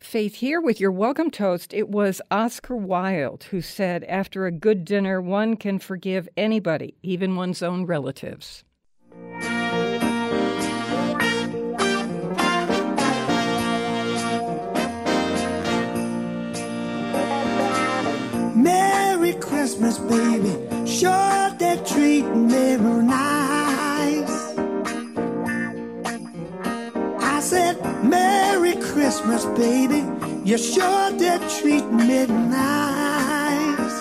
Faith 0.00 0.36
here 0.36 0.62
with 0.62 0.80
your 0.80 0.90
welcome 0.90 1.30
toast. 1.30 1.74
It 1.74 1.90
was 1.90 2.22
Oscar 2.30 2.74
Wilde 2.74 3.44
who 3.50 3.60
said, 3.60 4.02
After 4.04 4.46
a 4.46 4.50
good 4.50 4.86
dinner, 4.86 5.20
one 5.20 5.56
can 5.56 5.78
forgive 5.78 6.26
anybody, 6.38 6.96
even 7.02 7.36
one's 7.36 7.62
own 7.62 7.84
relatives. 7.84 8.64
Merry 18.56 19.34
Christmas, 19.34 19.98
baby. 19.98 20.86
Sure, 20.86 21.50
they're 21.58 21.84
treating 21.84 22.46
me 22.48 22.76
nice. 22.76 23.59
I 27.40 27.42
said, 27.42 28.04
Merry 28.04 28.74
Christmas, 28.74 29.46
baby. 29.56 30.04
You 30.44 30.58
sure 30.58 31.10
did 31.16 31.40
treat 31.48 31.86
me 31.90 32.26
nice. 32.26 33.98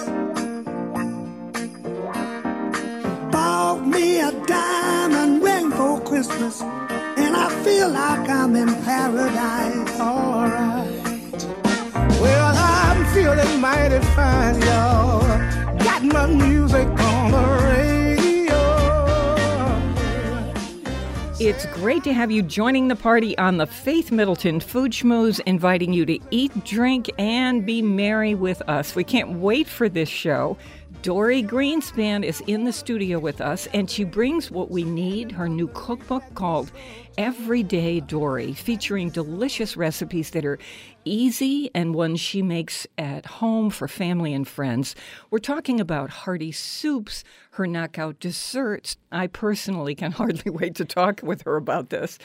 Bought 3.31 3.87
me 3.87 4.19
a 4.19 4.33
diamond 4.45 5.41
ring 5.41 5.71
for 5.71 6.01
Christmas, 6.01 6.61
and 6.61 7.33
I 7.37 7.47
feel 7.63 7.87
like 7.87 8.27
I'm 8.27 8.57
in 8.57 8.75
paradise. 8.83 9.99
Alright. 10.01 11.47
Well, 12.19 12.53
I'm 12.57 13.05
feeling 13.13 13.61
mighty 13.61 13.99
fine, 14.17 14.61
y'all. 14.63 15.21
Got 15.77 16.03
my 16.03 16.27
music 16.27 16.89
on 16.89 17.31
the 17.31 17.68
It's 21.41 21.65
great 21.67 22.03
to 22.03 22.11
have 22.11 22.31
you 22.31 22.43
joining 22.43 22.89
the 22.89 22.97
party 22.97 23.37
on 23.37 23.55
the 23.55 23.65
Faith 23.65 24.11
Middleton 24.11 24.59
Food 24.59 24.91
Schmooze, 24.91 25.39
inviting 25.45 25.93
you 25.93 26.05
to 26.05 26.19
eat, 26.31 26.65
drink, 26.65 27.09
and 27.17 27.65
be 27.65 27.81
merry 27.81 28.35
with 28.35 28.61
us. 28.67 28.93
We 28.93 29.05
can't 29.05 29.39
wait 29.39 29.65
for 29.65 29.87
this 29.87 30.09
show. 30.09 30.57
Dorie 31.01 31.41
Greenspan 31.41 32.25
is 32.25 32.41
in 32.45 32.65
the 32.65 32.73
studio 32.73 33.19
with 33.19 33.39
us, 33.39 33.67
and 33.73 33.89
she 33.89 34.03
brings 34.03 34.51
what 34.51 34.69
we 34.69 34.83
need 34.83 35.31
her 35.31 35.47
new 35.47 35.69
cookbook 35.69 36.23
called 36.35 36.73
Everyday 37.17 38.01
Dorie, 38.01 38.53
featuring 38.53 39.09
delicious 39.09 39.77
recipes 39.77 40.31
that 40.31 40.43
are 40.43 40.59
easy 41.05 41.71
and 41.73 41.95
ones 41.95 42.19
she 42.19 42.41
makes 42.41 42.85
at 42.97 43.25
home 43.25 43.69
for 43.69 43.87
family 43.87 44.33
and 44.33 44.45
friends. 44.45 44.93
We're 45.31 45.39
talking 45.39 45.79
about 45.79 46.09
hearty 46.09 46.51
soups, 46.51 47.23
her 47.51 47.65
knockout 47.65 48.19
desserts. 48.19 48.97
I 49.11 49.27
personally 49.27 49.95
can 49.95 50.11
hardly 50.13 50.51
wait 50.51 50.75
to 50.75 50.85
talk 50.85 51.21
with 51.23 51.43
her 51.43 51.55
about 51.55 51.89
this. 51.89 52.19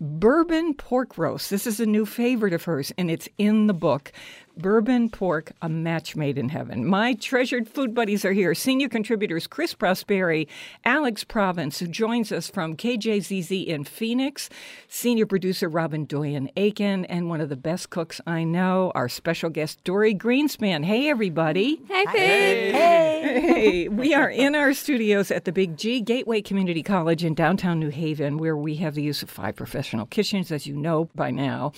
Bourbon 0.00 0.74
pork 0.74 1.16
roast. 1.16 1.48
This 1.48 1.66
is 1.66 1.80
a 1.80 1.86
new 1.86 2.04
favorite 2.04 2.52
of 2.52 2.64
hers, 2.64 2.92
and 2.98 3.10
it's 3.10 3.28
in 3.38 3.68
the 3.68 3.74
book. 3.74 4.12
Bourbon 4.58 5.08
pork, 5.08 5.52
a 5.62 5.68
match 5.68 6.16
made 6.16 6.36
in 6.36 6.48
heaven. 6.48 6.84
My 6.84 7.14
treasured 7.14 7.68
food 7.68 7.94
buddies 7.94 8.24
are 8.24 8.32
here. 8.32 8.54
Senior 8.54 8.88
contributors 8.88 9.46
Chris 9.46 9.72
Prosperi, 9.74 10.48
Alex 10.84 11.22
Province, 11.22 11.78
who 11.78 11.86
joins 11.86 12.32
us 12.32 12.50
from 12.50 12.76
KJZZ 12.76 13.66
in 13.66 13.84
Phoenix, 13.84 14.50
senior 14.88 15.26
producer 15.26 15.68
Robin 15.68 16.04
Doyen 16.04 16.50
Aiken, 16.56 17.04
and 17.04 17.28
one 17.28 17.40
of 17.40 17.48
the 17.48 17.56
best 17.56 17.90
cooks 17.90 18.20
I 18.26 18.44
know, 18.44 18.90
our 18.94 19.08
special 19.08 19.48
guest 19.48 19.82
Dorie 19.84 20.14
Greenspan. 20.14 20.84
Hey, 20.84 21.08
everybody. 21.08 21.80
Hey, 21.86 22.04
Faith. 22.06 22.74
Hey. 22.74 23.40
Hey, 23.40 23.88
we 23.88 24.14
are 24.14 24.28
in 24.28 24.54
our 24.54 24.74
studios 24.74 25.30
at 25.30 25.44
the 25.44 25.52
Big 25.52 25.76
G 25.76 26.00
Gateway 26.00 26.42
Community 26.42 26.82
College 26.82 27.24
in 27.24 27.34
downtown 27.34 27.78
New 27.78 27.90
Haven, 27.90 28.38
where 28.38 28.56
we 28.56 28.76
have 28.76 28.94
the 28.94 29.02
use 29.02 29.22
of 29.22 29.30
five 29.30 29.56
professional 29.56 30.06
kitchens, 30.06 30.50
as 30.50 30.66
you 30.66 30.74
know 30.76 31.08
by 31.14 31.30
now. 31.30 31.72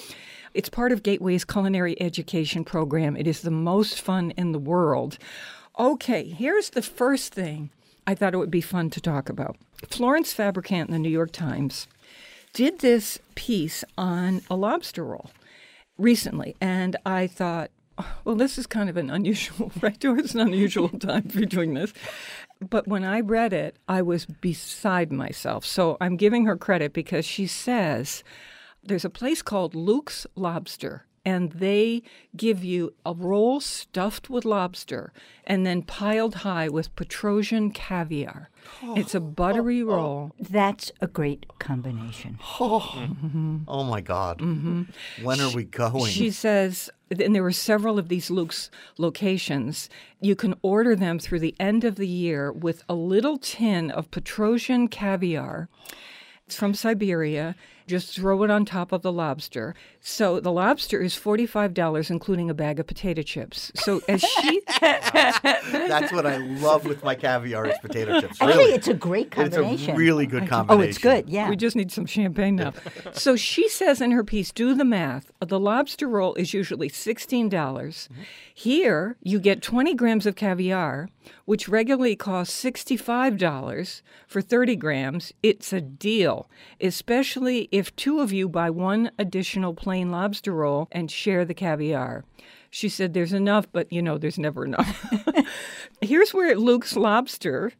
It's 0.53 0.69
part 0.69 0.93
of 0.93 1.03
Gateway's 1.03 1.45
culinary 1.45 2.01
education 2.01 2.65
program. 2.65 3.17
It 3.17 3.27
is 3.27 3.43
the 3.43 3.51
most 3.51 4.01
fun 4.01 4.33
in 4.33 4.53
the 4.53 4.59
world. 4.59 5.17
Okay, 5.79 6.25
here's 6.25 6.71
the 6.71 6.83
first 6.83 7.33
thing 7.33 7.71
I 8.07 8.15
thought 8.15 8.35
it 8.35 8.39
would 8.39 8.51
be 8.51 8.61
fun 8.61 8.91
to 8.91 9.01
talk 9.01 9.29
about. 9.29 9.57
Florence 9.89 10.33
Fabricant 10.33 10.89
in 10.89 10.93
the 10.93 10.99
New 10.99 11.11
York 11.11 11.33
Times 11.33 11.87
did 12.53 12.81
this 12.81 13.19
piece 13.37 13.85
on 13.97 14.43
a 14.51 14.57
lobster 14.57 15.05
roll 15.05 15.31
recently, 15.97 16.57
and 16.61 16.97
I 17.07 17.29
thought, 17.29 17.71
oh, 17.99 18.19
well, 18.25 18.35
this 18.35 18.59
is 18.59 18.67
kind 18.67 18.91
of 18.91 18.97
an 18.97 19.11
unusual, 19.11 19.71
right? 19.81 19.97
It's 20.03 20.35
an 20.35 20.41
unusual 20.41 20.89
time 20.99 21.29
for 21.29 21.45
doing 21.45 21.75
this. 21.75 21.93
But 22.69 22.89
when 22.89 23.05
I 23.05 23.21
read 23.21 23.53
it, 23.53 23.77
I 23.89 24.03
was 24.03 24.27
beside 24.27 25.13
myself. 25.13 25.65
So 25.65 25.97
I'm 26.01 26.17
giving 26.17 26.45
her 26.47 26.57
credit 26.57 26.93
because 26.93 27.25
she 27.25 27.47
says 27.47 28.25
there's 28.83 29.05
a 29.05 29.11
place 29.11 29.43
called 29.43 29.75
Luke's 29.75 30.27
Lobster, 30.35 31.07
and 31.25 31.53
they 31.53 32.03
give 32.37 32.65
you 32.65 32.95
a 33.05 33.13
roll 33.13 33.61
stuffed 33.61 34.31
with 34.31 34.45
lobster 34.45 35.13
and 35.45 35.67
then 35.67 35.83
piled 35.83 36.37
high 36.37 36.69
with 36.69 36.95
Petrossian 36.97 37.75
caviar. 37.75 38.49
it's 38.97 39.15
a 39.15 39.21
buttery 39.21 39.83
oh, 39.83 39.87
oh, 39.87 39.91
oh. 39.91 39.97
roll. 39.97 40.33
That's 40.39 40.93
a 41.01 41.07
great 41.07 41.47
combination. 41.59 42.39
Oh 42.59 43.09
oh 43.69 43.85
my 43.85 44.01
God. 44.01 44.39
Mm-hmm. 44.39 44.85
When 45.23 45.41
are 45.41 45.53
we 45.53 45.65
going? 45.65 46.11
She 46.11 46.31
says, 46.31 46.91
and 47.11 47.35
there 47.35 47.43
were 47.43 47.53
several 47.53 47.99
of 47.99 48.09
these 48.09 48.31
Luke's 48.31 48.71
locations. 48.97 49.91
You 50.21 50.37
can 50.37 50.55
order 50.63 50.97
them 50.97 51.19
through 51.19 51.41
the 51.41 51.57
end 51.61 51.85
of 51.85 51.97
the 51.97 52.09
year 52.09 52.51
with 52.51 52.83
a 52.89 52.95
little 52.95 53.37
tin 53.37 53.91
of 53.91 54.11
Petrossian 54.11 54.91
caviar. 54.91 55.69
It's 56.47 56.57
from 56.57 56.75
Siberia. 56.75 57.55
Just 57.91 58.15
throw 58.15 58.45
it 58.45 58.51
on 58.53 58.65
top 58.65 58.93
of 58.93 59.03
the 59.03 59.11
lobster. 59.11 59.75
So 60.01 60.39
the 60.39 60.53
lobster 60.53 61.01
is 61.03 61.17
$45, 61.17 62.09
including 62.09 62.49
a 62.49 62.55
bag 62.55 62.79
of 62.79 62.87
potato 62.87 63.23
chips. 63.23 63.73
So 63.75 64.01
as 64.09 64.21
she 64.21 64.63
That's 64.81 66.13
what 66.13 66.25
I 66.25 66.37
love 66.37 66.87
with 66.87 67.03
my 67.03 67.17
caviar 67.17 67.67
is 67.67 67.77
potato 67.79 68.21
chips. 68.21 68.41
Actually, 68.41 68.65
Really. 68.65 68.73
it's 68.75 68.87
a 68.87 68.95
great 68.95 69.27
It's 69.27 69.35
combination. 69.35 69.95
a 69.95 69.99
really 69.99 70.27
good 70.27 70.47
combination. 70.47 70.85
Oh, 70.85 70.89
it's 70.89 70.99
good. 70.99 71.29
Yeah. 71.29 71.49
We 71.51 71.57
just 71.57 71.75
need 71.75 71.91
some 71.91 72.07
champagne 72.07 72.55
now. 72.55 72.75
so 73.13 73.35
she 73.35 73.69
says 73.69 74.01
in 74.01 74.13
her 74.13 74.23
piece, 74.23 74.53
do 74.53 74.73
the 74.73 74.85
math. 74.85 75.33
The 75.45 75.59
lobster 75.59 76.09
roll 76.09 76.35
is 76.37 76.55
usually 76.55 76.91
$16. 76.91 77.51
dollars 77.51 78.09
mm-hmm. 78.13 78.23
Here, 78.55 79.17
you 79.23 79.41
get 79.41 79.63
20 79.63 79.95
grams 79.95 80.27
of 80.27 80.37
caviar, 80.37 81.09
which 81.45 81.69
regularly 81.69 82.17
costs 82.17 82.63
$65 82.63 84.03
for 84.27 84.41
30 84.41 84.77
grams. 84.77 85.33
It's 85.43 85.73
a 85.73 85.81
deal, 85.81 86.49
especially 86.81 87.69
if 87.71 87.95
two 87.97 88.21
of 88.21 88.33
you 88.33 88.49
buy 88.49 88.71
one 88.71 89.11
additional 89.19 89.75
plain 89.75 90.11
lobster 90.11 90.53
roll 90.53 90.89
and 90.93 91.11
share 91.11 91.45
the 91.45 91.55
caviar. 91.55 92.25
She 92.71 92.89
said 92.89 93.15
there's 93.15 93.33
enough, 93.33 93.67
but 93.73 93.93
you 93.93 94.01
know, 94.01 94.17
there's 94.17 94.39
never 94.39 94.65
enough. 94.65 95.05
Here's 96.01 96.33
where 96.33 96.57
Luke's 96.57 96.97
Lobster. 96.97 97.73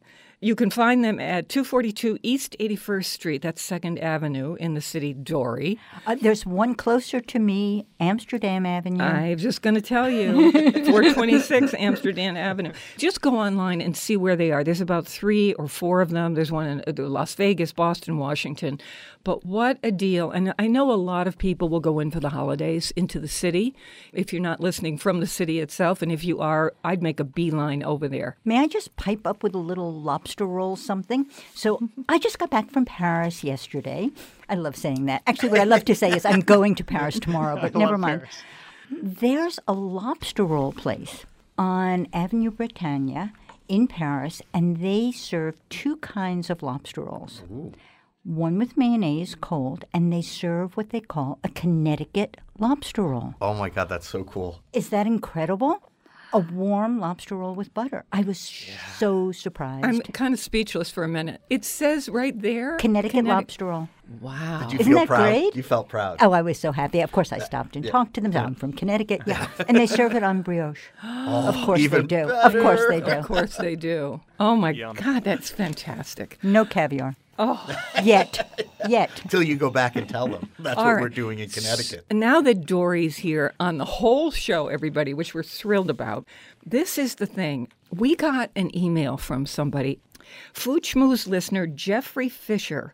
You 0.43 0.55
can 0.55 0.71
find 0.71 1.05
them 1.05 1.19
at 1.19 1.49
242 1.49 2.17
East 2.23 2.55
81st 2.59 3.05
Street. 3.05 3.41
That's 3.43 3.61
2nd 3.61 4.01
Avenue 4.01 4.55
in 4.55 4.73
the 4.73 4.81
city, 4.81 5.13
Dorie. 5.13 5.77
Uh, 6.07 6.15
there's 6.19 6.47
one 6.47 6.73
closer 6.73 7.19
to 7.21 7.37
me, 7.37 7.85
Amsterdam 7.99 8.65
Avenue. 8.65 9.03
I'm 9.03 9.37
just 9.37 9.61
going 9.61 9.75
to 9.75 9.81
tell 9.81 10.09
you 10.09 10.51
426 10.51 11.75
Amsterdam 11.75 12.35
Avenue. 12.35 12.71
Just 12.97 13.21
go 13.21 13.37
online 13.37 13.81
and 13.81 13.95
see 13.95 14.17
where 14.17 14.35
they 14.35 14.51
are. 14.51 14.63
There's 14.63 14.81
about 14.81 15.05
three 15.05 15.53
or 15.53 15.67
four 15.67 16.01
of 16.01 16.09
them. 16.09 16.33
There's 16.33 16.51
one 16.51 16.65
in 16.65 16.81
uh, 16.87 17.07
Las 17.07 17.35
Vegas, 17.35 17.71
Boston, 17.71 18.17
Washington. 18.17 18.79
But 19.23 19.45
what 19.45 19.77
a 19.83 19.91
deal. 19.91 20.31
And 20.31 20.53
I 20.57 20.67
know 20.67 20.91
a 20.91 20.93
lot 20.93 21.27
of 21.27 21.37
people 21.37 21.69
will 21.69 21.79
go 21.79 21.99
in 21.99 22.11
for 22.11 22.19
the 22.19 22.29
holidays 22.29 22.91
into 22.95 23.19
the 23.19 23.27
city 23.27 23.75
if 24.13 24.33
you're 24.33 24.41
not 24.41 24.59
listening 24.59 24.97
from 24.97 25.19
the 25.19 25.27
city 25.27 25.59
itself. 25.59 26.01
And 26.01 26.11
if 26.11 26.23
you 26.23 26.39
are, 26.39 26.73
I'd 26.83 27.03
make 27.03 27.19
a 27.19 27.23
beeline 27.23 27.83
over 27.83 28.07
there. 28.07 28.37
May 28.45 28.59
I 28.59 28.67
just 28.67 28.95
pipe 28.95 29.27
up 29.27 29.43
with 29.43 29.53
a 29.53 29.59
little 29.59 29.93
lobster 29.93 30.45
roll 30.45 30.75
something? 30.75 31.27
So 31.53 31.79
I 32.09 32.17
just 32.17 32.39
got 32.39 32.49
back 32.49 32.71
from 32.71 32.85
Paris 32.85 33.43
yesterday. 33.43 34.09
I 34.49 34.55
love 34.55 34.75
saying 34.75 35.05
that. 35.05 35.21
Actually, 35.27 35.49
what 35.49 35.61
I 35.61 35.65
love 35.65 35.85
to 35.85 35.95
say 35.95 36.11
is 36.11 36.25
I'm 36.25 36.41
going 36.41 36.75
to 36.75 36.83
Paris 36.83 37.19
tomorrow, 37.19 37.57
but 37.61 37.75
never 37.75 37.97
mind. 37.97 38.23
There's 38.91 39.59
a 39.67 39.73
lobster 39.73 40.43
roll 40.43 40.73
place 40.73 41.25
on 41.57 42.07
Avenue 42.11 42.51
Bretagne 42.51 43.29
in 43.69 43.87
Paris, 43.87 44.41
and 44.53 44.77
they 44.77 45.13
serve 45.13 45.55
two 45.69 45.95
kinds 45.97 46.49
of 46.49 46.61
lobster 46.61 47.01
rolls. 47.01 47.43
One 48.23 48.59
with 48.59 48.77
mayonnaise 48.77 49.35
cold, 49.35 49.85
and 49.93 50.13
they 50.13 50.21
serve 50.21 50.77
what 50.77 50.91
they 50.91 50.99
call 50.99 51.39
a 51.43 51.49
Connecticut 51.49 52.37
lobster 52.59 53.01
roll. 53.01 53.33
Oh 53.41 53.55
my 53.55 53.69
God, 53.69 53.89
that's 53.89 54.07
so 54.07 54.23
cool. 54.23 54.61
Is 54.73 54.89
that 54.89 55.07
incredible? 55.07 55.81
a 56.33 56.39
warm 56.39 56.99
lobster 56.99 57.35
roll 57.35 57.53
with 57.53 57.73
butter. 57.73 58.05
I 58.11 58.21
was 58.21 58.39
so 58.97 59.31
surprised. 59.31 59.85
I'm 59.85 60.01
kind 60.01 60.33
of 60.33 60.39
speechless 60.39 60.89
for 60.89 61.03
a 61.03 61.07
minute. 61.07 61.41
It 61.49 61.65
says 61.65 62.07
right 62.07 62.39
there 62.39 62.77
Connecticut 62.77 63.25
Connecti- 63.25 63.27
lobster 63.27 63.65
roll. 63.65 63.89
Wow. 64.19 64.59
Did 64.61 64.73
you 64.73 64.79
Isn't 64.79 64.91
feel 64.91 64.99
that 64.99 65.07
proud? 65.07 65.23
great? 65.23 65.55
You 65.55 65.63
felt 65.63 65.89
proud. 65.89 66.17
Oh, 66.21 66.31
I 66.31 66.41
was 66.41 66.59
so 66.59 66.71
happy. 66.71 67.01
Of 67.01 67.11
course, 67.11 67.31
I 67.31 67.37
uh, 67.37 67.41
stopped 67.41 67.75
and 67.75 67.85
talked 67.85 68.13
to 68.15 68.21
them. 68.21 68.35
I'm 68.35 68.55
from 68.55 68.73
Connecticut. 68.73 69.21
Yeah. 69.25 69.47
and 69.67 69.77
they 69.77 69.87
serve 69.87 70.15
it 70.15 70.23
on 70.23 70.41
brioche. 70.41 70.89
of 71.03 71.55
oh, 71.57 71.63
course 71.65 71.79
they 71.79 71.83
even 71.85 72.07
do. 72.07 72.29
Of 72.29 72.53
course 72.53 72.81
they 72.87 73.01
do. 73.01 73.11
Of 73.11 73.25
course 73.25 73.57
they 73.57 73.75
do. 73.75 74.21
Oh 74.39 74.55
my 74.55 74.73
God, 74.73 75.23
that's 75.23 75.49
fantastic. 75.49 76.37
No 76.43 76.65
caviar. 76.65 77.15
Oh, 77.39 77.65
Yet. 78.03 78.67
Yet. 78.87 79.09
Until 79.23 79.41
you 79.41 79.55
go 79.55 79.69
back 79.69 79.95
and 79.95 80.07
tell 80.07 80.27
them. 80.27 80.49
That's 80.59 80.77
All 80.77 80.85
what 80.85 80.93
right. 80.93 81.01
we're 81.01 81.09
doing 81.09 81.39
in 81.39 81.49
Connecticut. 81.49 82.05
And 82.09 82.19
now 82.19 82.41
that 82.41 82.65
Dorie's 82.65 83.17
here 83.17 83.53
on 83.59 83.77
the 83.77 83.85
whole 83.85 84.31
show, 84.31 84.67
everybody, 84.67 85.13
which 85.13 85.33
we're 85.33 85.43
thrilled 85.43 85.89
about, 85.89 86.25
this 86.65 86.97
is 86.97 87.15
the 87.15 87.25
thing. 87.25 87.67
We 87.89 88.15
got 88.15 88.51
an 88.55 88.75
email 88.77 89.17
from 89.17 89.45
somebody. 89.45 89.99
Food 90.53 90.83
Schmooze 90.83 91.27
listener 91.27 91.65
Jeffrey 91.67 92.29
Fisher 92.29 92.93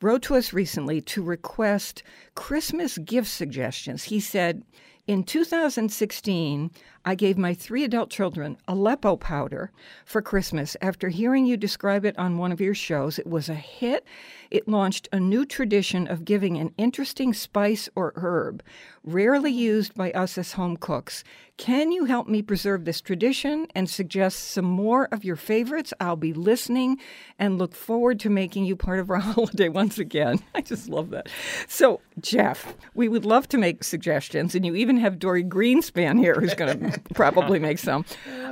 wrote 0.00 0.22
to 0.22 0.34
us 0.34 0.52
recently 0.52 1.00
to 1.00 1.22
request 1.22 2.02
Christmas 2.34 2.98
gift 2.98 3.28
suggestions. 3.28 4.04
He 4.04 4.20
said, 4.20 4.62
in 5.06 5.22
2016, 5.22 6.70
I 7.06 7.14
gave 7.14 7.36
my 7.36 7.52
three 7.52 7.84
adult 7.84 8.08
children 8.08 8.56
Aleppo 8.66 9.16
powder 9.16 9.70
for 10.06 10.22
Christmas. 10.22 10.74
After 10.80 11.10
hearing 11.10 11.44
you 11.44 11.58
describe 11.58 12.06
it 12.06 12.18
on 12.18 12.38
one 12.38 12.50
of 12.50 12.62
your 12.62 12.74
shows, 12.74 13.18
it 13.18 13.26
was 13.26 13.50
a 13.50 13.54
hit. 13.54 14.06
It 14.50 14.68
launched 14.68 15.08
a 15.12 15.20
new 15.20 15.44
tradition 15.44 16.06
of 16.06 16.24
giving 16.24 16.56
an 16.56 16.72
interesting 16.78 17.34
spice 17.34 17.88
or 17.94 18.12
herb, 18.16 18.62
rarely 19.02 19.52
used 19.52 19.94
by 19.94 20.12
us 20.12 20.38
as 20.38 20.52
home 20.52 20.76
cooks. 20.76 21.24
Can 21.56 21.92
you 21.92 22.04
help 22.04 22.26
me 22.26 22.42
preserve 22.42 22.84
this 22.84 23.00
tradition 23.00 23.68
and 23.74 23.88
suggest 23.88 24.50
some 24.50 24.64
more 24.64 25.08
of 25.12 25.24
your 25.24 25.36
favorites? 25.36 25.92
I'll 26.00 26.16
be 26.16 26.32
listening 26.32 26.98
and 27.38 27.58
look 27.58 27.74
forward 27.74 28.18
to 28.20 28.30
making 28.30 28.64
you 28.64 28.76
part 28.76 28.98
of 28.98 29.10
our 29.10 29.18
holiday 29.20 29.68
once 29.68 29.98
again. 29.98 30.40
I 30.54 30.62
just 30.62 30.88
love 30.88 31.10
that. 31.10 31.28
So, 31.68 32.00
Jeff, 32.20 32.74
we 32.94 33.08
would 33.08 33.24
love 33.24 33.48
to 33.48 33.58
make 33.58 33.84
suggestions, 33.84 34.54
and 34.54 34.66
you 34.66 34.74
even 34.74 34.96
have 34.96 35.18
Dorie 35.18 35.44
Greenspan 35.44 36.18
here 36.18 36.34
who's 36.34 36.54
going 36.54 36.78
to 36.78 36.93
probably 37.14 37.58
make 37.58 37.78
some. 37.78 38.04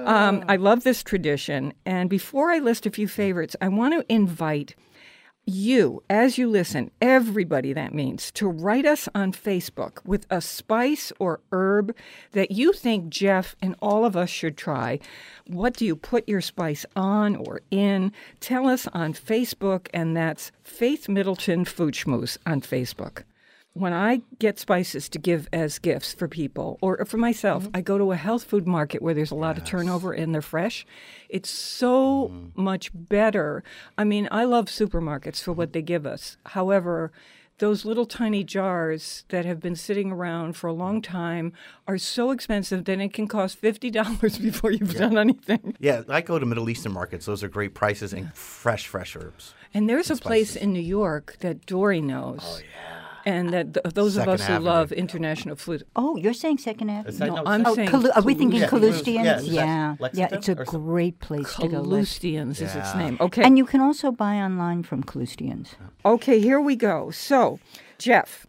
Um, 0.05 0.45
I 0.49 0.57
love 0.57 0.85
this 0.85 1.03
tradition. 1.03 1.73
And 1.87 2.11
before 2.11 2.51
I 2.51 2.59
list 2.59 2.87
a 2.87 2.91
few 2.91 3.09
favorites, 3.09 3.57
I 3.61 3.69
want 3.69 3.95
to 3.95 4.13
invite 4.13 4.75
you, 5.45 6.03
as 6.09 6.39
you 6.39 6.49
listen, 6.49 6.91
everybody 7.01 7.73
that 7.73 7.93
means, 7.93 8.31
to 8.33 8.47
write 8.47 8.87
us 8.87 9.09
on 9.15 9.33
Facebook 9.33 9.99
with 10.05 10.25
a 10.31 10.41
spice 10.41 11.13
or 11.19 11.41
herb 11.51 11.97
that 12.31 12.53
you 12.53 12.73
think 12.73 13.09
Jeff 13.09 13.57
and 13.61 13.75
all 13.83 14.05
of 14.05 14.17
us 14.17 14.31
should 14.31 14.57
try. 14.57 15.01
What 15.49 15.75
do 15.75 15.85
you 15.85 15.97
put 15.97 16.29
your 16.29 16.41
spice 16.41 16.87
on 16.95 17.35
or 17.35 17.61
in? 17.73 18.13
Tell 18.39 18.69
us 18.69 18.87
on 18.93 19.15
Facebook, 19.15 19.89
and 19.93 20.17
that's 20.17 20.53
Faith 20.63 21.09
Middleton 21.09 21.65
Food 21.65 21.95
Schmooze 21.95 22.39
on 22.47 22.61
Facebook. 22.61 23.25
When 23.75 23.95
I 23.95 24.21
get 24.39 24.59
spices 24.59 25.09
to 25.11 25.19
give 25.19 25.49
as 25.53 25.79
gifts 25.79 26.13
for 26.13 26.29
people 26.29 26.79
or 26.83 27.05
for 27.07 27.17
myself, 27.17 27.65
mm-hmm. 27.65 27.77
I 27.77 27.81
go 27.81 27.97
to 27.97 28.13
a 28.13 28.17
health 28.17 28.45
food 28.45 28.67
market 28.67 29.01
where 29.01 29.15
there's 29.15 29.31
a 29.31 29.37
lot 29.37 29.57
of 29.57 29.65
turnover 29.65 30.13
and 30.13 30.35
they're 30.35 30.43
fresh. 30.43 30.85
It's 31.31 31.49
so 31.49 32.29
mm-hmm. 32.29 32.63
much 32.63 32.91
better. 32.95 33.65
I 33.97 34.05
mean, 34.05 34.29
I 34.31 34.45
love 34.45 34.67
supermarkets 34.67 35.43
for 35.43 35.53
what 35.53 35.73
they 35.73 35.81
give 35.81 36.07
us. 36.07 36.37
However, 36.47 37.13
those 37.59 37.85
little 37.85 38.07
tiny 38.07 38.43
jars 38.43 39.25
that 39.29 39.45
have 39.45 39.61
been 39.61 39.77
sitting 39.77 40.11
around 40.11 40.55
for 40.57 40.67
a 40.67 40.73
long 40.73 41.01
mm-hmm. 41.01 41.13
time 41.13 41.53
are 41.87 41.97
so 41.97 42.31
expensive 42.31 42.85
that 42.85 43.01
it 43.01 43.13
can 43.13 43.29
cost 43.29 43.63
$50 43.63 44.43
before 44.43 44.73
you've 44.73 44.97
done 44.97 45.17
anything. 45.17 45.77
Yeah, 45.79 46.03
I 46.09 46.21
go 46.21 46.39
to 46.39 46.45
Middle 46.45 46.69
Eastern 46.69 46.93
markets. 46.93 47.25
Those 47.25 47.43
are 47.43 47.49
great 47.49 47.73
prices 47.73 48.13
and 48.13 48.35
fresh, 48.35 48.87
fresh 48.87 49.17
herbs. 49.17 49.55
And 49.73 49.89
there's 49.89 50.11
a 50.11 50.17
place 50.17 50.57
in 50.57 50.73
New 50.73 50.81
York 50.81 51.37
that 51.41 51.65
Dorie 51.65 52.03
knows. 52.03 52.41
Oh, 52.43 52.59
yeah. 52.59 53.02
And 53.25 53.51
that 53.53 53.75
th- 53.75 53.95
those 53.95 54.17
of 54.17 54.27
us 54.29 54.47
who 54.47 54.55
Avenue. 54.55 54.67
love 54.71 54.93
international 54.93 55.57
food. 55.57 55.85
Oh, 55.95 56.17
you're 56.17 56.33
saying 56.35 56.59
Second 56.59 56.91
Avenue? 56.91 57.17
that- 57.19 57.27
No, 57.29 57.35
no, 57.37 57.43
I'm 57.47 57.65
Oh, 57.67 57.75
saying 57.75 57.89
Calu- 57.89 58.11
are 58.17 58.23
we 58.23 58.35
thinking 58.35 58.61
Yeah, 58.61 58.69
Kalustyan's? 58.69 59.47
yeah, 59.49 59.95
Yeah, 60.01 60.09
yeah, 60.13 60.29
it's 60.33 60.49
a 60.49 60.55
great 60.57 61.19
place 61.21 61.55
to 61.57 61.69
go. 61.69 61.81
Lex- 61.81 62.19
Kalustyan's 62.19 62.61
is 62.61 62.75
its 62.75 62.95
name. 62.95 63.17
Okay. 63.21 63.43
And 63.45 63.57
you 63.59 63.65
can 63.65 63.81
also 63.81 64.11
buy 64.11 64.37
online 64.37 64.83
from 64.83 65.03
Kalustyan's. 65.05 65.77
Okay, 66.05 66.41
here 66.41 66.61
we 66.61 66.75
go. 66.77 67.11
So, 67.11 67.59
Jeff, 67.99 68.47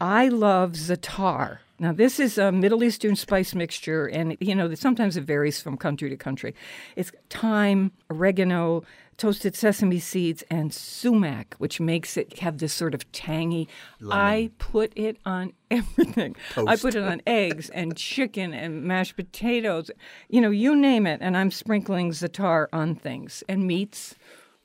I 0.00 0.28
love 0.28 0.72
za'atar. 0.72 1.58
Now, 1.78 1.92
this 1.92 2.20
is 2.20 2.38
a 2.38 2.52
Middle 2.52 2.84
Eastern 2.84 3.16
spice 3.16 3.52
mixture, 3.54 4.06
and 4.06 4.36
you 4.40 4.54
know, 4.54 4.72
sometimes 4.74 5.16
it 5.16 5.24
varies 5.24 5.60
from 5.60 5.76
country 5.76 6.08
to 6.08 6.16
country. 6.16 6.54
It's 6.94 7.10
thyme, 7.30 7.90
oregano, 8.10 8.84
toasted 9.16 9.54
sesame 9.54 9.98
seeds, 9.98 10.44
and 10.50 10.72
sumac, 10.72 11.54
which 11.58 11.80
makes 11.80 12.16
it 12.16 12.38
have 12.40 12.58
this 12.58 12.72
sort 12.72 12.94
of 12.94 13.10
tangy. 13.12 13.68
I 14.10 14.50
put 14.58 14.92
it 14.96 15.18
on 15.24 15.52
everything. 15.70 16.36
I 16.56 16.76
put 16.76 16.94
it 16.94 17.02
on 17.02 17.22
eggs 17.26 17.70
and 17.70 17.96
chicken 17.96 18.52
and 18.54 18.84
mashed 18.84 19.16
potatoes, 19.16 19.90
you 20.28 20.40
know, 20.40 20.50
you 20.50 20.76
name 20.76 21.06
it, 21.06 21.20
and 21.22 21.36
I'm 21.36 21.50
sprinkling 21.50 22.10
za'atar 22.10 22.66
on 22.72 22.94
things 22.94 23.42
and 23.48 23.66
meats. 23.66 24.14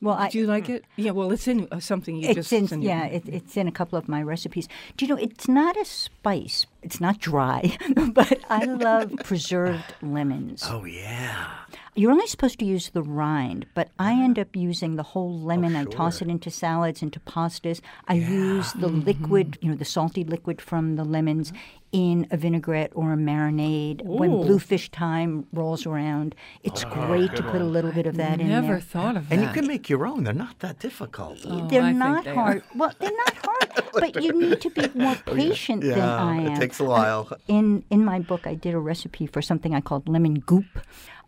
Well, 0.02 0.16
I, 0.16 0.30
Do 0.30 0.40
you 0.40 0.48
like 0.48 0.70
it? 0.70 0.86
Yeah, 0.96 1.12
well, 1.12 1.32
it's 1.32 1.48
in 1.48 1.68
uh, 1.72 1.80
something 1.82 2.16
you 2.16 2.30
it's 2.30 2.50
just 2.50 2.72
in, 2.72 2.82
yeah, 2.82 3.06
it, 3.06 3.24
it's 3.28 3.58
in 3.58 3.68
a 3.68 3.72
couple 3.72 3.98
of 3.98 4.08
my 4.08 4.24
recipes. 4.24 4.70
Do 4.96 5.06
you 5.06 5.14
know 5.14 5.22
it's 5.22 5.48
not 5.50 5.76
a 5.76 5.84
spice? 5.84 6.66
It's 6.82 7.02
not 7.02 7.20
dry, 7.20 7.78
but 8.14 8.40
I 8.50 8.64
love 8.66 9.14
preserved 9.24 9.94
lemons. 10.02 10.64
Oh, 10.68 10.86
yeah. 10.86 11.48
You're 11.96 12.12
only 12.12 12.28
supposed 12.28 12.60
to 12.60 12.66
use 12.66 12.90
the 12.92 13.04
rind, 13.04 13.66
but 13.74 13.90
I 14.00 14.14
Uh-huh. 14.14 14.24
end 14.24 14.40
up 14.40 14.56
using 14.56 14.96
the 14.96 15.04
whole 15.04 15.38
lemon. 15.38 15.76
I 15.76 15.84
toss 15.86 16.22
it 16.22 16.30
into 16.30 16.50
salads, 16.50 17.02
into 17.02 17.20
pastas. 17.20 17.82
I 18.08 18.14
use 18.14 18.72
the 18.74 18.88
Mm-hmm. 18.88 19.02
liquid, 19.02 19.58
you 19.62 19.70
know, 19.70 19.76
the 19.76 19.84
salty 19.86 20.24
liquid 20.24 20.62
from 20.62 20.96
the 20.96 21.04
lemons 21.04 21.52
in 21.92 22.28
a 22.32 22.38
vinaigrette 22.38 22.92
or 22.96 23.14
a 23.14 23.18
marinade. 23.18 24.04
When 24.06 24.30
bluefish 24.30 24.92
time 24.92 25.48
rolls 25.52 25.86
around, 25.88 26.36
it's 26.64 26.86
great 26.86 27.36
to 27.36 27.44
put 27.44 27.60
a 27.62 27.66
little 27.66 27.92
bit 27.92 28.06
of 28.06 28.16
that 28.18 28.40
in 28.40 28.48
Never 28.48 28.62
there. 28.62 28.70
Never 28.76 28.80
thought 28.80 29.18
of 29.18 29.28
that. 29.28 29.34
And 29.36 29.42
you 29.44 29.50
can 29.50 29.68
make 29.68 29.90
your 29.90 30.06
own. 30.08 30.24
They're 30.24 30.34
not 30.34 30.60
that 30.60 30.80
difficult. 30.80 31.40
Oh, 31.46 31.66
They're 31.68 31.82
I 31.82 31.88
think 31.88 31.98
not 31.98 32.24
they 32.24 32.30
are. 32.32 32.36
hard. 32.36 32.64
Well, 32.76 32.94
they're 33.00 33.12
not 33.26 33.34
hard, 33.44 33.84
but 34.14 34.24
you 34.24 34.32
need 34.40 34.62
to 34.62 34.70
be 34.70 34.88
more 34.94 35.16
patient 35.26 35.82
than 35.82 35.98
Yeah, 35.98 36.16
I 36.24 36.36
am. 36.38 36.62
It 36.70 36.78
takes 36.78 36.80
a 36.80 36.84
while. 36.86 37.38
In 37.48 37.84
in 37.90 38.04
my 38.06 38.20
book, 38.20 38.46
I 38.48 38.56
did 38.56 38.74
a 38.74 38.80
recipe 38.80 39.28
for 39.28 39.42
something 39.42 39.74
I 39.76 39.82
called 39.82 40.08
lemon 40.10 40.36
goop. 40.46 40.66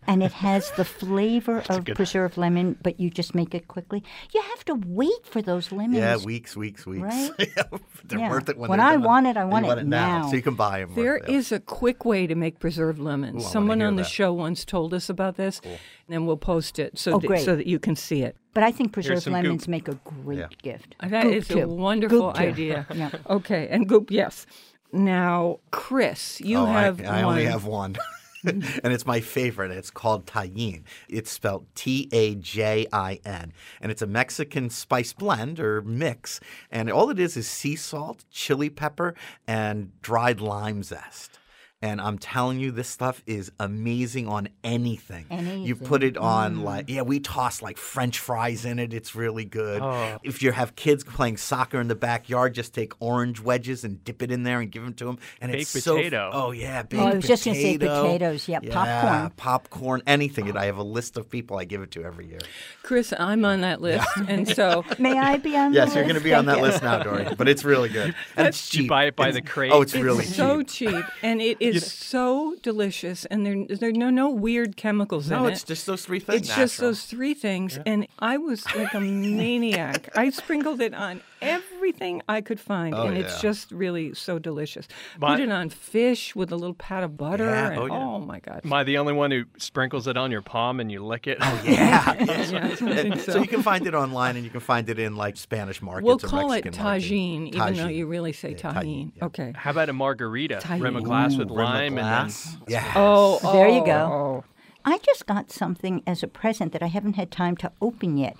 And 0.04 0.20
it 0.20 0.32
has 0.32 0.72
the 0.72 0.84
flavor 1.00 1.62
of 1.70 1.84
preserved 1.94 2.36
lemon, 2.36 2.76
but 2.82 2.98
you 2.98 3.08
just 3.08 3.36
make 3.36 3.54
it 3.54 3.68
quickly. 3.68 4.02
You 4.34 4.42
have 4.42 4.64
to 4.64 4.74
wait 4.84 5.24
for 5.24 5.40
those 5.40 5.70
lemons. 5.70 5.94
Yeah, 5.98 6.16
weeks, 6.24 6.56
weeks, 6.56 6.84
weeks. 6.84 7.04
Right? 7.04 7.30
they're 8.04 8.18
Yeah. 8.18 8.30
worth 8.30 8.48
it 8.48 8.58
when, 8.58 8.68
When 8.68 8.78
they're 8.80 8.88
I 8.88 8.92
done. 8.94 9.04
want 9.04 9.26
it, 9.28 9.36
I 9.36 9.42
And 9.42 9.52
want 9.52 9.66
you 9.66 9.72
it 9.72 9.86
now. 9.86 10.26
So 10.28 10.34
you 10.34 10.42
can 10.42 10.56
buy 10.56 10.80
them. 10.80 10.94
There 10.96 11.18
is 11.18 11.52
a 11.52 11.60
quick 11.60 12.04
way 12.04 12.26
to 12.26 12.34
make 12.34 12.58
preserved 12.58 12.98
lemons. 12.98 13.44
Ooh, 13.44 13.48
Someone 13.48 13.80
on 13.80 13.94
the 13.94 14.02
that. 14.02 14.08
show 14.10 14.32
once 14.32 14.64
told 14.64 14.92
us 14.92 15.08
about 15.08 15.36
this, 15.36 15.60
and 15.62 15.78
then 16.08 16.26
we'll 16.26 16.36
post 16.36 16.80
it 16.80 16.98
so 16.98 17.08
Oh, 17.12 17.20
that, 17.20 17.38
so 17.44 17.54
that 17.54 17.68
you 17.68 17.78
can 17.78 17.94
see 17.94 18.22
it. 18.24 18.34
But 18.54 18.64
I 18.64 18.72
think 18.72 18.90
preserved 18.92 19.28
lemons 19.28 19.62
goop. 19.66 19.68
make 19.70 19.86
a 19.86 19.94
great 20.02 20.38
Yeah. 20.40 20.48
gift. 20.62 20.96
That 21.00 21.22
Goop 21.22 21.34
is 21.34 21.50
a 21.52 21.68
wonderful 21.68 22.32
Goop 22.32 22.40
idea. 22.40 22.86
Yeah. 23.02 23.10
Okay, 23.30 23.68
and 23.70 23.88
goop, 23.88 24.10
yes. 24.10 24.46
Now, 24.92 25.60
Chris, 25.70 26.40
you 26.40 26.58
oh, 26.58 26.66
have 26.66 27.00
I, 27.00 27.20
I 27.20 27.22
only 27.22 27.46
have 27.46 27.64
one. 27.64 27.96
and 28.44 28.64
it's 28.84 29.06
my 29.06 29.20
favorite. 29.20 29.70
It's 29.70 29.90
called 29.90 30.26
Tajín. 30.26 30.82
It's 31.08 31.30
spelled 31.30 31.66
T 31.74 32.08
A 32.12 32.34
J 32.34 32.86
I 32.92 33.20
N. 33.24 33.52
And 33.80 33.92
it's 33.92 34.02
a 34.02 34.06
Mexican 34.06 34.68
spice 34.68 35.12
blend 35.12 35.60
or 35.60 35.80
mix. 35.82 36.40
And 36.70 36.90
all 36.90 37.08
it 37.10 37.18
is 37.18 37.36
is 37.36 37.46
sea 37.46 37.76
salt, 37.76 38.24
chili 38.30 38.68
pepper, 38.68 39.14
and 39.46 39.92
dried 40.02 40.40
lime 40.40 40.82
zest. 40.82 41.38
And 41.82 42.00
I'm 42.00 42.16
telling 42.18 42.60
you, 42.60 42.70
this 42.70 42.88
stuff 42.88 43.22
is 43.26 43.50
amazing 43.58 44.28
on 44.28 44.48
anything. 44.62 45.26
You 45.64 45.76
put 45.76 46.02
it 46.02 46.16
on 46.16 46.56
mm. 46.56 46.62
like, 46.62 46.88
yeah, 46.88 47.02
we 47.02 47.20
toss 47.20 47.60
like 47.60 47.76
French 47.76 48.18
fries 48.18 48.64
in 48.64 48.78
it. 48.78 48.94
It's 48.94 49.14
really 49.14 49.44
good. 49.44 49.82
Oh. 49.82 50.18
If 50.22 50.42
you 50.42 50.52
have 50.52 50.76
kids 50.76 51.04
playing 51.04 51.36
soccer 51.38 51.80
in 51.80 51.88
the 51.88 51.94
backyard, 51.94 52.54
just 52.54 52.74
take 52.74 52.92
orange 53.00 53.40
wedges 53.40 53.84
and 53.84 54.02
dip 54.04 54.22
it 54.22 54.30
in 54.30 54.44
there 54.44 54.60
and 54.60 54.70
give 54.70 54.84
them 54.84 54.94
to 54.94 55.04
them. 55.04 55.18
And 55.40 55.52
it's 55.52 55.72
Baked 55.72 55.84
so. 55.84 55.96
potato. 55.96 56.30
Oh 56.32 56.50
yeah, 56.52 56.80
oh, 56.80 56.88
baked 56.88 57.02
Oh, 57.02 57.06
I 57.06 57.14
was 57.14 57.26
just 57.26 57.44
gonna 57.44 57.56
say 57.56 57.78
potatoes. 57.78 58.48
Yeah, 58.48 58.60
popcorn. 58.60 59.30
popcorn, 59.36 60.02
anything. 60.06 60.48
And 60.48 60.56
oh. 60.56 60.60
I 60.60 60.66
have 60.66 60.78
a 60.78 60.82
list 60.84 61.16
of 61.16 61.28
people 61.28 61.58
I 61.58 61.64
give 61.64 61.82
it 61.82 61.90
to 61.92 62.04
every 62.04 62.28
year. 62.28 62.40
Chris, 62.82 63.12
I'm 63.18 63.44
on 63.44 63.62
that 63.62 63.80
list, 63.80 64.06
and 64.28 64.48
so 64.56 64.84
May 64.98 65.18
I 65.18 65.36
be 65.38 65.56
on 65.56 65.72
Yes, 65.72 65.90
the 65.90 65.96
you're 65.96 66.04
going 66.04 66.16
to 66.16 66.22
be 66.22 66.34
on 66.34 66.46
that 66.46 66.58
you. 66.58 66.62
list 66.62 66.82
now, 66.82 67.02
Dorie. 67.02 67.26
But 67.36 67.48
it's 67.48 67.64
really 67.64 67.88
good. 67.88 68.14
And 68.36 68.48
it's 68.48 68.68
cheap. 68.68 68.84
You 68.84 68.88
buy 68.88 69.04
it 69.04 69.16
by 69.16 69.28
It's- 69.28 69.42
the 69.42 69.48
crate. 69.48 69.72
Oh, 69.72 69.82
it's 69.82 69.94
it's 69.94 70.02
really 70.02 70.24
so 70.24 70.62
cheap. 70.62 70.90
cheap, 70.90 71.04
and 71.22 71.40
it 71.42 71.58
is 71.60 71.71
so 71.80 72.56
delicious, 72.62 73.24
and 73.26 73.44
there 73.46 73.64
there 73.66 73.92
no 73.92 74.10
no 74.10 74.30
weird 74.30 74.76
chemicals 74.76 75.28
No, 75.30 75.36
in 75.36 75.40
it. 75.40 75.46
No, 75.46 75.52
it's 75.52 75.64
just 75.64 75.86
those 75.86 76.04
three 76.04 76.20
things. 76.20 76.40
It's 76.42 76.54
just 76.56 76.78
those 76.78 77.04
three 77.04 77.34
things, 77.34 77.78
and 77.86 78.06
I 78.18 78.36
was 78.38 78.64
like 78.74 78.94
a 78.94 79.00
maniac. 79.00 80.10
I 80.16 80.30
sprinkled 80.30 80.80
it 80.80 80.94
on 80.94 81.20
every 81.40 81.71
everything 81.82 82.22
I 82.28 82.40
could 82.40 82.60
find, 82.60 82.94
Oh, 82.94 83.06
and 83.08 83.18
it's 83.18 83.40
just 83.40 83.72
really 83.72 84.14
so 84.14 84.38
delicious. 84.38 84.86
My- 85.18 85.34
Put 85.34 85.40
it 85.40 85.50
on 85.50 85.68
fish 85.68 86.36
with 86.36 86.52
a 86.52 86.56
little 86.56 86.74
pat 86.74 87.02
of 87.02 87.16
butter. 87.16 87.44
Yeah, 87.46 87.70
and, 87.70 87.78
oh, 87.78 87.86
yeah. 87.86 87.92
oh 87.98 88.20
my 88.20 88.38
God. 88.38 88.60
Am 88.64 88.72
I 88.72 88.84
the 88.84 88.98
only 88.98 89.12
one 89.12 89.32
who 89.32 89.44
sprinkles 89.58 90.06
it 90.06 90.16
on 90.16 90.30
your 90.30 90.42
palm 90.42 90.78
and 90.78 90.92
you 90.92 91.04
lick 91.04 91.26
it? 91.26 91.38
Oh, 91.40 91.62
Yeah. 91.64 92.12
Yeah, 92.52 93.16
so. 93.16 93.32
so. 93.32 93.38
you 93.40 93.48
can 93.48 93.62
find 93.62 93.86
it 93.86 93.94
online 93.94 94.36
and 94.36 94.44
you 94.44 94.50
can 94.50 94.60
find 94.60 94.88
it 94.88 94.98
in 94.98 95.16
like 95.16 95.36
Spanish 95.36 95.80
markets 95.82 96.06
We'll 96.06 96.16
or 96.16 96.18
call 96.28 96.52
it 96.52 96.64
Mexican 96.64 96.84
markets. 96.84 97.06
tagine, 97.06 97.48
even 97.54 97.74
though 97.74 97.86
you 97.88 98.06
really 98.06 98.32
say 98.32 98.50
Yeah, 98.50 98.56
tahine. 98.72 99.12
yeah. 99.16 99.24
Okay. 99.24 99.52
How 99.56 99.70
about 99.72 99.88
a 99.88 99.92
margarita? 99.92 100.58
Tahini. 100.62 100.82
Rim 100.82 100.96
a 100.96 101.02
glass 101.02 101.36
with 101.36 101.50
Ooh, 101.50 101.54
rim 101.54 101.66
of 101.66 101.72
lime 101.72 101.86
and 101.86 101.96
then 101.98 102.04
glass. 102.04 102.56
Yeah. 102.68 102.92
Oh, 102.94 103.38
There 103.52 103.68
you 103.68 103.80
oh, 103.80 103.86
go. 103.86 103.92
oh. 103.92 104.44
I 104.84 104.98
just 104.98 105.26
got 105.26 105.50
something 105.50 106.02
as 106.06 106.22
a 106.22 106.28
present 106.28 106.72
that 106.72 106.82
I 106.82 106.86
haven't 106.88 107.14
had 107.14 107.30
time 107.30 107.56
to 107.58 107.72
open 107.80 108.16
yet, 108.16 108.36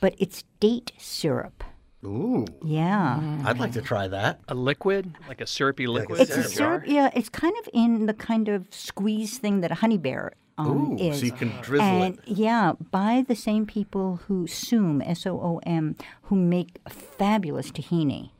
but 0.00 0.14
it's 0.18 0.44
date 0.60 0.92
syrup. 0.98 1.64
Ooh. 2.06 2.46
Yeah. 2.64 3.20
I'd 3.44 3.58
like 3.58 3.72
to 3.72 3.82
try 3.82 4.06
that. 4.08 4.40
a 4.48 4.54
liquid, 4.54 5.12
like 5.28 5.40
a 5.40 5.46
syrupy 5.46 5.86
liquid. 5.86 6.20
It's 6.20 6.34
in 6.34 6.40
a 6.40 6.44
syrup. 6.48 6.84
Yeah, 6.86 7.10
it's 7.14 7.28
kind 7.28 7.54
of 7.58 7.68
in 7.74 8.06
the 8.06 8.14
kind 8.14 8.48
of 8.48 8.66
squeeze 8.70 9.38
thing 9.38 9.60
that 9.62 9.72
a 9.72 9.76
honey 9.76 9.98
bear 9.98 10.32
um, 10.58 10.92
Ooh, 10.92 10.96
is. 10.98 11.18
so 11.20 11.26
you 11.26 11.32
can 11.32 11.48
drizzle 11.62 11.86
it. 12.02 12.06
and 12.06 12.18
it. 12.18 12.28
yeah, 12.28 12.72
by 12.92 13.24
the 13.26 13.34
same 13.34 13.66
people 13.66 14.20
who 14.28 14.46
Soom 14.46 15.02
S 15.04 15.26
O 15.26 15.32
O 15.40 15.60
M 15.66 15.96
who 16.22 16.36
make 16.36 16.78
fabulous 16.88 17.70
tahini, 17.72 18.30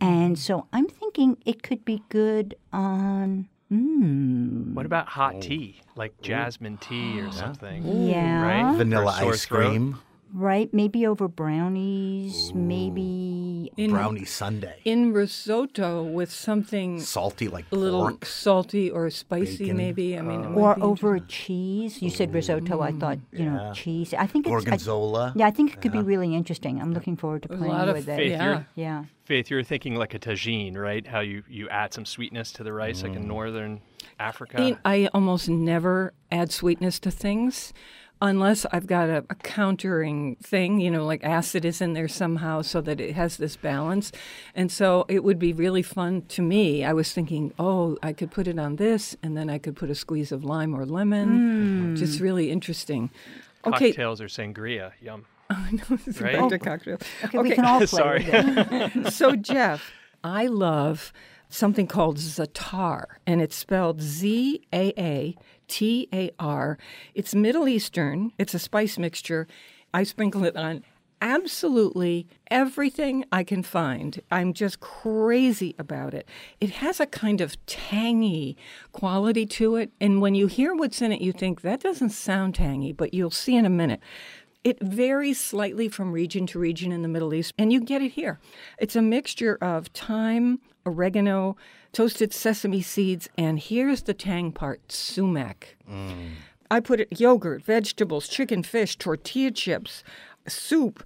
and 0.00 0.38
so 0.38 0.66
I'm 0.72 0.86
thinking 0.88 1.36
it 1.44 1.62
could 1.62 1.84
be 1.84 2.02
good 2.08 2.54
on. 2.72 3.48
Mm, 3.72 4.74
What 4.74 4.84
about 4.86 5.08
hot 5.08 5.40
tea, 5.42 5.80
like 5.96 6.20
jasmine 6.22 6.78
tea 6.78 7.20
or 7.20 7.30
something? 7.42 8.08
yeah, 8.08 8.42
Right? 8.42 8.76
Vanilla 8.76 9.12
For 9.20 9.26
a 9.26 9.32
ice 9.34 9.44
throat. 9.44 9.68
cream, 9.68 9.98
right. 10.34 10.72
Maybe 10.72 11.06
over 11.06 11.28
brownies. 11.28 12.52
Maybe 12.54 13.70
In, 13.76 13.90
brownie 13.90 14.24
Sunday 14.24 14.78
in 14.84 15.12
risotto 15.12 16.02
with 16.02 16.30
something 16.30 17.00
salty 17.00 17.48
like 17.48 17.64
a 17.72 17.76
little 17.76 18.00
pork. 18.00 18.26
salty 18.26 18.90
or 18.90 19.08
spicy, 19.10 19.64
Bacon. 19.64 19.76
maybe. 19.76 20.18
I 20.18 20.22
mean, 20.22 20.40
it 20.40 20.46
oh. 20.46 20.50
might 20.50 20.60
or 20.60 20.82
over 20.82 21.14
a 21.14 21.20
cheese. 21.20 22.02
You 22.02 22.10
said 22.10 22.34
risotto. 22.34 22.80
I 22.80 22.92
mm. 22.92 23.00
thought 23.00 23.18
you 23.32 23.46
know 23.46 23.72
cheese. 23.74 24.14
I 24.14 24.26
think 24.26 24.46
it's 24.46 24.88
I- 24.88 25.32
yeah, 25.36 25.46
I 25.46 25.50
think 25.50 25.74
it 25.74 25.80
could 25.80 25.92
be 25.92 26.02
really 26.02 26.34
interesting. 26.34 26.80
I'm 26.80 26.92
looking 26.92 27.16
forward 27.16 27.42
to 27.44 27.52
a 27.52 27.56
playing 27.56 27.72
lot 27.72 27.88
of 27.88 27.96
with 27.96 28.06
Faith, 28.06 28.32
it. 28.32 28.42
you're- 28.42 28.64
yeah. 28.74 28.90
Yeah. 28.90 29.04
Faith, 29.24 29.48
you're 29.48 29.62
thinking 29.62 29.94
like 29.94 30.12
a 30.14 30.18
tagine, 30.18 30.76
right? 30.76 31.06
How 31.06 31.20
you, 31.20 31.44
you 31.48 31.68
add 31.68 31.94
some 31.94 32.04
sweetness 32.04 32.50
to 32.54 32.64
the 32.64 32.72
rice, 32.72 33.04
like 33.04 33.14
in 33.14 33.22
mm. 33.22 33.28
northern 33.28 33.80
Africa. 34.18 34.56
I, 34.58 34.60
mean, 34.60 34.78
I 34.84 35.08
almost 35.14 35.48
never 35.48 36.12
add 36.32 36.50
sweetness 36.50 36.98
to 37.00 37.12
things 37.12 37.72
unless 38.22 38.66
I've 38.72 38.86
got 38.86 39.08
a, 39.08 39.24
a 39.30 39.34
countering 39.36 40.36
thing, 40.36 40.78
you 40.80 40.90
know, 40.90 41.04
like 41.06 41.24
acid 41.24 41.64
is 41.64 41.80
in 41.80 41.94
there 41.94 42.08
somehow 42.08 42.62
so 42.62 42.80
that 42.82 43.00
it 43.00 43.14
has 43.14 43.36
this 43.38 43.56
balance. 43.56 44.12
And 44.54 44.70
so 44.70 45.06
it 45.08 45.24
would 45.24 45.38
be 45.38 45.52
really 45.52 45.82
fun 45.82 46.22
to 46.28 46.42
me. 46.42 46.84
I 46.84 46.92
was 46.92 47.12
thinking, 47.12 47.52
oh, 47.58 47.96
I 48.02 48.12
could 48.12 48.30
put 48.30 48.46
it 48.46 48.58
on 48.58 48.76
this 48.76 49.16
and 49.22 49.36
then 49.36 49.48
I 49.48 49.58
could 49.58 49.76
put 49.76 49.90
a 49.90 49.94
squeeze 49.94 50.32
of 50.32 50.44
lime 50.44 50.74
or 50.74 50.84
lemon. 50.84 51.28
Hmm. 51.90 51.94
Just 51.96 52.20
really 52.20 52.50
interesting. 52.50 53.10
Okay. 53.66 53.88
Cocktails 53.90 54.20
or 54.20 54.26
sangria. 54.26 54.92
Yum. 55.00 55.24
Oh, 55.52 55.66
it's 56.06 56.20
Right? 56.20 56.36
back 56.38 56.48
to 56.50 56.58
cocktails. 56.60 57.00
Okay, 57.24 57.38
we 57.38 57.50
can 57.50 57.64
all 57.64 57.78
play 57.84 57.86
Sorry. 57.86 58.24
with 58.24 58.36
it. 58.96 59.12
so 59.12 59.34
Jeff, 59.34 59.90
I 60.22 60.46
love 60.46 61.12
something 61.48 61.88
called 61.88 62.18
za'atar, 62.18 63.06
and 63.26 63.42
it's 63.42 63.56
spelled 63.56 64.00
Z 64.00 64.62
A 64.72 64.92
A 64.96 65.36
T 65.70 66.08
A 66.12 66.32
R. 66.38 66.76
It's 67.14 67.34
Middle 67.34 67.68
Eastern. 67.68 68.32
It's 68.38 68.54
a 68.54 68.58
spice 68.58 68.98
mixture. 68.98 69.46
I 69.94 70.02
sprinkle 70.02 70.44
it 70.44 70.56
on 70.56 70.82
absolutely 71.22 72.26
everything 72.50 73.24
I 73.30 73.44
can 73.44 73.62
find. 73.62 74.20
I'm 74.30 74.52
just 74.52 74.80
crazy 74.80 75.76
about 75.78 76.12
it. 76.12 76.26
It 76.60 76.70
has 76.70 76.98
a 76.98 77.06
kind 77.06 77.40
of 77.40 77.64
tangy 77.66 78.56
quality 78.92 79.46
to 79.46 79.76
it, 79.76 79.92
and 80.00 80.20
when 80.20 80.34
you 80.34 80.48
hear 80.48 80.74
what's 80.74 81.00
in 81.00 81.12
it, 81.12 81.20
you 81.20 81.32
think 81.32 81.60
that 81.60 81.80
doesn't 81.80 82.10
sound 82.10 82.56
tangy, 82.56 82.92
but 82.92 83.14
you'll 83.14 83.30
see 83.30 83.54
in 83.54 83.64
a 83.64 83.70
minute. 83.70 84.00
It 84.64 84.80
varies 84.80 85.38
slightly 85.38 85.88
from 85.88 86.12
region 86.12 86.46
to 86.48 86.58
region 86.58 86.90
in 86.90 87.02
the 87.02 87.08
Middle 87.08 87.32
East, 87.32 87.54
and 87.56 87.72
you 87.72 87.80
get 87.80 88.02
it 88.02 88.12
here. 88.12 88.40
It's 88.78 88.96
a 88.96 89.02
mixture 89.02 89.56
of 89.60 89.86
thyme, 89.88 90.58
oregano, 90.84 91.56
toasted 91.92 92.32
sesame 92.32 92.82
seeds, 92.82 93.28
and 93.36 93.58
here's 93.58 94.02
the 94.02 94.14
tang 94.14 94.52
part 94.52 94.90
sumac. 94.90 95.76
Mm. 95.90 96.32
I 96.70 96.80
put 96.80 97.00
it 97.00 97.20
yogurt, 97.20 97.64
vegetables, 97.64 98.28
chicken, 98.28 98.62
fish, 98.62 98.96
tortilla 98.96 99.50
chips, 99.50 100.04
soup. 100.46 101.02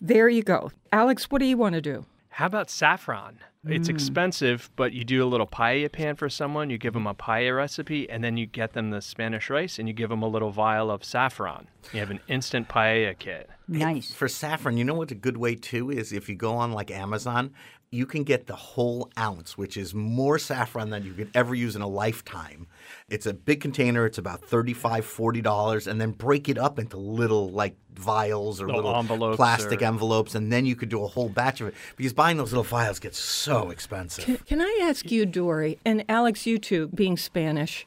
There 0.00 0.28
you 0.28 0.42
go. 0.42 0.72
Alex, 0.92 1.30
what 1.30 1.38
do 1.38 1.46
you 1.46 1.56
want 1.56 1.74
to 1.74 1.80
do? 1.80 2.04
How 2.30 2.46
about 2.46 2.68
saffron? 2.68 3.38
It's 3.66 3.88
hmm. 3.88 3.94
expensive, 3.94 4.70
but 4.76 4.92
you 4.92 5.04
do 5.04 5.24
a 5.24 5.26
little 5.26 5.46
paella 5.46 5.90
pan 5.90 6.16
for 6.16 6.28
someone. 6.28 6.70
You 6.70 6.78
give 6.78 6.92
them 6.92 7.06
a 7.06 7.14
paella 7.14 7.56
recipe, 7.56 8.08
and 8.10 8.22
then 8.22 8.36
you 8.36 8.46
get 8.46 8.72
them 8.72 8.90
the 8.90 9.00
Spanish 9.00 9.48
rice, 9.48 9.78
and 9.78 9.88
you 9.88 9.94
give 9.94 10.10
them 10.10 10.22
a 10.22 10.28
little 10.28 10.50
vial 10.50 10.90
of 10.90 11.04
saffron. 11.04 11.68
You 11.92 12.00
have 12.00 12.10
an 12.10 12.20
instant 12.28 12.68
paella 12.68 13.18
kit. 13.18 13.48
Nice. 13.66 14.12
For 14.12 14.28
saffron, 14.28 14.76
you 14.76 14.84
know 14.84 14.94
what 14.94 15.10
a 15.10 15.14
good 15.14 15.36
way 15.36 15.54
too 15.54 15.90
is 15.90 16.12
if 16.12 16.28
you 16.28 16.34
go 16.34 16.54
on 16.56 16.72
like 16.72 16.90
Amazon, 16.90 17.52
you 17.94 18.06
can 18.06 18.24
get 18.24 18.46
the 18.46 18.56
whole 18.56 19.08
ounce, 19.16 19.56
which 19.56 19.76
is 19.76 19.94
more 19.94 20.36
saffron 20.36 20.90
than 20.90 21.04
you 21.04 21.12
could 21.12 21.30
ever 21.32 21.54
use 21.54 21.76
in 21.76 21.82
a 21.82 21.86
lifetime. 21.86 22.66
It's 23.08 23.24
a 23.24 23.32
big 23.32 23.60
container, 23.60 24.04
it's 24.04 24.18
about 24.18 24.42
$35, 24.42 24.74
$40, 25.02 25.86
and 25.86 26.00
then 26.00 26.10
break 26.10 26.48
it 26.48 26.58
up 26.58 26.80
into 26.80 26.96
little 26.96 27.50
like 27.50 27.76
vials 27.92 28.60
or 28.60 28.66
Little 28.66 28.82
little, 28.82 28.98
envelopes 28.98 29.36
plastic 29.36 29.80
or- 29.80 29.84
envelopes, 29.84 30.34
and 30.34 30.52
then 30.52 30.66
you 30.66 30.74
could 30.74 30.88
do 30.88 31.04
a 31.04 31.06
whole 31.06 31.28
batch 31.28 31.60
of 31.60 31.68
it. 31.68 31.74
Because 31.96 32.12
buying 32.12 32.36
those 32.36 32.50
little 32.50 32.64
vials 32.64 32.98
gets 32.98 33.18
so 33.18 33.53
Oh, 33.54 33.70
expensive. 33.70 34.24
Can, 34.24 34.36
can 34.38 34.60
I 34.60 34.78
ask 34.82 35.10
you, 35.10 35.24
Dorie, 35.24 35.78
and 35.84 36.04
Alex, 36.08 36.46
you 36.46 36.58
too, 36.58 36.88
being 36.88 37.16
Spanish, 37.16 37.86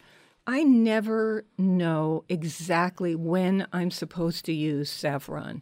I 0.50 0.63
never 0.63 1.43
know 1.57 2.24
exactly 2.29 3.15
when 3.15 3.67
I'm 3.74 3.91
supposed 3.91 4.45
to 4.45 4.53
use 4.53 4.89
saffron. 4.89 5.62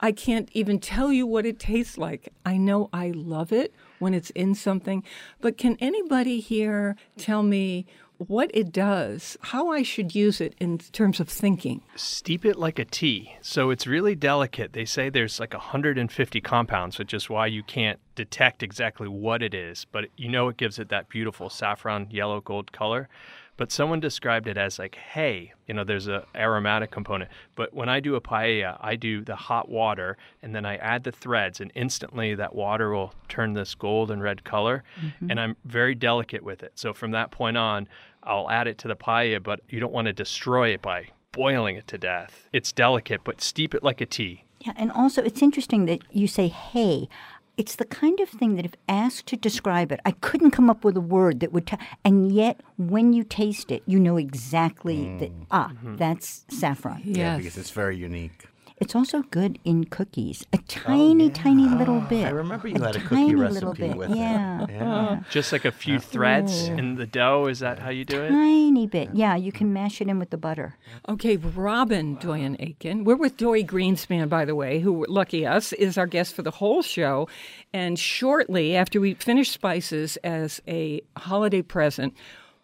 I 0.00 0.10
can't 0.10 0.48
even 0.52 0.80
tell 0.80 1.12
you 1.12 1.24
what 1.24 1.46
it 1.46 1.60
tastes 1.60 1.96
like. 1.96 2.32
I 2.44 2.56
know 2.56 2.90
I 2.92 3.12
love 3.12 3.52
it 3.52 3.72
when 4.00 4.12
it's 4.12 4.30
in 4.30 4.56
something, 4.56 5.04
but 5.40 5.56
can 5.56 5.76
anybody 5.80 6.40
here 6.40 6.96
tell 7.16 7.44
me 7.44 7.86
what 8.18 8.50
it 8.54 8.72
does, 8.72 9.36
how 9.40 9.70
I 9.70 9.82
should 9.82 10.14
use 10.14 10.40
it 10.40 10.54
in 10.58 10.78
terms 10.78 11.20
of 11.20 11.28
thinking? 11.28 11.82
Steep 11.96 12.44
it 12.44 12.56
like 12.56 12.78
a 12.78 12.84
tea. 12.84 13.36
So 13.40 13.70
it's 13.70 13.86
really 13.86 14.14
delicate. 14.14 14.72
They 14.72 14.84
say 14.84 15.08
there's 15.08 15.40
like 15.40 15.52
150 15.52 16.40
compounds, 16.40 16.98
which 16.98 17.12
is 17.12 17.28
why 17.28 17.46
you 17.46 17.62
can't 17.62 17.98
detect 18.14 18.62
exactly 18.62 19.08
what 19.08 19.42
it 19.42 19.54
is, 19.54 19.86
but 19.90 20.06
you 20.16 20.28
know 20.28 20.48
it 20.48 20.56
gives 20.56 20.78
it 20.78 20.88
that 20.90 21.08
beautiful 21.08 21.50
saffron 21.50 22.08
yellow 22.10 22.40
gold 22.40 22.72
color. 22.72 23.08
But 23.56 23.70
someone 23.70 24.00
described 24.00 24.48
it 24.48 24.56
as 24.56 24.78
like, 24.78 24.96
hey, 24.96 25.52
you 25.68 25.74
know, 25.74 25.84
there's 25.84 26.08
a 26.08 26.26
aromatic 26.34 26.90
component. 26.90 27.30
But 27.54 27.72
when 27.72 27.88
I 27.88 28.00
do 28.00 28.16
a 28.16 28.20
paella, 28.20 28.76
I 28.80 28.96
do 28.96 29.22
the 29.22 29.36
hot 29.36 29.68
water 29.68 30.16
and 30.42 30.54
then 30.54 30.66
I 30.66 30.76
add 30.76 31.04
the 31.04 31.12
threads, 31.12 31.60
and 31.60 31.70
instantly 31.74 32.34
that 32.34 32.54
water 32.54 32.92
will 32.92 33.14
turn 33.28 33.52
this 33.52 33.74
gold 33.74 34.10
and 34.10 34.22
red 34.22 34.44
color. 34.44 34.82
Mm-hmm. 35.00 35.30
And 35.30 35.40
I'm 35.40 35.56
very 35.64 35.94
delicate 35.94 36.42
with 36.42 36.62
it. 36.62 36.72
So 36.74 36.92
from 36.92 37.12
that 37.12 37.30
point 37.30 37.56
on, 37.56 37.88
I'll 38.24 38.50
add 38.50 38.66
it 38.66 38.78
to 38.78 38.88
the 38.88 38.96
paella, 38.96 39.42
but 39.42 39.60
you 39.68 39.80
don't 39.80 39.92
want 39.92 40.06
to 40.06 40.12
destroy 40.12 40.70
it 40.70 40.82
by 40.82 41.08
boiling 41.32 41.76
it 41.76 41.86
to 41.88 41.98
death. 41.98 42.48
It's 42.52 42.72
delicate, 42.72 43.22
but 43.24 43.40
steep 43.40 43.74
it 43.74 43.82
like 43.82 44.00
a 44.00 44.06
tea. 44.06 44.44
Yeah, 44.60 44.72
and 44.76 44.90
also 44.92 45.22
it's 45.22 45.42
interesting 45.42 45.84
that 45.86 46.00
you 46.10 46.26
say 46.26 46.48
"hey." 46.48 47.08
It's 47.56 47.76
the 47.76 47.84
kind 47.84 48.18
of 48.20 48.28
thing 48.28 48.56
that, 48.56 48.64
if 48.64 48.74
asked 48.88 49.26
to 49.28 49.36
describe 49.36 49.92
it, 49.92 50.00
I 50.04 50.10
couldn't 50.10 50.50
come 50.50 50.68
up 50.68 50.84
with 50.84 50.96
a 50.96 51.00
word 51.00 51.40
that 51.40 51.52
would. 51.52 51.66
tell. 51.66 51.78
and 52.04 52.32
yet, 52.32 52.60
when 52.78 53.12
you 53.12 53.22
taste 53.22 53.70
it, 53.70 53.82
you 53.86 54.00
know 54.00 54.16
exactly 54.16 55.16
that. 55.18 55.30
Ah, 55.50 55.70
that's 55.84 56.44
saffron. 56.48 57.00
Yeah, 57.04 57.36
because 57.36 57.56
it's 57.56 57.70
very 57.70 57.96
unique. 57.96 58.46
It's 58.78 58.96
also 58.96 59.22
good 59.22 59.60
in 59.64 59.84
cookies. 59.84 60.44
A 60.52 60.58
oh, 60.58 60.62
tiny, 60.66 61.30
tiny 61.30 61.68
little 61.68 61.98
oh, 61.98 62.06
bit. 62.08 62.26
I 62.26 62.30
remember 62.30 62.66
you 62.66 62.82
had 62.82 62.96
a 62.96 63.00
cookie 63.00 63.14
tiny 63.14 63.34
recipe 63.36 63.54
little 63.54 63.74
bit. 63.74 63.96
with 63.96 64.10
it. 64.10 64.16
yeah. 64.16 64.66
Yeah. 64.68 64.94
Uh-huh. 64.94 65.16
Just 65.30 65.52
like 65.52 65.64
a 65.64 65.70
few 65.70 66.00
threads 66.00 66.66
in 66.66 66.96
the 66.96 67.06
dough. 67.06 67.46
Is 67.46 67.60
that 67.60 67.78
how 67.78 67.90
you 67.90 68.04
do 68.04 68.20
it? 68.20 68.30
Tiny 68.30 68.88
bit. 68.88 69.10
Yeah, 69.12 69.36
you 69.36 69.52
can 69.52 69.72
mash 69.72 70.00
it 70.00 70.08
in 70.08 70.18
with 70.18 70.30
the 70.30 70.36
butter. 70.36 70.76
Okay, 71.08 71.36
Robin 71.36 72.16
Doyen 72.16 72.56
Aiken. 72.58 73.04
We're 73.04 73.14
with 73.14 73.36
Dorie 73.36 73.64
Greenspan, 73.64 74.28
by 74.28 74.44
the 74.44 74.56
way, 74.56 74.80
who, 74.80 75.06
lucky 75.08 75.46
us, 75.46 75.72
is 75.72 75.96
our 75.96 76.06
guest 76.06 76.34
for 76.34 76.42
the 76.42 76.50
whole 76.50 76.82
show. 76.82 77.28
And 77.72 77.96
shortly 77.96 78.74
after 78.76 79.00
we 79.00 79.14
finish 79.14 79.50
Spices 79.50 80.16
as 80.24 80.60
a 80.66 81.00
holiday 81.16 81.62
present, 81.62 82.14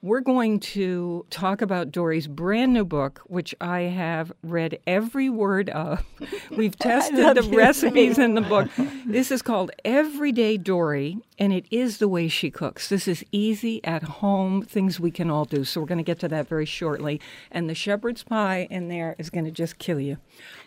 we're 0.02 0.20
going 0.20 0.58
to 0.60 1.26
talk 1.28 1.60
about 1.60 1.92
Dorie's 1.92 2.26
brand 2.26 2.72
new 2.72 2.84
book, 2.84 3.20
which 3.26 3.54
I 3.60 3.80
have 3.80 4.32
read 4.42 4.78
every 4.86 5.28
word 5.28 5.68
of. 5.70 6.04
We've 6.50 6.78
tested 6.78 7.36
the 7.36 7.42
recipes 7.54 8.18
in 8.18 8.34
the 8.34 8.40
book. 8.40 8.68
This 9.10 9.32
is 9.32 9.42
called 9.42 9.72
Everyday 9.84 10.56
Dorie, 10.56 11.18
and 11.36 11.52
it 11.52 11.64
is 11.70 11.98
the 11.98 12.06
way 12.06 12.28
she 12.28 12.48
cooks. 12.48 12.88
This 12.88 13.08
is 13.08 13.24
easy 13.32 13.84
at 13.84 14.04
home, 14.04 14.62
things 14.62 15.00
we 15.00 15.10
can 15.10 15.30
all 15.30 15.44
do. 15.44 15.64
So 15.64 15.80
we're 15.80 15.88
going 15.88 15.98
to 15.98 16.04
get 16.04 16.20
to 16.20 16.28
that 16.28 16.46
very 16.46 16.64
shortly. 16.64 17.20
And 17.50 17.68
the 17.68 17.74
shepherd's 17.74 18.22
pie 18.22 18.68
in 18.70 18.86
there 18.86 19.16
is 19.18 19.28
going 19.28 19.46
to 19.46 19.50
just 19.50 19.78
kill 19.78 19.98
you. 19.98 20.18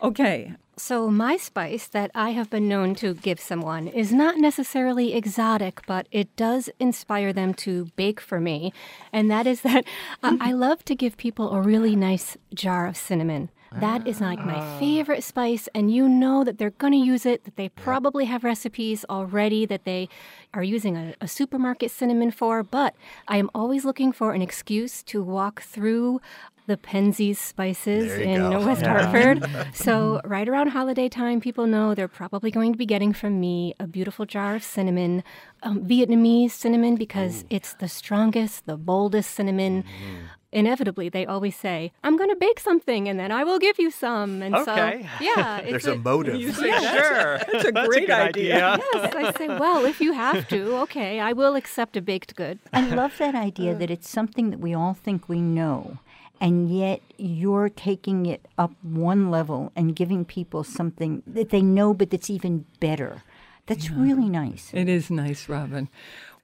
Okay, 0.02 0.52
So, 0.76 1.08
my 1.08 1.36
spice 1.36 1.86
that 1.86 2.10
I 2.16 2.30
have 2.30 2.50
been 2.50 2.68
known 2.68 2.96
to 2.96 3.14
give 3.14 3.38
someone 3.38 3.86
is 3.86 4.12
not 4.12 4.38
necessarily 4.38 5.14
exotic, 5.14 5.82
but 5.86 6.08
it 6.10 6.34
does 6.34 6.68
inspire 6.80 7.32
them 7.32 7.54
to 7.54 7.86
bake 7.94 8.20
for 8.20 8.40
me. 8.40 8.72
And 9.12 9.30
that 9.30 9.46
is 9.46 9.60
that 9.60 9.84
uh, 10.22 10.36
I 10.40 10.50
love 10.66 10.84
to 10.86 10.96
give 10.96 11.16
people 11.16 11.52
a 11.52 11.62
really 11.62 11.94
nice 11.94 12.36
jar 12.52 12.88
of 12.88 12.96
cinnamon. 12.96 13.50
That 13.80 14.06
is 14.06 14.20
like 14.20 14.38
my 14.38 14.78
favorite 14.78 15.24
spice, 15.24 15.68
and 15.74 15.92
you 15.92 16.08
know 16.08 16.44
that 16.44 16.58
they're 16.58 16.70
going 16.70 16.92
to 16.92 16.98
use 16.98 17.26
it, 17.26 17.42
that 17.44 17.56
they 17.56 17.68
probably 17.68 18.26
have 18.26 18.44
recipes 18.44 19.04
already 19.10 19.66
that 19.66 19.84
they 19.84 20.08
are 20.52 20.62
using 20.62 20.96
a, 20.96 21.14
a 21.20 21.26
supermarket 21.26 21.90
cinnamon 21.90 22.30
for. 22.30 22.62
But 22.62 22.94
I 23.26 23.38
am 23.38 23.50
always 23.52 23.84
looking 23.84 24.12
for 24.12 24.32
an 24.32 24.42
excuse 24.42 25.02
to 25.04 25.24
walk 25.24 25.62
through 25.62 26.20
the 26.66 26.76
Penzeys 26.76 27.36
spices 27.36 28.12
in 28.12 28.40
go. 28.50 28.64
West 28.64 28.84
Hartford. 28.86 29.46
so, 29.74 30.20
right 30.24 30.48
around 30.48 30.68
holiday 30.68 31.08
time, 31.08 31.40
people 31.40 31.66
know 31.66 31.94
they're 31.94 32.08
probably 32.08 32.50
going 32.50 32.72
to 32.72 32.78
be 32.78 32.86
getting 32.86 33.12
from 33.12 33.38
me 33.40 33.74
a 33.78 33.86
beautiful 33.86 34.24
jar 34.24 34.54
of 34.56 34.62
cinnamon, 34.64 35.22
um, 35.62 35.84
Vietnamese 35.84 36.52
cinnamon, 36.52 36.96
because 36.96 37.44
it's 37.50 37.74
the 37.74 37.88
strongest, 37.88 38.66
the 38.66 38.76
boldest 38.76 39.32
cinnamon. 39.32 39.82
Mm-hmm. 39.82 40.16
Inevitably, 40.52 41.08
they 41.08 41.26
always 41.26 41.56
say, 41.56 41.90
I'm 42.04 42.16
going 42.16 42.30
to 42.30 42.36
bake 42.36 42.60
something 42.60 43.08
and 43.08 43.18
then 43.18 43.32
I 43.32 43.42
will 43.42 43.58
give 43.58 43.76
you 43.80 43.90
some. 43.90 44.40
And 44.40 44.54
Okay. 44.54 45.02
so, 45.02 45.24
yeah. 45.24 45.58
It's 45.64 45.84
There's 45.84 45.86
a 45.86 45.98
motive. 45.98 46.36
You 46.40 46.52
say, 46.52 46.70
sure. 46.70 47.38
That's 47.38 47.64
a 47.64 47.72
That's 47.72 47.88
great 47.88 48.08
a 48.08 48.14
idea. 48.14 48.64
idea. 48.64 48.84
Yes, 48.94 49.14
I 49.16 49.32
say, 49.32 49.48
well, 49.48 49.84
if 49.84 50.00
you 50.00 50.12
have 50.12 50.46
to, 50.50 50.76
okay, 50.82 51.18
I 51.18 51.32
will 51.32 51.56
accept 51.56 51.96
a 51.96 52.00
baked 52.00 52.36
good. 52.36 52.60
I 52.72 52.86
love 52.94 53.18
that 53.18 53.34
idea 53.34 53.74
that 53.74 53.90
it's 53.90 54.08
something 54.08 54.50
that 54.50 54.60
we 54.60 54.72
all 54.74 54.94
think 54.94 55.28
we 55.28 55.40
know. 55.40 55.98
And 56.40 56.76
yet 56.76 57.00
you're 57.16 57.68
taking 57.68 58.26
it 58.26 58.46
up 58.58 58.72
one 58.82 59.30
level 59.30 59.72
and 59.76 59.96
giving 59.96 60.24
people 60.24 60.64
something 60.64 61.22
that 61.26 61.50
they 61.50 61.62
know, 61.62 61.94
but 61.94 62.10
that's 62.10 62.28
even 62.28 62.66
better. 62.80 63.22
That's 63.66 63.90
really 63.90 64.28
nice. 64.28 64.70
It 64.74 64.88
is 64.88 65.10
nice, 65.10 65.48
Robin. 65.48 65.88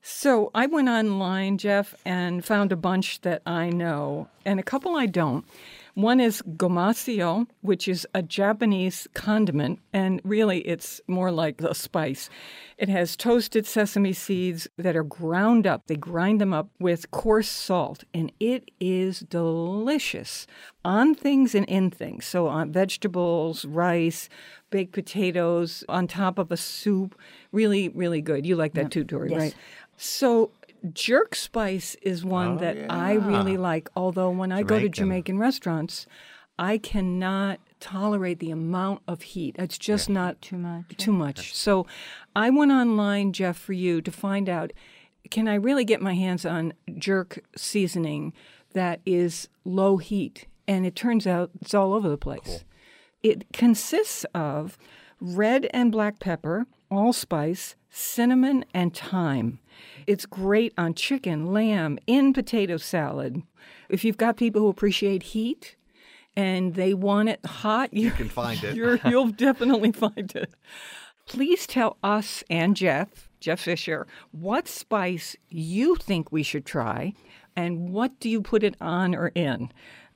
So 0.03 0.51
I 0.55 0.67
went 0.67 0.89
online, 0.89 1.59
Jeff, 1.59 1.95
and 2.05 2.43
found 2.45 2.73
a 2.73 2.77
bunch 2.77 3.21
that 3.21 3.43
I 3.45 3.69
know 3.69 4.29
and 4.47 4.59
a 4.59 4.63
couple 4.63 4.97
I 4.97 5.07
don't. 5.07 5.45
One 5.95 6.21
is 6.21 6.43
gomasio, 6.57 7.47
which 7.63 7.89
is 7.89 8.07
a 8.15 8.23
Japanese 8.23 9.09
condiment, 9.15 9.81
and 9.93 10.21
really 10.25 10.61
it's 10.61 11.01
more 11.07 11.31
like 11.33 11.61
a 11.61 11.75
spice. 11.75 12.31
It 12.79 12.89
has 12.89 13.17
toasted 13.17 13.67
sesame 13.67 14.13
seeds 14.13 14.69
that 14.77 14.97
are 14.97 15.03
ground 15.03 15.67
up. 15.67 15.87
They 15.87 15.97
grind 15.97 16.41
them 16.41 16.53
up 16.53 16.69
with 16.79 17.11
coarse 17.11 17.49
salt, 17.49 18.05
and 18.15 18.33
it 18.41 18.71
is 18.81 19.21
delicious 19.21 20.47
on 20.85 21.15
things 21.15 21.55
and 21.55 21.67
in 21.67 21.91
things. 21.91 22.25
So 22.25 22.47
on 22.47 22.73
vegetables, 22.73 23.65
rice, 23.65 24.29
baked 24.71 24.93
potatoes, 24.93 25.85
on 25.89 26.07
top 26.07 26.39
of 26.39 26.51
a 26.53 26.57
soup. 26.57 27.19
Really, 27.53 27.89
really 27.89 28.21
good. 28.23 28.47
You 28.47 28.57
like 28.57 28.75
that 28.75 28.91
too, 28.91 29.05
Dorie, 29.05 29.31
Yes. 29.31 29.39
right? 29.41 29.55
So 29.97 30.51
jerk 30.93 31.35
spice 31.35 31.97
is 32.03 32.25
one 32.25 32.53
oh, 32.53 32.59
that 32.59 32.91
I 32.91 33.15
really 33.15 33.57
like. 33.57 33.89
Although 33.95 34.31
when 34.31 34.53
I 34.53 34.63
go 34.63 34.79
to 34.79 34.89
Jamaican. 34.89 34.93
Jamaican 34.93 35.39
restaurants, 35.39 36.07
I 36.59 36.79
cannot 36.79 37.61
tolerate 37.81 38.39
the 38.39 38.51
amount 38.51 39.03
of 39.09 39.23
heat. 39.23 39.57
It's 39.59 39.79
just 39.79 40.11
not 40.11 40.41
Too 40.43 40.59
much. 40.59 40.97
too 40.99 41.13
much. 41.13 41.55
So 41.55 41.87
I 42.37 42.51
went 42.51 42.71
online, 42.71 43.33
Jeff, 43.33 43.57
for 43.57 43.73
you 43.73 44.03
to 44.03 44.13
find 44.13 44.49
out 44.49 44.73
can 45.31 45.49
I 45.49 45.55
really 45.55 45.85
get 45.85 46.03
my 46.03 46.15
hands 46.15 46.45
on 46.45 46.73
jerk 46.97 47.41
seasoning 47.57 48.33
that 48.73 49.01
is 49.07 49.49
low 49.65 49.99
heat? 49.99 50.47
And 50.67 50.85
it 50.87 50.95
turns 50.95 51.27
out 51.27 51.51
it's 51.61 51.75
all 51.75 51.93
over 51.93 52.09
the 52.09 52.17
place. 52.17 52.65
It 53.23 53.53
consists 53.53 54.25
of 54.35 54.79
red 55.21 55.69
and 55.73 55.93
black 55.93 56.21
pepper, 56.21 56.67
allspice, 56.91 57.75
cinnamon, 57.91 58.65
and 58.73 58.97
thyme. 58.97 59.61
It's 60.07 60.27
great 60.27 60.73
on 60.77 60.95
chicken, 60.95 61.53
lamb, 61.53 61.99
in 62.07 62.33
potato 62.33 62.77
salad. 62.77 63.43
If 63.89 64.05
you've 64.05 64.17
got 64.17 64.37
people 64.37 64.63
who 64.63 64.69
appreciate 64.69 65.23
heat 65.23 65.77
and 66.37 66.75
they 66.75 66.95
want 66.95 67.29
it 67.29 67.45
hot, 67.45 67.93
you 67.93 68.11
can 68.11 68.29
find 68.29 68.63
it. 68.63 68.77
You'll 68.77 69.29
definitely 69.31 69.93
find 69.93 70.33
it. 70.35 70.55
Please 71.27 71.67
tell 71.67 71.97
us 72.03 72.43
and 72.51 72.77
Jeff, 72.77 73.29
Jeff 73.41 73.61
Fisher, 73.61 74.07
what 74.33 74.69
spice 74.69 75.37
you 75.49 75.97
think 75.97 76.33
we 76.33 76.43
should 76.43 76.67
try 76.67 77.15
and 77.57 77.91
what 77.91 78.19
do 78.21 78.29
you 78.29 78.41
put 78.41 78.63
it 78.63 78.77
on 78.81 79.15
or 79.15 79.29
in? 79.35 79.71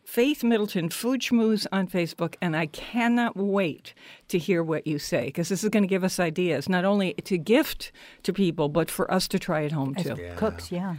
Faith 0.05 0.45
Middleton 0.45 0.91
Food 0.91 1.21
Schmooze 1.21 1.67
on 1.73 1.89
Facebook, 1.89 2.35
and 2.41 2.57
I 2.57 2.67
cannot 2.67 3.37
wait 3.37 3.95
to 4.29 4.39
hear 4.39 4.63
what 4.63 4.87
you 4.87 4.99
say 4.99 5.27
because 5.27 5.49
this 5.49 5.65
is 5.65 5.71
going 5.71 5.83
to 5.83 5.89
give 5.89 6.05
us 6.05 6.21
ideas 6.21 6.69
not 6.69 6.85
only 6.85 7.15
to 7.15 7.39
gift 7.39 7.91
to 8.23 8.33
people, 8.33 8.69
but 8.69 8.91
for 8.91 9.11
us 9.13 9.27
to 9.29 9.39
try 9.39 9.65
at 9.65 9.73
home 9.73 9.95
too. 9.95 10.17
Cooks, 10.37 10.71
yeah. 10.71 10.97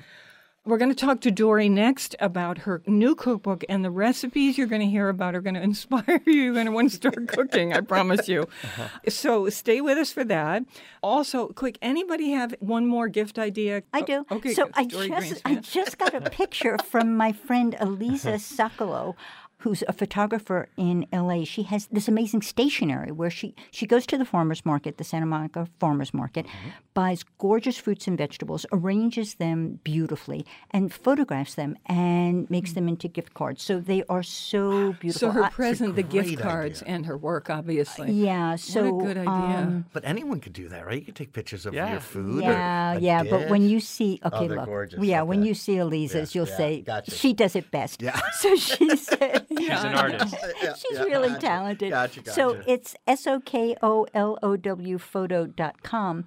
We're 0.68 0.80
going 0.80 0.90
to 0.90 0.96
talk 0.96 1.22
to 1.22 1.30
Dorie 1.30 1.70
next 1.70 2.16
about 2.20 2.58
her 2.60 2.82
new 2.88 3.14
cookbook, 3.14 3.64
and 3.70 3.86
the 3.86 3.92
recipes 3.92 4.58
you're 4.58 4.66
going 4.66 4.82
to 4.82 4.88
hear 4.88 5.10
about 5.10 5.36
are 5.36 5.42
going 5.42 5.54
to 5.62 5.62
inspire 5.62 6.20
you. 6.26 6.34
You're 6.34 6.54
going 6.56 6.66
to 6.66 6.72
want 6.72 6.90
to 6.90 6.96
start 6.96 7.28
cooking, 7.28 7.72
I 7.72 7.82
promise 7.82 8.28
you. 8.28 8.48
Uh-huh. 8.64 8.88
So 9.08 9.48
stay 9.50 9.80
with 9.80 10.00
us 10.00 10.12
for 10.12 10.24
that. 10.24 10.64
Also, 11.04 11.50
quick, 11.50 11.78
anybody 11.84 12.32
have 12.32 12.56
one 12.62 12.88
more 12.88 13.08
gift 13.08 13.38
idea? 13.38 13.84
I 13.94 14.02
do. 14.02 14.26
Oh, 14.32 14.38
okay, 14.38 14.56
so. 14.56 14.72
I 14.74 14.86
Dorie 14.86 15.10
just 15.10 15.42
I 15.46 15.56
just 15.56 16.00
got 16.00 16.16
a 16.16 16.22
picture 16.32 16.78
from 16.90 17.16
my 17.16 17.32
friend 17.32 17.76
Elisa 17.80 18.34
uh-huh. 18.34 18.38
Sokolow, 18.40 19.14
who's 19.58 19.84
a 19.88 19.94
photographer 19.94 20.68
in 20.78 21.06
LA. 21.14 21.44
She 21.44 21.64
has 21.64 21.88
this 21.92 22.08
amazing 22.08 22.42
stationery 22.42 23.12
where 23.12 23.30
she 23.30 23.54
she 23.70 23.86
goes 23.86 24.08
to 24.08 24.18
the 24.18 24.26
farmers 24.26 24.66
market, 24.66 24.98
the 24.98 25.04
Santa 25.04 25.28
Monica 25.28 25.68
farmers 25.80 26.12
market, 26.12 26.48
mm-hmm. 26.48 26.70
Buys 26.96 27.24
gorgeous 27.38 27.78
fruits 27.78 28.08
and 28.08 28.18
vegetables, 28.18 28.66
arranges 28.72 29.36
them 29.36 29.80
beautifully, 29.84 30.46
and 30.72 30.92
photographs 30.92 31.54
them 31.56 31.78
and 31.86 32.50
makes 32.50 32.72
them 32.74 32.88
into 32.88 33.08
gift 33.08 33.34
cards. 33.36 33.62
So 33.62 33.80
they 33.80 34.02
are 34.10 34.24
so 34.24 34.94
beautiful. 34.94 35.20
So 35.28 35.32
her 35.32 35.50
present, 35.52 35.96
the 35.96 36.04
gift 36.04 36.30
great 36.30 36.40
cards, 36.40 36.82
idea. 36.82 36.96
and 36.96 37.06
her 37.06 37.18
work, 37.18 37.50
obviously. 37.50 38.12
yeah, 38.14 38.56
so 38.56 38.92
what 38.94 39.04
a 39.04 39.08
good 39.08 39.18
idea. 39.18 39.58
um, 39.68 39.86
But 39.94 40.06
anyone 40.06 40.40
could 40.40 40.54
do 40.54 40.70
that, 40.70 40.86
right? 40.88 40.98
You 41.00 41.06
could 41.06 41.16
take 41.16 41.34
pictures 41.34 41.66
of 41.68 41.74
Yeah. 41.74 41.92
your 41.92 42.00
food. 42.00 42.42
Yeah, 42.44 42.94
or 42.94 42.98
a 42.98 43.00
yeah, 43.02 43.24
but 43.24 43.50
when 43.50 43.68
you 43.70 43.80
see, 43.82 44.20
okay, 44.26 44.48
they're 44.48 44.58
look, 44.58 44.66
gorgeous. 44.66 45.04
yeah, 45.04 45.22
when 45.22 45.44
you 45.44 45.54
see 45.54 45.78
Elisa's, 45.78 46.34
Yeah, 46.34 46.40
you'll 46.40 46.50
yeah, 46.50 46.58
say 46.58 46.82
gotcha. 46.82 47.12
she 47.12 47.34
does 47.34 47.56
it 47.56 47.70
best. 47.72 48.02
Yeah. 48.02 48.20
So 48.40 48.56
she 48.56 48.96
said, 49.10 49.46
She's 49.50 49.70
an 49.70 49.96
artist. 49.96 50.36
she's 50.82 51.00
really 51.00 51.34
talented. 51.40 51.90
Gotcha, 51.90 52.30
So 52.32 52.62
it's 52.68 52.96
S 53.08 53.28
O 53.28 53.40
K 53.42 53.76
O 53.82 54.06
L 54.14 54.38
O 54.42 54.56
W 54.56 54.98
photo.com. 54.98 56.26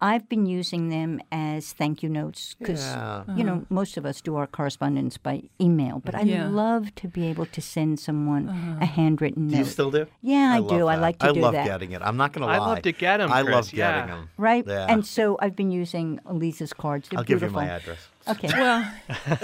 I've 0.00 0.28
been 0.28 0.46
using 0.46 0.90
them 0.90 1.20
as 1.32 1.72
thank 1.72 2.04
you 2.04 2.08
notes 2.08 2.54
because, 2.58 2.84
Yeah. 2.84 3.24
you 3.34 3.42
know, 3.42 3.66
most 3.68 3.96
of 3.96 4.06
us 4.06 4.20
do 4.20 4.36
our 4.36 4.46
correspondence 4.46 5.18
by 5.18 5.42
email, 5.60 6.00
but 6.04 6.14
I 6.14 6.20
Yeah. 6.22 6.46
love 6.48 6.94
to 6.96 7.08
be 7.08 7.26
able 7.26 7.46
to 7.46 7.60
send 7.60 7.98
someone 7.98 8.48
a 8.80 8.86
handwritten 8.86 9.48
Do 9.48 9.56
you 9.56 9.64
still 9.64 9.90
do? 9.90 10.06
Yeah, 10.22 10.52
I 10.54 10.58
love 10.58 10.68
do. 10.70 10.86
I 10.86 10.94
like 10.96 11.18
to 11.18 11.26
I 11.30 11.32
do 11.32 11.40
love 11.40 11.54
that. 11.54 11.66
getting 11.66 11.90
it. 11.92 12.02
I'm 12.02 12.16
not 12.16 12.32
going 12.32 12.42
to 12.42 12.46
lie. 12.46 12.54
I 12.54 12.58
love 12.58 12.82
to 12.82 12.92
get 12.92 13.16
them. 13.16 13.32
I 13.32 13.42
Chris, 13.42 13.54
love 13.54 13.70
getting 13.72 14.08
yeah. 14.08 14.14
them. 14.14 14.30
right? 14.36 14.64
Yeah. 14.64 14.86
And 14.88 15.04
so 15.04 15.36
I've 15.40 15.56
been 15.56 15.72
using 15.72 16.20
Elisa's 16.26 16.72
cards. 16.72 17.08
They're 17.08 17.18
I'll 17.18 17.24
give 17.24 17.42
you 17.42 17.48
beautiful. 17.48 17.62
my 17.62 17.68
address. 17.68 18.08
Okay. 18.28 18.48
Well, 18.52 18.88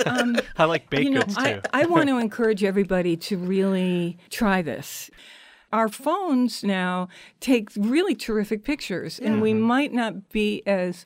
um, 0.06 0.36
I 0.58 0.64
like 0.66 0.88
baked 0.88 1.02
you 1.04 1.10
know, 1.10 1.20
goods 1.22 1.34
I. 1.36 1.60
I 1.72 1.86
want 1.86 2.08
to 2.08 2.18
encourage 2.18 2.62
everybody 2.62 3.16
to 3.16 3.36
really 3.38 4.18
try 4.30 4.62
this. 4.62 5.10
Our 5.74 5.88
phones 5.88 6.62
now 6.62 7.08
take 7.40 7.68
really 7.76 8.14
terrific 8.14 8.62
pictures, 8.62 9.18
and 9.18 9.42
we 9.42 9.50
mm-hmm. 9.50 9.60
might 9.62 9.92
not 9.92 10.30
be 10.30 10.62
as 10.68 11.04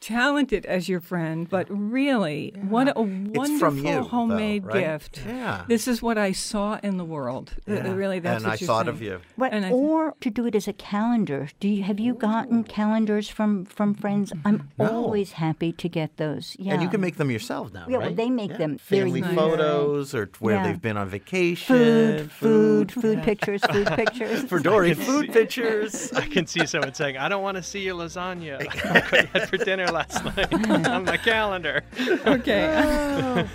talented 0.00 0.64
as 0.66 0.88
your 0.88 1.00
friend, 1.00 1.48
but 1.48 1.66
really, 1.68 2.52
what 2.68 2.88
a 2.96 3.00
wonderful 3.02 3.58
from 3.58 3.76
you, 3.78 3.82
though, 3.84 4.02
homemade 4.02 4.64
right? 4.64 4.80
gift. 4.80 5.22
Yeah. 5.26 5.64
This 5.68 5.86
is 5.86 6.00
what 6.02 6.16
I 6.18 6.32
saw 6.32 6.78
in 6.82 6.96
the 6.96 7.04
world. 7.04 7.52
Uh, 7.68 7.74
Yeah. 7.74 7.92
Really, 7.92 8.18
that's 8.18 8.42
and 8.42 8.44
what 8.44 8.52
I 8.52 8.56
you're 8.60 8.66
thought 8.66 8.86
saying. 8.86 8.96
of 8.96 9.02
you. 9.02 9.20
Right, 9.36 9.52
And 9.52 9.66
I- 9.66 9.70
or 9.70 10.14
to 10.20 10.30
do 10.30 10.46
it 10.46 10.54
as 10.54 10.66
a 10.68 10.72
calendar. 10.72 11.48
Do 11.60 11.68
you 11.68 11.82
have 11.82 12.00
you 12.00 12.14
gotten 12.14 12.64
calendars 12.64 13.28
from 13.28 13.64
from 13.66 13.94
friends? 13.94 14.32
I'm 14.44 14.68
always 14.78 15.32
happy 15.32 15.72
to 15.72 15.88
get 15.88 16.16
those. 16.16 16.56
Yeah, 16.58 16.74
And 16.74 16.82
you 16.82 16.88
can 16.88 17.00
make 17.00 17.16
them 17.16 17.30
yourself 17.30 17.72
now, 17.72 17.86
Yeah, 17.88 17.98
well, 17.98 18.14
they 18.14 18.30
make 18.30 18.56
them 18.58 18.78
very 18.88 19.04
Family 19.10 19.20
nice. 19.20 19.34
photos 19.34 20.14
or 20.14 20.30
where 20.40 20.56
Yeah. 20.56 20.64
they've 20.66 20.80
been 20.82 20.96
on 20.96 21.08
vacation. 21.08 21.76
food, 21.76 22.32
food, 22.32 22.92
food 22.92 23.22
pictures, 23.22 23.60
food 23.70 23.86
pictures. 24.02 24.44
For 24.44 24.58
Dorie, 24.58 24.94
food 25.10 25.32
pictures. 25.32 26.12
I 26.12 26.26
can 26.26 26.46
see 26.46 26.64
someone 26.66 26.94
saying, 26.94 27.16
"I 27.16 27.28
don't 27.28 27.42
want 27.42 27.56
to 27.56 27.62
see 27.62 27.80
your 27.80 27.96
lasagna 27.96 28.58
what 28.64 29.12
you 29.22 29.28
had 29.32 29.48
for 29.48 29.56
dinner 29.58 29.86
last 29.92 30.24
night 30.24 30.70
on 30.88 31.04
my 31.04 31.16
calendar." 31.16 31.82
Okay. 32.26 32.66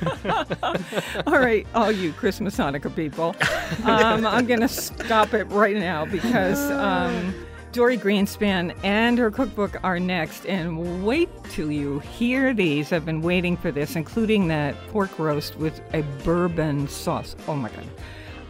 all 1.28 1.40
right, 1.40 1.68
all 1.74 1.92
you 1.92 2.14
Christmas 2.14 2.58
Hanukkah 2.58 2.96
people. 2.96 3.36
Um, 3.84 4.26
I'm 4.26 4.46
going 4.46 4.62
to 4.62 4.68
stop 4.68 5.34
it 5.34 5.46
right 5.46 5.76
now 5.76 6.06
because 6.06 6.60
um, 6.72 7.34
Dorie 7.76 7.98
Greenspan 7.98 8.74
and 8.84 9.18
her 9.18 9.30
cookbook 9.30 9.84
are 9.84 10.00
next. 10.00 10.46
And 10.46 11.06
wait 11.06 11.28
till 11.50 11.70
you 11.70 12.00
hear 12.00 12.54
these. 12.54 12.94
I've 12.94 13.06
been 13.06 13.22
waiting 13.22 13.58
for 13.58 13.70
this, 13.70 13.98
including 13.98 14.48
that 14.48 14.76
pork 14.88 15.20
roast 15.20 15.58
with 15.58 15.82
a 15.94 16.02
bourbon 16.24 16.88
sauce. 16.88 17.36
Oh 17.50 17.56
my 17.56 17.70
God. 17.70 17.84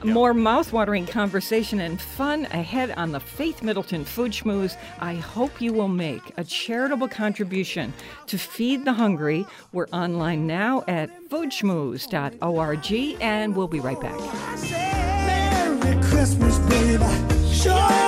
More 0.06 0.34
mouthwatering 0.34 1.10
conversation 1.10 1.80
and 1.80 2.00
fun 2.00 2.46
ahead 2.46 2.91
on 2.91 3.12
the 3.12 3.20
Faith 3.20 3.63
Middleton 3.63 4.06
Food 4.06 4.32
Schmooze. 4.32 4.78
I 5.00 5.15
hope 5.15 5.60
you 5.60 5.74
will 5.74 5.88
make 5.88 6.22
a 6.38 6.44
charitable 6.44 7.08
contribution 7.08 7.91
to 8.28 8.38
Feed 8.38 8.86
the 8.86 8.94
Hungry. 8.94 9.48
We're 9.74 9.88
online 9.88 10.46
now 10.46 10.84
at 10.88 11.10
foodschmooze.org, 11.30 13.18
and 13.22 13.56
we'll 13.56 13.68
be 13.68 13.80
right 13.80 14.00
back. 14.00 14.20
Merry 14.72 16.04
Christmas, 16.04 16.60
baby. 16.60 17.04
Sure 17.52 18.05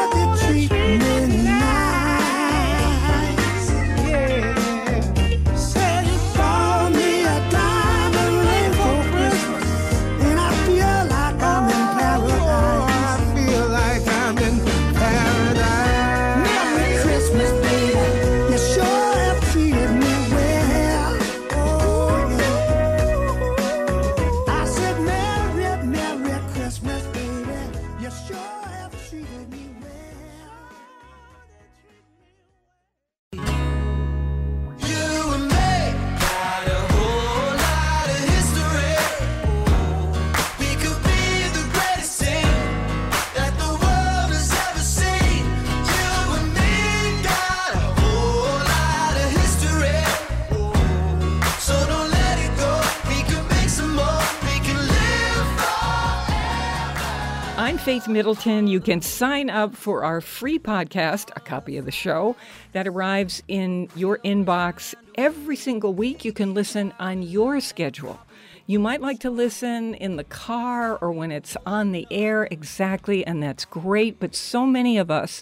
Faith 57.98 58.08
Middleton. 58.08 58.68
You 58.68 58.80
can 58.80 59.02
sign 59.02 59.50
up 59.50 59.76
for 59.76 60.04
our 60.04 60.22
free 60.22 60.60
podcast, 60.60 61.32
a 61.36 61.40
copy 61.40 61.78
of 61.78 61.86
the 61.86 61.92
show 61.92 62.36
that 62.74 62.88
arrives 62.88 63.42
in 63.48 63.90
your 63.96 64.20
inbox 64.20 64.94
every 65.16 65.56
single 65.56 65.96
week. 65.96 66.24
You 66.24 66.32
can 66.32 66.54
listen 66.54 66.94
on 67.00 67.24
your 67.24 67.60
schedule. 67.60 68.20
You 68.68 68.78
might 68.78 69.02
like 69.02 69.20
to 69.22 69.32
listen 69.32 69.96
in 69.96 70.16
the 70.16 70.24
car 70.24 70.96
or 70.98 71.12
when 71.12 71.32
it's 71.32 71.58
on 71.66 71.92
the 71.92 72.06
air 72.12 72.48
exactly, 72.52 73.26
and 73.26 73.42
that's 73.42 73.66
great. 73.66 74.20
But 74.20 74.36
so 74.36 74.68
many 74.68 75.00
of 75.00 75.10
us 75.10 75.42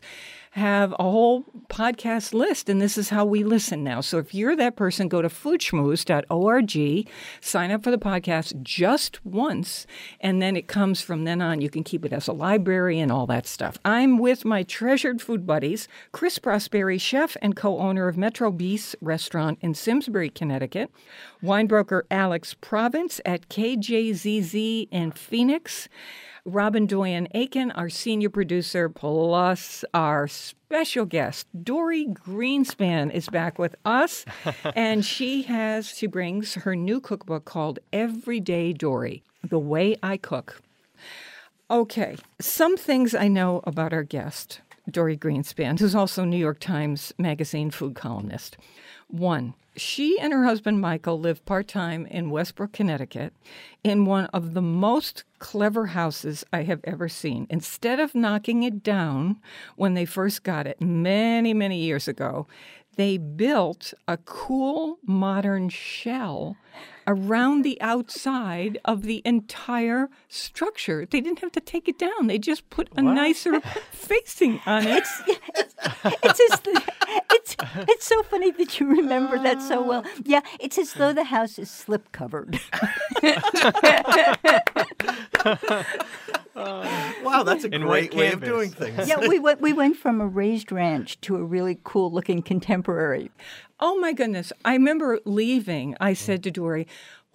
have 0.55 0.93
a 0.93 1.03
whole 1.03 1.43
podcast 1.67 2.33
list, 2.33 2.69
and 2.69 2.81
this 2.81 2.97
is 2.97 3.09
how 3.09 3.25
we 3.25 3.43
listen 3.43 3.83
now. 3.83 3.99
So 3.99 4.19
if 4.19 4.33
you're 4.33 4.55
that 4.55 4.77
person, 4.77 5.09
go 5.09 5.21
to 5.21 5.27
foodschmooze.org, 5.27 7.09
sign 7.41 7.71
up 7.71 7.83
for 7.83 7.91
the 7.91 7.97
podcast 7.97 8.61
just 8.63 9.25
once, 9.25 9.85
and 10.21 10.41
then 10.41 10.55
it 10.55 10.69
comes 10.69 11.01
from 11.01 11.25
then 11.25 11.41
on. 11.41 11.59
You 11.59 11.69
can 11.69 11.83
keep 11.83 12.05
it 12.05 12.13
as 12.13 12.29
a 12.29 12.31
library 12.31 13.01
and 13.01 13.11
all 13.11 13.27
that 13.27 13.47
stuff. 13.47 13.77
I'm 13.83 14.17
with 14.17 14.45
my 14.45 14.63
treasured 14.63 15.21
food 15.21 15.45
buddies, 15.45 15.89
Chris 16.13 16.39
Prosperi, 16.39 17.01
chef 17.01 17.35
and 17.41 17.53
co 17.57 17.77
owner 17.77 18.07
of 18.07 18.15
Metro 18.15 18.49
Bis 18.49 18.95
Restaurant 19.01 19.59
in 19.59 19.73
Simsbury, 19.73 20.29
Connecticut, 20.29 20.89
winebroker 21.43 22.03
Alex 22.09 22.53
Province 22.53 23.19
at 23.25 23.49
KJZZ 23.49 24.87
in 24.89 25.11
Phoenix. 25.11 25.89
Robin 26.47 26.85
Doyen 26.85 27.27
Aiken, 27.33 27.71
our 27.71 27.89
senior 27.89 28.29
producer, 28.29 28.87
plus 28.87 29.83
our 29.95 30.27
special 30.27 31.03
guest, 31.05 31.47
Dorie 31.63 32.05
Greenspan, 32.05 33.11
is 33.11 33.27
back 33.29 33.57
with 33.57 33.75
us. 33.83 34.25
and 34.75 35.03
she 35.03 35.41
has, 35.43 35.87
she 35.87 36.05
brings 36.05 36.53
her 36.53 36.75
new 36.75 37.01
cookbook 37.01 37.45
called 37.45 37.79
Everyday 37.91 38.73
Dorie 38.73 39.23
The 39.43 39.57
Way 39.57 39.97
I 40.03 40.17
Cook. 40.17 40.61
Okay, 41.71 42.15
some 42.39 42.77
things 42.77 43.15
I 43.15 43.27
know 43.27 43.61
about 43.63 43.91
our 43.91 44.03
guest, 44.03 44.61
Dorie 44.89 45.17
Greenspan, 45.17 45.79
who's 45.79 45.95
also 45.95 46.23
New 46.23 46.37
York 46.37 46.59
Times 46.59 47.13
Magazine 47.17 47.71
food 47.71 47.95
columnist. 47.95 48.57
One, 49.07 49.53
she 49.75 50.17
and 50.19 50.31
her 50.31 50.45
husband 50.45 50.79
Michael 50.79 51.19
live 51.19 51.45
part 51.45 51.67
time 51.67 52.05
in 52.05 52.29
Westbrook, 52.29 52.71
Connecticut, 52.71 53.33
in 53.83 54.05
one 54.05 54.25
of 54.27 54.53
the 54.53 54.61
most 54.61 55.23
clever 55.39 55.87
houses 55.87 56.45
I 56.53 56.63
have 56.63 56.79
ever 56.85 57.09
seen. 57.09 57.45
Instead 57.49 57.99
of 57.99 58.15
knocking 58.15 58.63
it 58.63 58.83
down 58.83 59.37
when 59.75 59.93
they 59.93 60.05
first 60.05 60.43
got 60.43 60.65
it 60.65 60.81
many, 60.81 61.53
many 61.53 61.79
years 61.79 62.07
ago, 62.07 62.47
they 62.95 63.17
built 63.17 63.93
a 64.07 64.17
cool 64.17 64.99
modern 65.05 65.69
shell 65.69 66.57
around 67.07 67.61
the 67.61 67.79
outside 67.81 68.79
of 68.83 69.03
the 69.03 69.21
entire 69.25 70.09
structure. 70.27 71.05
They 71.05 71.21
didn't 71.21 71.39
have 71.39 71.51
to 71.53 71.59
take 71.59 71.87
it 71.87 71.99
down. 71.99 72.27
They 72.27 72.39
just 72.39 72.69
put 72.69 72.89
a 72.97 73.01
nicer 73.01 73.59
facing 73.91 74.59
on 74.65 74.87
it. 74.87 75.03
it's 76.23 76.51
as 76.51 76.59
th- 76.61 76.77
it's 77.31 77.55
it's 77.87 78.05
so 78.05 78.23
funny 78.23 78.51
that 78.51 78.79
you 78.79 78.87
remember 78.87 79.37
that 79.41 79.61
so 79.61 79.81
well. 79.81 80.03
Oh. 80.05 80.09
Yeah, 80.23 80.41
it's 80.59 80.77
as 80.77 80.93
though 80.93 81.13
the 81.13 81.25
house 81.25 81.57
is 81.59 81.69
slip 81.69 82.11
covered. 82.11 82.59
Wow, 86.55 87.43
that's 87.43 87.65
a 87.65 87.73
In 87.73 87.81
great 87.81 88.13
way 88.15 88.31
of 88.31 88.41
doing 88.41 88.69
things. 88.71 89.07
yeah, 89.09 89.17
we 89.27 89.39
went 89.39 89.59
we 89.61 89.73
went 89.73 89.97
from 89.97 90.21
a 90.21 90.27
raised 90.27 90.71
ranch 90.71 91.19
to 91.21 91.35
a 91.35 91.43
really 91.43 91.79
cool 91.83 92.11
looking 92.11 92.41
contemporary. 92.41 93.29
Oh 93.79 93.99
my 93.99 94.13
goodness. 94.13 94.53
I 94.63 94.73
remember 94.73 95.19
leaving. 95.25 95.97
I 95.99 96.13
said 96.13 96.43
to 96.43 96.51
Dorie, 96.51 96.87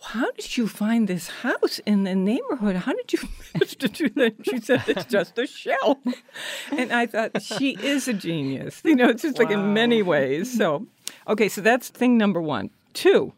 How 0.03 0.31
did 0.33 0.57
you 0.57 0.67
find 0.67 1.09
this 1.09 1.29
house 1.29 1.79
in 1.81 2.05
the 2.05 2.15
neighborhood? 2.15 2.77
How 2.77 2.93
did 2.93 3.13
you 3.13 3.21
manage 3.55 3.77
to 3.77 3.89
do 3.89 4.09
that? 4.11 4.35
She 4.45 4.59
said, 4.59 4.83
It's 4.89 5.05
just 5.05 5.39
a 5.39 5.47
shell. 5.47 6.01
And 6.73 6.93
I 6.93 7.07
thought, 7.07 7.43
She 7.43 7.77
is 7.83 8.09
a 8.09 8.15
genius. 8.15 8.81
You 8.85 8.97
know, 8.97 9.09
it's 9.09 9.23
just 9.23 9.39
like 9.39 9.51
in 9.51 9.75
many 9.75 10.03
ways. 10.03 10.57
So, 10.57 10.87
okay, 11.29 11.49
so 11.49 11.61
that's 11.61 11.89
thing 11.89 12.17
number 12.17 12.41
one. 12.41 12.71
Two, 12.93 13.33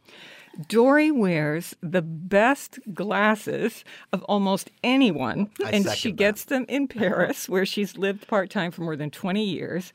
Dorie 0.69 1.11
wears 1.11 1.75
the 1.83 2.03
best 2.03 2.79
glasses 2.95 3.85
of 4.13 4.23
almost 4.25 4.71
anyone, 4.85 5.51
I 5.65 5.71
and 5.71 5.89
she 5.91 6.11
that. 6.11 6.17
gets 6.17 6.45
them 6.45 6.65
in 6.69 6.89
Paris, 6.89 7.49
where 7.49 7.67
she's 7.67 7.97
lived 7.99 8.29
part 8.29 8.51
time 8.51 8.71
for 8.71 8.83
more 8.83 8.97
than 8.97 9.11
20 9.11 9.45
years. 9.45 9.93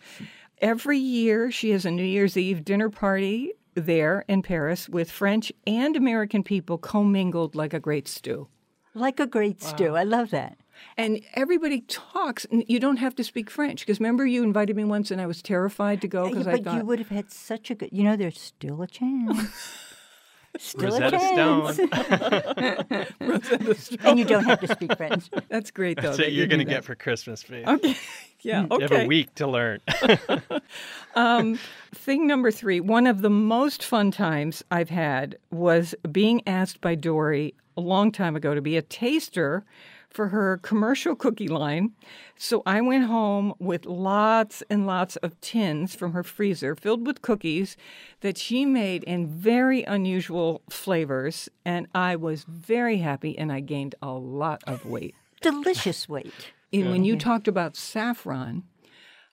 Every 0.60 0.97
year, 0.97 1.51
she 1.51 1.69
has 1.71 1.86
a 1.86 1.91
New 1.91 2.03
Year's 2.03 2.36
Eve 2.36 2.65
dinner 2.65 2.89
party 2.89 3.53
there 3.85 4.25
in 4.27 4.41
Paris 4.41 4.89
with 4.89 5.11
French 5.11 5.51
and 5.65 5.95
American 5.95 6.43
people 6.43 6.77
commingled 6.77 7.55
like 7.55 7.73
a 7.73 7.79
great 7.79 8.07
stew. 8.07 8.47
Like 8.93 9.19
a 9.19 9.27
great 9.27 9.61
stew. 9.61 9.95
I 9.95 10.03
love 10.03 10.31
that. 10.31 10.57
And 10.95 11.21
everybody 11.33 11.81
talks. 11.81 12.45
You 12.51 12.79
don't 12.79 12.97
have 12.97 13.15
to 13.15 13.23
speak 13.23 13.49
French 13.49 13.81
because 13.81 13.99
remember 13.99 14.25
you 14.25 14.43
invited 14.43 14.75
me 14.75 14.83
once 14.83 15.11
and 15.11 15.21
I 15.21 15.27
was 15.27 15.41
terrified 15.41 16.01
to 16.01 16.07
go 16.07 16.25
Yeah, 16.25 16.29
because 16.29 16.47
I 16.47 16.59
but 16.59 16.73
you 16.73 16.85
would 16.85 16.99
have 16.99 17.09
had 17.09 17.31
such 17.31 17.69
a 17.69 17.75
good. 17.75 17.89
You 17.91 18.03
know, 18.03 18.15
there's 18.15 18.39
still 18.39 18.81
a 18.81 18.87
chance. 18.87 19.83
Still 20.57 20.89
Rosetta 20.89 21.17
a 21.17 21.19
chance. 21.19 21.75
Stone. 23.86 23.99
and 24.03 24.19
you 24.19 24.25
don't 24.25 24.43
have 24.45 24.60
to 24.62 24.67
speak 24.67 24.97
French. 24.97 25.29
that's 25.49 25.69
great 25.71 25.97
though. 25.97 26.03
That's 26.03 26.17
that 26.17 26.23
what 26.23 26.31
you 26.31 26.39
you're 26.39 26.47
going 26.47 26.60
to 26.60 26.65
get 26.65 26.83
for 26.83 26.95
Christmas, 26.95 27.43
Faith. 27.43 27.67
Okay. 27.67 27.95
Yeah. 28.41 28.67
You 28.69 28.79
have 28.81 28.91
a 28.91 29.07
week 29.07 29.33
to 29.36 29.47
learn. 29.47 29.79
Um, 31.15 31.57
thing 31.95 32.27
number 32.27 32.51
three, 32.51 32.79
one 32.79 33.07
of 33.07 33.21
the 33.21 33.31
most 33.31 33.83
fun 33.83 34.12
times 34.12 34.63
I've 34.69 34.91
had 34.91 35.38
was 35.49 35.95
being 36.12 36.47
asked 36.47 36.79
by 36.79 36.93
Dorie 36.93 37.55
a 37.75 37.81
long 37.81 38.12
time 38.12 38.36
ago 38.36 38.53
to 38.53 38.62
be 38.62 38.77
a 38.77 38.83
taster 38.83 39.65
for 40.10 40.30
her 40.30 40.58
commercial 40.58 41.15
cookie 41.15 41.48
line. 41.48 41.91
So 42.38 42.63
I 42.65 42.82
went 42.82 43.06
home 43.06 43.54
with 43.60 43.86
lots 43.86 44.63
and 44.70 44.88
lots 44.88 45.15
of 45.17 45.39
tins 45.41 45.96
from 45.96 46.13
her 46.13 46.24
freezer 46.24 46.76
filled 46.76 47.06
with 47.06 47.22
cookies 47.22 47.78
that 48.22 48.38
she 48.38 48.65
made 48.65 49.04
in 49.04 49.28
very 49.28 49.84
unusual 49.84 50.62
flavors. 50.70 51.50
And 51.65 51.88
I 51.93 52.15
was 52.15 52.43
very 52.43 52.98
happy 52.98 53.38
and 53.38 53.52
I 53.52 53.60
gained 53.60 53.96
a 54.02 54.12
lot 54.12 54.63
of 54.65 54.86
weight. 54.86 55.15
Delicious 55.41 56.10
weight. 56.10 56.52
And 56.74 56.91
when 56.91 57.04
you 57.04 57.17
talked 57.17 57.48
about 57.48 57.76
saffron, 57.76 58.63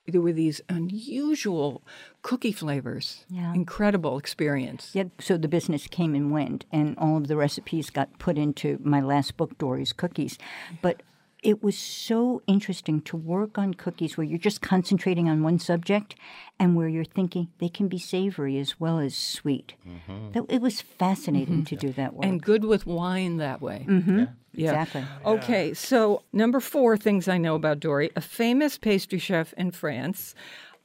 there 0.07 0.21
were 0.21 0.33
these 0.33 0.61
unusual 0.69 1.81
cookie 2.21 2.51
flavors. 2.51 3.25
Yeah. 3.29 3.53
Incredible 3.53 4.17
experience. 4.17 4.91
Yeah, 4.93 5.05
so 5.19 5.37
the 5.37 5.47
business 5.47 5.87
came 5.87 6.13
and 6.15 6.31
went, 6.31 6.65
and 6.71 6.97
all 6.97 7.17
of 7.17 7.27
the 7.27 7.35
recipes 7.35 7.89
got 7.89 8.17
put 8.19 8.37
into 8.37 8.79
my 8.83 9.01
last 9.01 9.37
book, 9.37 9.57
Dorie's 9.57 9.93
Cookies. 9.93 10.37
But 10.81 11.01
it 11.45 11.63
was 11.63 11.77
so 11.77 12.41
interesting 12.47 13.01
to 13.01 13.15
work 13.15 13.57
on 13.57 13.73
cookies 13.75 14.17
where 14.17 14.25
you're 14.25 14.37
just 14.39 14.61
concentrating 14.61 15.29
on 15.29 15.43
one 15.43 15.59
subject 15.59 16.15
and 16.59 16.75
where 16.75 16.87
you're 16.87 17.03
thinking 17.05 17.47
they 17.59 17.69
can 17.69 17.87
be 17.87 17.97
savory 17.99 18.57
as 18.57 18.79
well 18.79 18.99
as 18.99 19.15
sweet. 19.15 19.73
That- 20.33 20.45
It 20.49 20.61
was 20.61 20.81
fascinating 20.81 21.63
to 21.65 21.75
do 21.75 21.91
that 21.93 22.13
work. 22.15 22.25
And 22.25 22.41
good 22.41 22.65
with 22.65 22.85
wine 22.85 23.37
that 23.37 23.61
way. 23.61 23.85
Mhm. 23.87 24.29
Yeah. 24.53 24.71
Exactly. 24.71 25.03
Okay, 25.25 25.73
so 25.73 26.23
number 26.33 26.59
four 26.59 26.97
things 26.97 27.27
I 27.27 27.37
know 27.37 27.55
about 27.55 27.79
Dorie. 27.79 28.11
A 28.15 28.21
famous 28.21 28.77
pastry 28.77 29.19
chef 29.19 29.53
in 29.57 29.71
France 29.71 30.33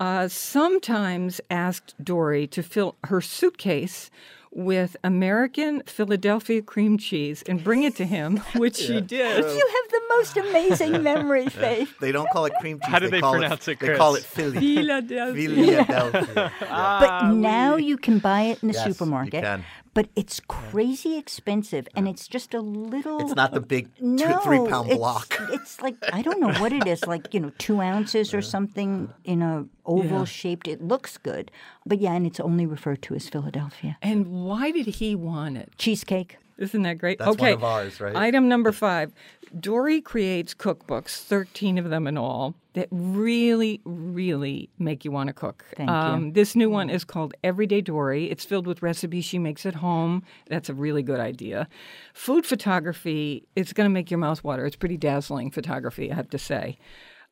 uh, 0.00 0.26
sometimes 0.28 1.40
asked 1.50 1.94
Dorie 2.02 2.46
to 2.48 2.62
fill 2.62 2.96
her 3.04 3.20
suitcase 3.20 4.10
with 4.52 4.96
American 5.04 5.80
Philadelphia 5.86 6.60
cream 6.60 6.98
cheese 6.98 7.42
and 7.48 7.62
bring 7.62 7.84
it 7.84 7.94
to 7.96 8.04
him, 8.04 8.38
which 8.56 8.76
she 8.76 9.00
did. 9.00 9.38
You 9.38 9.68
have 9.76 9.90
the 9.90 10.02
most 10.16 10.36
amazing 10.36 11.02
memory, 11.10 11.46
Faith. 11.48 11.94
They 12.00 12.10
don't 12.10 12.28
call 12.30 12.46
it 12.46 12.52
cream 12.60 12.80
cheese. 12.80 12.90
How 12.92 12.98
do 12.98 13.08
they 13.08 13.20
call 13.20 13.34
pronounce 13.34 13.68
it, 13.68 13.78
They 13.78 13.96
call 13.96 14.12
Chris? 14.14 14.24
it 14.24 14.28
Philly. 14.28 14.58
Philadelphia. 14.76 15.48
Philadelphia. 15.84 16.52
But 16.60 16.68
ah, 16.70 17.32
now 17.34 17.76
you 17.76 17.96
can 17.96 18.18
buy 18.18 18.42
it 18.42 18.62
in 18.62 18.68
the 18.68 18.74
Yes, 18.74 18.86
you 18.86 18.92
supermarket. 18.92 19.42
can. 19.44 19.64
But 19.92 20.08
it's 20.14 20.38
crazy 20.46 21.16
expensive, 21.18 21.88
and 21.96 22.06
it's 22.06 22.28
just 22.28 22.54
a 22.54 22.60
little. 22.60 23.18
It's 23.20 23.34
not 23.34 23.52
the 23.52 23.60
big 23.60 23.88
two, 23.96 24.04
no, 24.06 24.38
three 24.38 24.58
pound 24.68 24.86
it's- 24.86 24.96
block. 24.96 25.36
It's 25.52 25.80
like 25.80 25.96
I 26.12 26.22
don't 26.22 26.40
know 26.40 26.52
what 26.60 26.72
it 26.72 26.86
is, 26.86 27.06
like 27.06 27.34
you 27.34 27.40
know, 27.40 27.50
two 27.58 27.80
ounces 27.80 28.32
or 28.32 28.40
something 28.40 29.12
in 29.24 29.42
a 29.42 29.66
oval 29.86 30.18
Yeah. 30.20 30.24
shaped. 30.26 30.68
It 30.68 30.80
looks 30.80 31.18
good, 31.18 31.50
but 31.86 32.00
yeah, 32.00 32.12
and 32.14 32.26
it's 32.26 32.40
only 32.40 32.66
referred 32.66 33.02
to 33.02 33.14
as 33.14 33.28
Philadelphia 33.28 33.96
And 34.02 34.26
why 34.44 34.70
did 34.70 34.86
he 34.86 35.14
want 35.14 35.56
it? 35.56 35.72
cheesecake. 35.78 36.36
Isn't 36.60 36.82
that 36.82 36.98
great? 36.98 37.18
That's 37.18 37.38
one 37.38 37.40
okay. 37.40 37.52
of 37.54 37.64
ours, 37.64 38.00
right? 38.00 38.14
Item 38.14 38.46
number 38.46 38.70
five. 38.70 39.14
Dorie 39.58 40.02
creates 40.02 40.52
cookbooks, 40.54 41.22
13 41.22 41.78
of 41.78 41.88
them 41.88 42.06
in 42.06 42.18
all, 42.18 42.54
that 42.74 42.86
really, 42.90 43.80
really 43.84 44.68
make 44.78 45.02
you 45.04 45.10
want 45.10 45.28
to 45.28 45.32
cook. 45.32 45.64
Um, 45.78 45.86
Thank 45.86 46.24
you. 46.26 46.32
This 46.32 46.54
new 46.54 46.68
one 46.68 46.90
is 46.90 47.02
called 47.02 47.32
Everyday 47.42 47.80
Dorie. 47.80 48.30
It's 48.30 48.44
filled 48.44 48.66
with 48.66 48.82
recipes 48.82 49.24
she 49.24 49.38
makes 49.38 49.64
at 49.64 49.76
home. 49.76 50.22
That's 50.48 50.68
a 50.68 50.74
really 50.74 51.02
good 51.02 51.18
idea. 51.18 51.66
Food 52.12 52.44
photography, 52.44 53.48
it's 53.56 53.72
going 53.72 53.86
to 53.86 53.92
make 53.92 54.10
your 54.10 54.18
mouth 54.18 54.44
water. 54.44 54.66
It's 54.66 54.76
pretty 54.76 54.98
dazzling 54.98 55.50
photography, 55.50 56.12
I 56.12 56.14
have 56.14 56.30
to 56.30 56.38
say. 56.38 56.76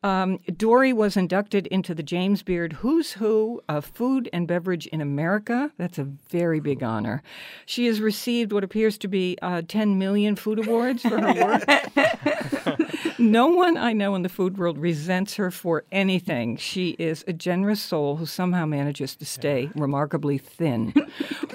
Um, 0.02 0.38
Dorie 0.56 0.92
was 0.92 1.16
inducted 1.16 1.66
into 1.68 1.94
the 1.94 2.04
James 2.04 2.42
Beard 2.42 2.74
Who's 2.74 3.12
Who 3.12 3.60
of 3.68 3.84
Food 3.84 4.28
and 4.32 4.46
Beverage 4.46 4.86
in 4.86 5.00
America. 5.00 5.72
That's 5.76 5.98
a 5.98 6.04
very 6.04 6.60
big 6.60 6.82
honor. 6.84 7.22
She 7.66 7.86
has 7.86 8.00
received 8.00 8.52
what 8.52 8.62
appears 8.62 8.96
to 8.98 9.08
be 9.08 9.36
uh, 9.42 9.62
10 9.66 9.98
million 9.98 10.36
food 10.36 10.64
awards 10.64 11.02
for 11.02 11.20
her 11.20 11.34
work. 11.44 12.77
no 13.18 13.46
one 13.48 13.76
I 13.76 13.92
know 13.92 14.14
in 14.14 14.22
the 14.22 14.28
food 14.28 14.58
world 14.58 14.78
resents 14.78 15.34
her 15.36 15.50
for 15.50 15.84
anything. 15.92 16.56
She 16.56 16.90
is 16.98 17.24
a 17.26 17.32
generous 17.32 17.80
soul 17.80 18.16
who 18.16 18.26
somehow 18.26 18.66
manages 18.66 19.16
to 19.16 19.24
stay 19.24 19.70
remarkably 19.74 20.38
thin. 20.38 20.92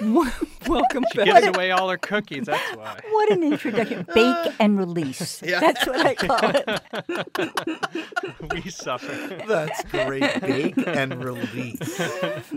Welcome 0.66 1.04
She 1.12 1.18
back. 1.18 1.26
gives 1.26 1.46
away 1.48 1.70
all 1.70 1.88
her 1.90 1.98
cookies. 1.98 2.46
That's 2.46 2.76
why. 2.76 3.00
What 3.10 3.32
an 3.32 3.42
introduction! 3.42 4.06
Bake 4.14 4.52
and 4.58 4.78
release. 4.78 5.40
That's 5.40 5.86
what 5.86 6.06
I 6.06 6.14
call 6.14 6.50
it. 6.54 8.52
we 8.64 8.70
suffer. 8.70 9.42
That's 9.46 9.84
great. 9.84 10.40
Bake 10.40 10.74
and 10.86 11.22
release. 11.22 12.00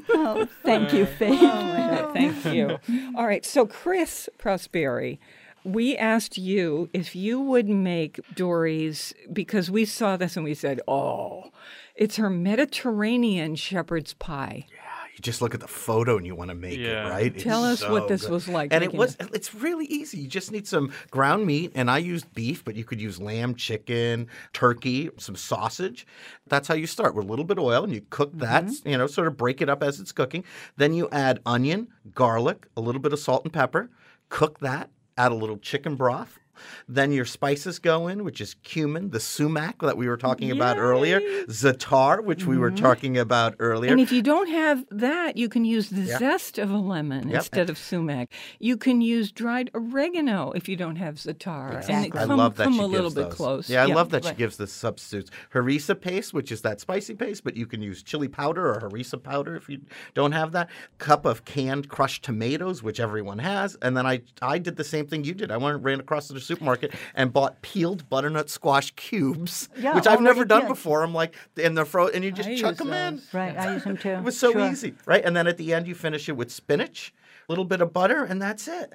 Oh, 0.09 0.47
thank 0.63 0.93
you, 0.93 1.03
uh, 1.03 1.07
Faith. 1.07 1.39
Oh 1.41 1.61
my 1.63 1.77
God, 2.01 2.13
thank 2.13 2.45
you. 2.45 2.77
All 3.15 3.25
right, 3.27 3.45
so 3.45 3.65
Chris 3.65 4.29
Prosperi, 4.39 5.17
we 5.67 5.97
asked 5.97 6.37
you 6.37 6.89
if 6.93 7.15
you 7.15 7.39
would 7.39 7.67
make 7.69 8.19
Dorie's 8.33 9.13
because 9.31 9.69
we 9.69 9.85
saw 9.85 10.17
this 10.17 10.35
and 10.35 10.43
we 10.45 10.53
said, 10.53 10.79
"Oh, 10.87 11.51
it's 11.95 12.15
her 12.15 12.29
Mediterranean 12.29 13.55
shepherd's 13.55 14.13
pie." 14.13 14.65
Yeah, 14.71 14.77
you 15.13 15.19
just 15.21 15.41
look 15.41 15.53
at 15.53 15.59
the 15.59 15.67
photo 15.67 16.17
and 16.17 16.25
you 16.25 16.35
want 16.35 16.49
to 16.49 16.55
make 16.55 16.77
Yeah. 16.79 17.07
it, 17.07 17.09
right? 17.09 17.33
It's 17.35 17.43
Tell 17.43 17.63
us 17.63 17.87
what 17.87 18.07
this 18.07 18.21
good. 18.23 18.31
was 18.31 18.47
like 18.47 18.71
And 18.71 18.83
it 18.83 18.87
making 18.87 18.99
was 18.99 19.17
it's 19.33 19.53
really 19.53 19.85
easy. 19.85 20.19
You 20.19 20.27
just 20.27 20.51
need 20.51 20.67
some 20.67 20.91
ground 21.11 21.45
meat 21.45 21.71
and 21.75 21.89
I 21.91 21.97
used 21.97 22.33
beef, 22.33 22.63
but 22.63 22.75
you 22.75 22.83
could 22.85 23.01
use 23.01 23.19
lamb, 23.19 23.55
chicken, 23.55 24.27
turkey, 24.53 25.09
some 25.17 25.35
sausage. 25.35 26.05
That's 26.47 26.67
how 26.67 26.75
you 26.75 26.87
start 26.87 27.15
with 27.15 27.25
a 27.25 27.27
little 27.27 27.45
bit 27.45 27.57
of 27.57 27.63
oil 27.65 27.83
and 27.83 27.93
you 27.93 28.01
cook 28.09 28.31
that, 28.37 28.65
Mm-hmm. 28.65 28.89
you 28.89 28.97
know, 28.97 29.07
sort 29.07 29.27
of 29.27 29.35
break 29.37 29.61
it 29.61 29.69
up 29.69 29.81
as 29.83 29.99
it's 29.99 30.11
cooking. 30.11 30.43
Then 30.77 30.93
you 30.93 31.09
add 31.11 31.39
onion, 31.45 31.87
garlic, 32.13 32.67
a 32.77 32.81
little 32.81 33.01
bit 33.01 33.11
of 33.13 33.19
salt 33.19 33.43
and 33.43 33.51
pepper. 33.53 33.89
Cook 34.29 34.59
that, 34.59 34.89
add 35.17 35.31
a 35.31 35.35
little 35.35 35.57
chicken 35.57 35.95
broth. 35.95 36.39
Then 36.87 37.11
your 37.11 37.25
spices 37.25 37.79
go 37.79 38.07
in, 38.07 38.23
which 38.23 38.41
is 38.41 38.55
cumin, 38.63 39.09
the 39.11 39.19
sumac 39.19 39.79
that 39.81 39.97
we 39.97 40.07
were 40.07 40.17
talking 40.17 40.51
about 40.51 40.77
earlier, 40.77 41.19
za'atar, 41.47 42.23
which 42.23 42.45
we 42.45 42.57
were 42.57 42.71
talking 42.71 43.17
about 43.17 43.55
earlier. 43.59 43.89
Mm-hmm. 43.91 43.99
And 43.99 44.01
if 44.01 44.11
you 44.11 44.21
don't 44.21 44.49
have 44.49 44.85
that, 44.91 45.37
you 45.37 45.49
can 45.49 45.65
use 45.65 45.89
the 45.89 46.05
zest 46.05 46.57
of 46.57 46.71
a 46.71 46.77
lemon 46.77 47.29
Yep. 47.29 47.35
instead 47.35 47.69
of 47.69 47.77
sumac. 47.77 48.31
You 48.59 48.77
can 48.77 49.01
use 49.01 49.31
dried 49.31 49.69
oregano 49.73 50.51
if 50.51 50.67
you 50.69 50.75
don't 50.75 50.95
have 50.97 51.15
za'atar. 51.15 51.69
And 51.69 51.77
Exactly. 51.77 52.19
it 52.19 52.23
I 52.23 52.25
come, 52.27 52.37
love 52.37 52.55
that 52.57 52.63
come 52.65 52.73
she 52.73 52.79
a 52.81 52.85
little 52.85 53.09
gives 53.09 53.15
bit 53.15 53.23
those. 53.29 53.33
close. 53.33 53.69
Yeah, 53.69 53.83
I 53.83 53.85
love 53.85 54.09
that 54.11 54.25
she 54.25 54.33
gives 54.33 54.57
the 54.57 54.67
substitutes. 54.67 55.31
Harissa 55.53 55.99
paste, 55.99 56.33
which 56.33 56.51
is 56.51 56.61
that 56.61 56.79
spicy 56.79 57.13
paste, 57.15 57.43
but 57.43 57.55
you 57.55 57.65
can 57.65 57.81
use 57.81 58.03
chili 58.03 58.27
powder 58.27 58.69
or 58.69 58.79
harissa 58.89 59.21
powder 59.21 59.55
if 59.55 59.69
you 59.69 59.81
don't 60.13 60.31
have 60.31 60.51
that. 60.51 60.69
Cup 60.97 61.25
of 61.25 61.45
canned 61.45 61.89
crushed 61.89 62.23
tomatoes, 62.23 62.83
which 62.83 62.99
everyone 62.99 63.39
has. 63.39 63.75
And 63.81 63.95
then 63.95 64.05
I 64.05 64.21
I 64.41 64.57
did 64.57 64.75
the 64.75 64.83
same 64.83 65.07
thing 65.07 65.23
you 65.23 65.33
did. 65.33 65.51
I 65.51 65.57
went 65.57 65.83
ran 65.83 65.99
across 65.99 66.27
the 66.27 66.33
supermarket 66.47 66.93
and 67.13 67.31
bought 67.31 67.61
peeled 67.61 68.09
butternut 68.09 68.49
squash 68.49 68.91
cubes, 68.95 69.69
Yeah, 69.77 69.93
which 69.95 70.07
I've 70.07 70.21
never 70.21 70.45
done 70.45 70.61
peeled. 70.61 70.69
before. 70.69 71.03
I'm 71.03 71.13
like, 71.13 71.35
and 71.61 71.77
they're 71.77 71.85
fro 71.85 72.07
and 72.07 72.23
you 72.23 72.31
just 72.31 72.49
I 72.49 72.55
chuck 72.55 72.77
them 72.77 72.93
in. 72.93 73.21
Right, 73.33 73.55
I 73.57 73.73
use 73.73 73.83
them 73.83 73.97
too. 73.97 74.09
It 74.17 74.23
was 74.23 74.39
so 74.39 74.51
Sure. 74.53 74.69
easy, 74.71 74.93
right? 75.05 75.23
And 75.23 75.35
then 75.35 75.45
at 75.47 75.57
the 75.57 75.73
end, 75.73 75.87
you 75.87 75.93
finish 75.95 76.27
it 76.29 76.37
with 76.37 76.51
spinach, 76.51 77.13
a 77.47 77.51
little 77.51 77.65
bit 77.65 77.81
of 77.81 77.93
butter, 77.93 78.23
and 78.23 78.41
that's 78.41 78.67
it. 78.67 78.93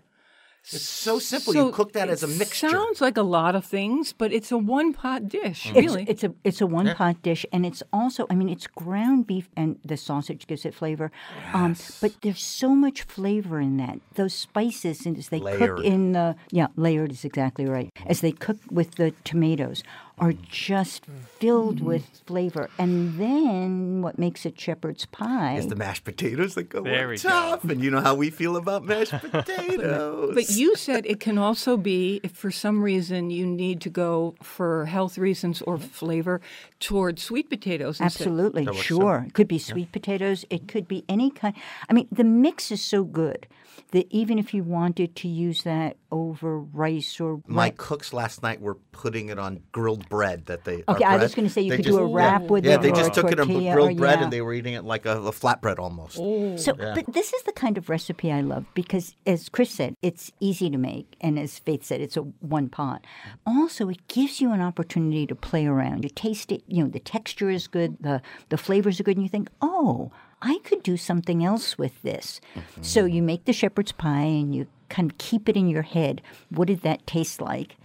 It's 0.65 0.81
so 0.83 1.19
simple. 1.19 1.53
So 1.53 1.67
you 1.67 1.73
cook 1.73 1.93
that 1.95 2.09
as 2.09 2.23
a 2.23 2.27
it 2.31 2.39
mixture. 2.39 2.69
Sounds 2.71 3.01
like 3.01 3.17
a 3.17 3.23
lot 3.23 3.55
of 3.57 3.65
things, 3.65 4.13
but 4.13 4.33
it's 4.33 4.53
a 4.53 4.57
one 4.59 4.93
pot 4.93 5.29
dish, 5.29 5.65
Mm. 5.67 5.77
It's, 5.77 5.87
really. 5.87 6.05
it's 6.09 6.25
a 6.25 6.33
it's 6.45 6.61
a 6.61 6.67
one 6.67 6.95
pot 6.95 7.21
dish, 7.23 7.45
and 7.53 7.67
it's 7.67 7.83
also 7.93 8.27
I 8.31 8.35
mean 8.37 8.49
it's 8.49 8.67
ground 8.69 9.27
beef, 9.27 9.51
and 9.57 9.79
the 9.85 9.97
sausage 9.97 10.47
gives 10.47 10.65
it 10.65 10.73
flavor. 10.75 11.11
Um, 11.53 11.75
but 12.01 12.13
there's 12.23 12.43
so 12.43 12.75
much 12.77 13.03
flavor 13.03 13.61
in 13.61 13.77
that. 13.79 13.99
Those 14.15 14.35
spices, 14.35 15.05
and 15.05 15.19
as 15.19 15.29
they 15.31 15.41
Layered. 15.41 15.77
cook 15.77 15.85
in 15.85 16.13
the 16.13 16.37
yeah, 16.51 16.69
layered 16.77 17.11
is 17.11 17.25
exactly 17.25 17.67
right. 17.67 17.91
As 18.07 18.21
they 18.21 18.33
cook 18.33 18.59
with 18.71 18.95
the 18.95 19.13
tomatoes, 19.25 19.83
are 20.19 20.33
just 20.33 21.07
filled 21.39 21.77
Mm-hmm. 21.79 21.87
with 21.87 22.23
flavor. 22.27 22.69
And 22.79 23.19
then 23.19 24.03
what 24.03 24.19
makes 24.19 24.45
it 24.47 24.61
shepherd's 24.61 25.07
pie? 25.07 25.57
Is 25.57 25.67
the 25.69 25.75
mashed 25.77 26.05
potatoes 26.05 26.55
that 26.55 26.65
go 26.69 26.83
There 26.83 27.05
on 27.05 27.09
we 27.11 27.17
go. 27.19 27.29
top, 27.29 27.65
and 27.65 27.83
you 27.83 27.91
know 27.91 28.01
how 28.01 28.15
we 28.15 28.31
feel 28.31 28.57
about 28.57 28.85
mashed 28.85 29.13
potatoes. 29.33 30.35
but 30.35 30.51
you 30.51 30.77
said 30.77 31.07
it 31.07 31.21
can 31.21 31.39
also 31.39 31.77
be, 31.77 32.21
if 32.23 32.33
for 32.33 32.51
some 32.51 32.83
reason 32.83 33.31
you 33.31 33.47
need 33.47 33.81
to 33.83 33.91
go 33.91 34.35
for 34.43 34.87
health 34.87 35.19
reasons 35.19 35.63
or 35.63 35.79
flavor, 35.79 36.41
toward 36.81 37.19
sweet 37.19 37.49
potatoes. 37.49 38.01
instead. 38.01 38.27
Absolutely, 38.27 38.65
works 38.67 38.79
so. 38.79 38.83
sure. 38.83 39.25
It 39.27 39.35
could 39.35 39.49
be 39.49 39.59
sweet 39.59 39.93
potatoes. 39.93 40.45
It 40.51 40.69
could 40.69 40.87
be 40.89 41.05
any 41.09 41.31
kind. 41.31 41.55
I 41.89 41.93
mean, 41.93 42.09
the 42.13 42.25
mix 42.25 42.71
is 42.71 42.83
so 42.83 43.05
good 43.05 43.47
that 43.93 44.07
even 44.11 44.39
if 44.39 44.53
you 44.55 44.63
wanted 44.63 45.15
to 45.17 45.29
use 45.29 45.63
that 45.65 45.97
over 46.13 46.61
rice 46.61 47.19
or 47.19 47.43
My 47.49 47.71
cooks 47.71 48.13
last 48.13 48.43
night 48.43 48.61
were 48.61 48.77
putting 48.93 49.31
it 49.31 49.39
on 49.39 49.61
grilled 49.73 50.09
bread 50.09 50.47
that 50.47 50.63
they. 50.65 50.85
Okay, 50.87 51.03
our 51.05 51.13
I 51.13 51.17
was 51.17 51.33
bread. 51.33 51.37
gonna 51.37 51.49
say 51.49 51.63
you 51.63 51.71
They 51.71 51.77
could 51.79 51.87
just- 51.87 51.99
do 51.99 52.05
a 52.05 52.09
yeah. 52.09 52.15
wrap 52.17 52.43
with 52.43 52.65
yeah, 52.65 52.73
it 52.73 52.75
yeah 52.75 52.81
they 52.83 52.91
or 52.93 52.95
just 52.97 53.11
a 53.17 53.23
took 53.23 53.33
it 53.33 53.41
on 53.41 53.49
grilled 53.49 53.93
or- 53.93 53.95
bread 53.95 54.19
yeah. 54.19 54.25
and 54.25 54.33
they 54.33 54.43
were 54.43 54.53
eating 54.53 54.75
it 54.75 54.85
like 54.85 55.07
a, 55.07 55.19
a 55.23 55.33
flatbread 55.33 55.79
almost. 55.81 56.17
So, 56.63 56.75
but 56.75 57.05
this 57.13 57.33
is 57.33 57.43
the 57.45 57.53
kind 57.53 57.77
of 57.79 57.89
recipe 57.89 58.31
I 58.31 58.43
love 58.43 58.67
because, 58.75 59.17
as 59.27 59.49
Chris 59.49 59.71
said, 59.71 59.97
it's 60.03 60.31
easy 60.39 60.69
to 60.71 60.79
make, 60.79 61.17
and 61.21 61.39
as 61.39 61.59
Faith 61.59 61.83
said, 61.85 62.01
it's 62.01 62.17
a 62.17 62.21
one 62.21 62.69
pot. 62.69 63.05
Also, 63.47 63.89
it 63.89 64.07
gives 64.09 64.41
you 64.41 64.53
an 64.53 64.61
opportunity 64.61 65.27
to 65.27 65.35
play 65.35 65.67
around. 65.67 66.05
You 66.05 66.11
taste 66.11 66.53
it, 66.53 66.63
you 66.69 66.85
know, 66.85 66.91
the 66.91 67.01
texture 67.01 67.49
is 67.51 67.67
good, 67.67 67.97
the 68.01 68.21
the 68.51 68.59
flavors 68.59 69.01
are 69.01 69.03
good, 69.03 69.17
and 69.17 69.25
you 69.25 69.31
think, 69.31 69.49
oh, 69.63 70.13
I 70.45 70.59
could 70.65 70.83
do 70.83 70.97
something 70.97 71.45
else 71.45 71.79
with 71.79 72.03
this. 72.03 72.41
Mm-hmm. 72.55 72.83
So 72.83 73.05
you 73.07 73.23
make 73.23 73.45
the 73.47 73.53
shepherd's 73.53 73.93
pie, 73.93 74.23
and 74.25 74.55
you 74.55 74.67
kind 74.95 75.11
of 75.11 75.17
keep 75.19 75.49
it 75.49 75.57
in 75.57 75.67
your 75.69 75.83
head. 75.97 76.21
What 76.51 76.69
did 76.69 76.83
that 76.83 77.07
taste 77.07 77.41
like? 77.41 77.77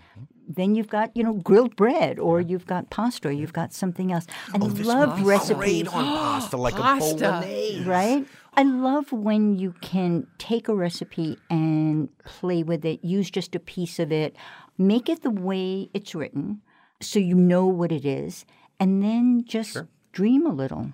Then 0.50 0.76
you've 0.76 0.88
got, 0.98 1.08
you 1.18 1.24
know, 1.24 1.34
grilled 1.34 1.76
bread, 1.76 2.20
or 2.20 2.40
you've 2.40 2.66
got 2.66 2.90
pasta, 2.90 3.28
or 3.28 3.32
you've 3.32 3.52
got 3.62 3.74
something 3.74 4.14
else. 4.14 4.26
Oh, 4.54 4.60
I 4.62 4.66
Oh, 4.66 4.68
love 4.94 5.10
would 5.10 5.24
be 5.24 5.30
recipes 5.30 5.58
great 5.58 5.88
on 5.94 6.06
pasta, 6.06 6.56
like 6.56 6.76
Pasta. 6.88 7.16
a 7.28 7.32
bolognese. 7.32 7.84
right? 7.84 8.26
I 8.56 8.64
love 8.64 9.12
when 9.12 9.60
you 9.60 9.74
can 9.82 10.26
take 10.38 10.68
a 10.70 10.76
recipe 10.76 11.38
and 11.50 12.08
play 12.24 12.64
with 12.64 12.86
it, 12.86 13.04
use 13.04 13.30
just 13.30 13.56
a 13.56 13.60
piece 13.60 14.00
of 14.00 14.12
it, 14.12 14.36
make 14.78 15.10
it 15.10 15.22
the 15.22 15.30
way 15.50 15.90
it's 15.94 16.16
written 16.16 16.62
so 17.02 17.20
you 17.20 17.36
know 17.36 17.66
what 17.68 17.92
it 17.92 18.06
is, 18.06 18.46
and 18.80 19.04
then 19.04 19.44
just 19.46 19.78
dream 20.14 20.46
a 20.48 20.54
little. 20.54 20.92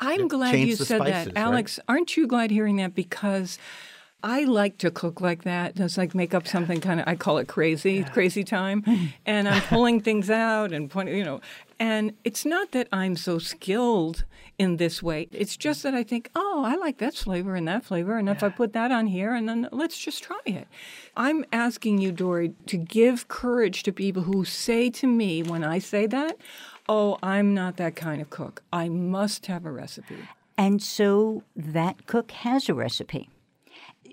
I'm 0.00 0.26
glad 0.28 0.50
Change 0.52 0.68
you 0.68 0.76
said 0.76 1.00
spices, 1.00 1.24
that, 1.26 1.26
right? 1.28 1.36
Alex. 1.46 1.78
Aren't 1.88 2.16
you 2.16 2.26
glad 2.26 2.50
hearing 2.50 2.76
that? 2.76 2.94
Because 2.94 3.56
I 4.22 4.44
like 4.44 4.78
to 4.78 4.90
cook 4.90 5.20
like 5.20 5.44
that. 5.44 5.76
Just 5.76 5.98
like 5.98 6.14
make 6.14 6.34
up 6.34 6.48
something 6.48 6.80
kind 6.80 7.00
of, 7.00 7.06
I 7.06 7.14
call 7.14 7.38
it 7.38 7.48
crazy, 7.48 8.02
crazy 8.04 8.44
time. 8.44 8.84
And 9.26 9.48
I'm 9.48 9.62
pulling 9.62 10.00
things 10.00 10.30
out 10.30 10.72
and 10.72 10.90
pointing, 10.90 11.16
you 11.16 11.24
know. 11.24 11.40
And 11.78 12.12
it's 12.24 12.44
not 12.44 12.72
that 12.72 12.88
I'm 12.92 13.16
so 13.16 13.38
skilled 13.38 14.24
in 14.58 14.76
this 14.76 15.02
way. 15.02 15.28
It's 15.32 15.56
just 15.56 15.82
that 15.82 15.94
I 15.94 16.02
think, 16.02 16.30
oh, 16.34 16.62
I 16.64 16.76
like 16.76 16.98
that 16.98 17.14
flavor 17.14 17.54
and 17.54 17.68
that 17.68 17.84
flavor. 17.84 18.16
And 18.16 18.28
if 18.28 18.42
I 18.42 18.48
put 18.48 18.72
that 18.72 18.90
on 18.90 19.08
here, 19.08 19.34
and 19.34 19.48
then 19.48 19.68
let's 19.72 19.98
just 19.98 20.22
try 20.22 20.40
it. 20.46 20.66
I'm 21.16 21.44
asking 21.52 21.98
you, 21.98 22.12
Dorie, 22.12 22.54
to 22.66 22.76
give 22.76 23.28
courage 23.28 23.82
to 23.82 23.92
people 23.92 24.22
who 24.22 24.44
say 24.44 24.90
to 24.90 25.06
me 25.06 25.42
when 25.42 25.64
I 25.64 25.78
say 25.78 26.06
that, 26.06 26.36
oh, 26.88 27.18
I'm 27.22 27.52
not 27.52 27.76
that 27.76 27.96
kind 27.96 28.22
of 28.22 28.30
cook. 28.30 28.62
I 28.72 28.88
must 28.88 29.46
have 29.46 29.66
a 29.66 29.72
recipe. 29.72 30.16
And 30.56 30.82
so 30.82 31.42
that 31.54 32.06
cook 32.06 32.30
has 32.30 32.68
a 32.68 32.74
recipe. 32.74 33.28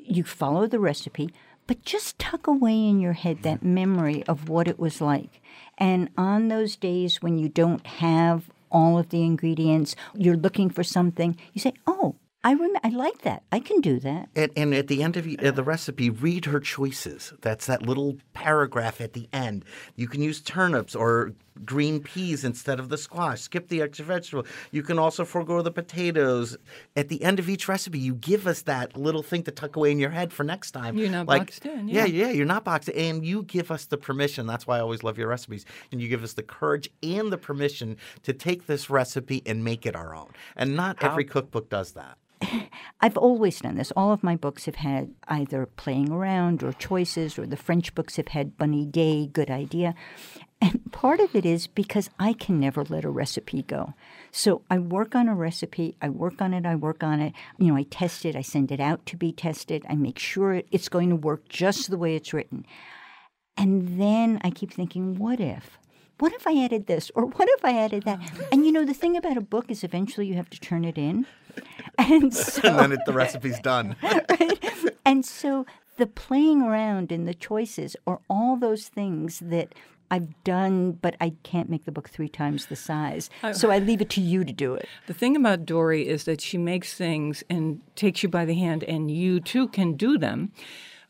You 0.05 0.23
follow 0.23 0.67
the 0.67 0.79
recipe, 0.79 1.29
but 1.67 1.83
just 1.83 2.19
tuck 2.19 2.47
away 2.47 2.73
in 2.73 2.99
your 2.99 3.13
head 3.13 3.43
that 3.43 3.63
memory 3.63 4.23
of 4.27 4.49
what 4.49 4.67
it 4.67 4.79
was 4.79 5.01
like. 5.01 5.41
And 5.77 6.09
on 6.17 6.47
those 6.47 6.75
days 6.75 7.21
when 7.21 7.37
you 7.37 7.49
don't 7.49 7.85
have 7.85 8.49
all 8.71 8.97
of 8.97 9.09
the 9.09 9.23
ingredients, 9.23 9.95
you're 10.13 10.35
looking 10.35 10.69
for 10.69 10.83
something, 10.83 11.37
you 11.53 11.61
say, 11.61 11.73
oh, 11.87 12.15
I 12.45 12.55
rem- 12.55 12.75
I 12.83 12.89
like 12.89 13.21
that. 13.21 13.43
I 13.53 13.59
can 13.59 13.79
do 13.79 13.99
that. 14.01 14.27
And, 14.35 14.51
and 14.57 14.75
at 14.75 14.87
the 14.87 15.01
end 15.01 15.15
of 15.15 15.25
uh, 15.25 15.51
the 15.51 15.63
recipe, 15.63 16.09
read 16.09 16.45
her 16.45 16.59
choices. 16.59 17.31
That's 17.41 17.67
that 17.67 17.83
little 17.83 18.17
paragraph 18.33 18.99
at 18.99 19.13
the 19.13 19.29
end. 19.31 19.63
You 19.95 20.07
can 20.09 20.21
use 20.21 20.41
turnips 20.41 20.93
or 20.93 21.33
green 21.65 22.01
peas 22.01 22.43
instead 22.43 22.79
of 22.79 22.89
the 22.89 22.97
squash. 22.97 23.41
Skip 23.41 23.67
the 23.67 23.81
extra 23.81 24.05
vegetable. 24.05 24.45
You 24.71 24.83
can 24.83 24.99
also 24.99 25.25
forego 25.25 25.61
the 25.61 25.71
potatoes. 25.71 26.57
At 26.95 27.09
the 27.09 27.23
end 27.23 27.39
of 27.39 27.49
each 27.49 27.67
recipe, 27.67 27.99
you 27.99 28.15
give 28.15 28.47
us 28.47 28.63
that 28.63 28.97
little 28.97 29.23
thing 29.23 29.43
to 29.43 29.51
tuck 29.51 29.75
away 29.75 29.91
in 29.91 29.99
your 29.99 30.09
head 30.09 30.33
for 30.33 30.43
next 30.43 30.71
time. 30.71 30.97
You're 30.97 31.09
not 31.09 31.27
like, 31.27 31.41
boxed 31.47 31.65
in, 31.65 31.87
Yeah, 31.87 32.05
yeah. 32.05 32.27
yeah, 32.27 32.31
you're 32.31 32.45
not 32.45 32.63
boxed 32.63 32.89
in. 32.89 33.15
And 33.15 33.25
you 33.25 33.43
give 33.43 33.69
us 33.71 33.85
the 33.85 33.97
permission. 33.97 34.47
That's 34.47 34.65
why 34.65 34.77
I 34.77 34.81
always 34.81 35.03
love 35.03 35.17
your 35.17 35.27
recipes. 35.27 35.65
And 35.91 36.01
you 36.01 36.07
give 36.07 36.23
us 36.23 36.33
the 36.33 36.43
courage 36.43 36.89
and 37.01 37.31
the 37.31 37.37
permission 37.37 37.97
to 38.23 38.33
take 38.33 38.67
this 38.67 38.89
recipe 38.89 39.41
and 39.45 39.63
make 39.63 39.85
it 39.85 39.95
our 39.95 40.15
own. 40.15 40.31
And 40.55 40.75
not 40.75 41.03
every 41.03 41.25
cookbook 41.25 41.69
does 41.69 41.91
that. 41.93 42.17
I've 43.01 43.17
always 43.17 43.59
done 43.61 43.75
this. 43.75 43.91
All 43.95 44.11
of 44.11 44.23
my 44.23 44.35
books 44.35 44.65
have 44.65 44.75
had 44.75 45.13
either 45.27 45.65
playing 45.65 46.11
around 46.11 46.63
or 46.63 46.73
choices, 46.73 47.37
or 47.37 47.45
the 47.45 47.57
French 47.57 47.93
books 47.95 48.15
have 48.17 48.29
had 48.29 48.57
bonne 48.57 48.73
idée, 48.73 49.31
good 49.31 49.49
idea. 49.49 49.95
And 50.61 50.91
part 50.91 51.19
of 51.19 51.35
it 51.35 51.45
is 51.45 51.67
because 51.67 52.09
I 52.19 52.33
can 52.33 52.59
never 52.59 52.83
let 52.83 53.03
a 53.03 53.09
recipe 53.09 53.63
go. 53.63 53.93
So 54.31 54.61
I 54.69 54.79
work 54.79 55.13
on 55.13 55.27
a 55.27 55.35
recipe, 55.35 55.95
I 56.01 56.09
work 56.09 56.41
on 56.41 56.53
it, 56.53 56.65
I 56.65 56.75
work 56.75 57.03
on 57.03 57.19
it. 57.19 57.33
You 57.57 57.67
know, 57.67 57.75
I 57.75 57.83
test 57.83 58.25
it, 58.25 58.35
I 58.35 58.41
send 58.41 58.71
it 58.71 58.79
out 58.79 59.05
to 59.07 59.17
be 59.17 59.31
tested, 59.31 59.85
I 59.89 59.95
make 59.95 60.17
sure 60.17 60.61
it's 60.71 60.89
going 60.89 61.09
to 61.09 61.15
work 61.15 61.49
just 61.49 61.89
the 61.89 61.97
way 61.97 62.15
it's 62.15 62.33
written. 62.33 62.65
And 63.57 63.99
then 63.99 64.39
I 64.43 64.49
keep 64.49 64.71
thinking, 64.71 65.15
what 65.15 65.39
if? 65.39 65.77
What 66.19 66.33
if 66.33 66.47
I 66.47 66.63
added 66.63 66.87
this? 66.87 67.11
Or 67.15 67.25
what 67.25 67.47
if 67.49 67.65
I 67.65 67.77
added 67.77 68.03
that? 68.03 68.19
And 68.51 68.65
you 68.65 68.71
know, 68.71 68.85
the 68.85 68.93
thing 68.93 69.17
about 69.17 69.37
a 69.37 69.41
book 69.41 69.69
is 69.69 69.83
eventually 69.83 70.27
you 70.27 70.35
have 70.35 70.49
to 70.51 70.59
turn 70.59 70.85
it 70.85 70.97
in. 70.97 71.25
And 71.97 72.33
so, 72.35 72.61
And 72.69 72.79
then 72.79 72.91
it, 72.93 73.05
the 73.05 73.13
recipe's 73.13 73.59
done. 73.59 73.95
and 75.05 75.25
so 75.25 75.65
the 75.97 76.07
playing 76.07 76.61
around 76.61 77.11
and 77.11 77.27
the 77.27 77.33
choices 77.33 77.95
are 78.07 78.21
all 78.29 78.57
those 78.57 78.87
things 78.87 79.39
that 79.39 79.73
I've 80.11 80.43
done, 80.43 80.93
but 80.93 81.15
I 81.19 81.33
can't 81.43 81.69
make 81.69 81.85
the 81.85 81.91
book 81.91 82.09
three 82.09 82.29
times 82.29 82.67
the 82.67 82.75
size. 82.75 83.29
Oh. 83.43 83.51
So 83.51 83.71
I 83.71 83.79
leave 83.79 84.01
it 84.01 84.09
to 84.11 84.21
you 84.21 84.43
to 84.43 84.53
do 84.53 84.75
it. 84.75 84.87
The 85.07 85.13
thing 85.13 85.35
about 85.35 85.65
Dorie 85.65 86.07
is 86.07 86.25
that 86.25 86.41
she 86.41 86.57
makes 86.57 86.93
things 86.93 87.43
and 87.49 87.81
takes 87.95 88.23
you 88.23 88.29
by 88.29 88.45
the 88.45 88.53
hand, 88.53 88.83
and 88.83 89.09
you 89.09 89.39
too 89.39 89.67
can 89.67 89.93
do 89.93 90.17
them. 90.17 90.51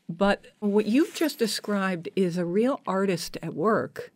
But 0.08 0.46
what 0.60 0.86
you've 0.86 1.14
just 1.14 1.38
described 1.38 2.08
is 2.16 2.36
a 2.36 2.44
real 2.44 2.80
artist 2.86 3.36
at 3.42 3.54
work. 3.54 4.12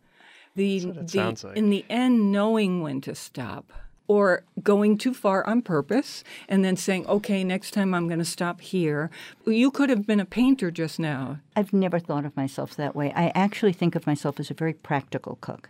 The, 0.55 0.85
what 0.85 0.97
it 0.97 1.07
the 1.07 1.17
sounds 1.17 1.43
like. 1.43 1.57
in 1.57 1.69
the 1.69 1.85
end, 1.89 2.31
knowing 2.31 2.81
when 2.81 3.01
to 3.01 3.15
stop 3.15 3.71
or 4.09 4.43
going 4.63 4.97
too 4.97 5.13
far 5.13 5.45
on 5.45 5.61
purpose 5.61 6.23
and 6.49 6.65
then 6.65 6.75
saying, 6.75 7.05
okay, 7.05 7.43
next 7.43 7.75
time 7.75 7.93
I'm 7.93 8.07
going 8.07 8.19
to 8.19 8.25
stop 8.25 8.59
here. 8.59 9.11
You 9.45 9.69
could 9.69 9.91
have 9.91 10.07
been 10.07 10.19
a 10.19 10.25
painter 10.25 10.71
just 10.71 10.99
now. 10.99 11.39
I've 11.55 11.71
never 11.71 11.99
thought 11.99 12.25
of 12.25 12.35
myself 12.35 12.75
that 12.75 12.95
way. 12.95 13.13
I 13.15 13.31
actually 13.35 13.71
think 13.71 13.93
of 13.93 14.07
myself 14.07 14.39
as 14.39 14.49
a 14.49 14.55
very 14.55 14.73
practical 14.73 15.37
cook. 15.41 15.69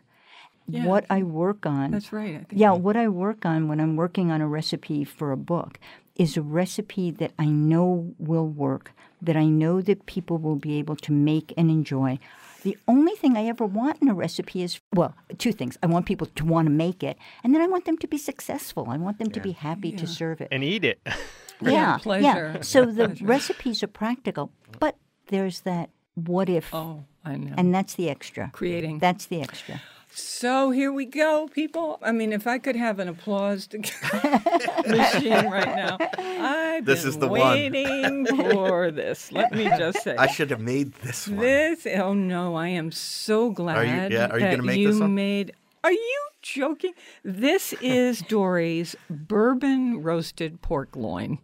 Yeah, 0.70 0.86
what 0.86 1.06
I 1.10 1.22
work 1.22 1.66
on. 1.66 1.92
That's 1.92 2.14
right. 2.14 2.36
I 2.36 2.44
think. 2.44 2.54
Yeah, 2.54 2.72
what 2.72 2.96
I 2.96 3.10
work 3.10 3.46
on 3.46 3.68
when 3.68 3.82
I'm 3.82 3.98
working 3.98 4.32
on 4.32 4.40
a 4.40 4.48
recipe 4.48 5.04
for 5.04 5.34
a 5.34 5.38
book 5.38 5.78
is 6.16 6.38
a 6.38 6.42
recipe 6.42 7.12
that 7.12 7.34
I 7.38 7.48
know 7.48 8.14
will 8.20 8.48
work, 8.48 8.94
that 9.22 9.36
I 9.36 9.48
know 9.48 9.82
that 9.82 10.06
people 10.06 10.38
will 10.38 10.56
be 10.56 10.80
able 10.80 10.96
to 10.96 11.12
make 11.12 11.54
and 11.58 11.70
enjoy. 11.70 12.20
The 12.64 12.78
only 12.88 13.14
thing 13.16 13.38
I 13.38 13.46
ever 13.46 13.66
want 13.66 14.02
in 14.02 14.10
a 14.10 14.14
recipe 14.14 14.62
is, 14.64 14.80
well, 14.94 15.16
two 15.38 15.52
things. 15.54 15.78
I 15.82 15.88
want 15.88 16.06
people 16.06 16.28
to 16.28 16.46
want 16.46 16.66
to 16.66 16.72
make 16.72 17.04
it, 17.04 17.18
and 17.44 17.54
then 17.56 17.62
I 17.62 17.68
want 17.68 17.86
them 17.86 17.98
to 18.00 18.08
be 18.08 18.18
successful. 18.18 18.88
I 18.90 18.98
want 18.98 19.18
them 19.20 19.32
to 19.32 19.40
be 19.40 19.52
happy 19.54 19.92
to 19.94 20.06
serve 20.08 20.42
it. 20.42 20.50
and 20.52 20.64
eat 20.64 20.84
it. 20.84 21.00
yeah, 21.62 21.98
pleasure. 21.98 22.24
Yeah. 22.56 22.62
So 22.62 22.86
the 22.86 23.18
recipes 23.22 23.82
are 23.84 23.88
practical, 23.88 24.52
but 24.80 24.98
there's 25.28 25.62
that 25.62 25.90
what 26.16 26.50
if, 26.50 26.74
Oh, 26.74 27.06
I 27.24 27.38
know. 27.38 27.54
and 27.58 27.74
that's 27.74 27.96
the 27.96 28.10
extra. 28.10 28.50
Creating. 28.54 29.00
That's 29.00 29.28
the 29.28 29.42
extra. 29.42 29.82
So 30.12 30.72
here 30.72 30.92
we 30.92 31.06
go, 31.06 31.48
people. 31.54 32.00
I 32.02 32.12
mean, 32.12 32.34
if 32.34 32.48
I 32.48 32.58
could 32.58 32.76
have 32.76 33.00
an 33.00 33.08
applause 33.08 33.68
to 33.68 33.78
machine 34.88 35.50
right 35.50 35.76
now, 35.76 35.98
I've 36.18 36.86
This 36.86 37.02
been 37.04 37.10
is 37.10 37.18
the 37.20 37.28
one. 37.28 37.40
waiting 37.40 38.26
for 38.26 38.90
this. 38.92 39.32
Let 39.32 39.52
me 39.54 39.66
just 39.66 40.02
say. 40.04 40.16
I 40.18 40.28
should 40.28 40.50
have 40.50 40.62
made 40.62 40.94
this 40.96 41.28
one. 41.28 41.38
This, 41.40 41.86
oh 41.88 42.14
no, 42.14 42.56
I 42.56 42.70
am 42.70 42.92
so 42.92 43.52
glad 43.52 44.12
yeah, 44.12 44.28
are 44.30 44.40
you 44.40 44.46
that 44.46 44.52
gonna 44.52 44.64
make 44.64 44.80
you 44.80 44.92
this 44.92 45.00
one? 45.00 45.14
made. 45.16 45.54
Are 45.84 45.92
you 45.92 46.20
joking? 46.42 46.94
This 47.24 47.74
is 47.74 48.22
Dorie's 48.28 48.96
bourbon 49.10 50.02
roasted 50.02 50.62
pork 50.62 50.96
loin. 50.96 51.38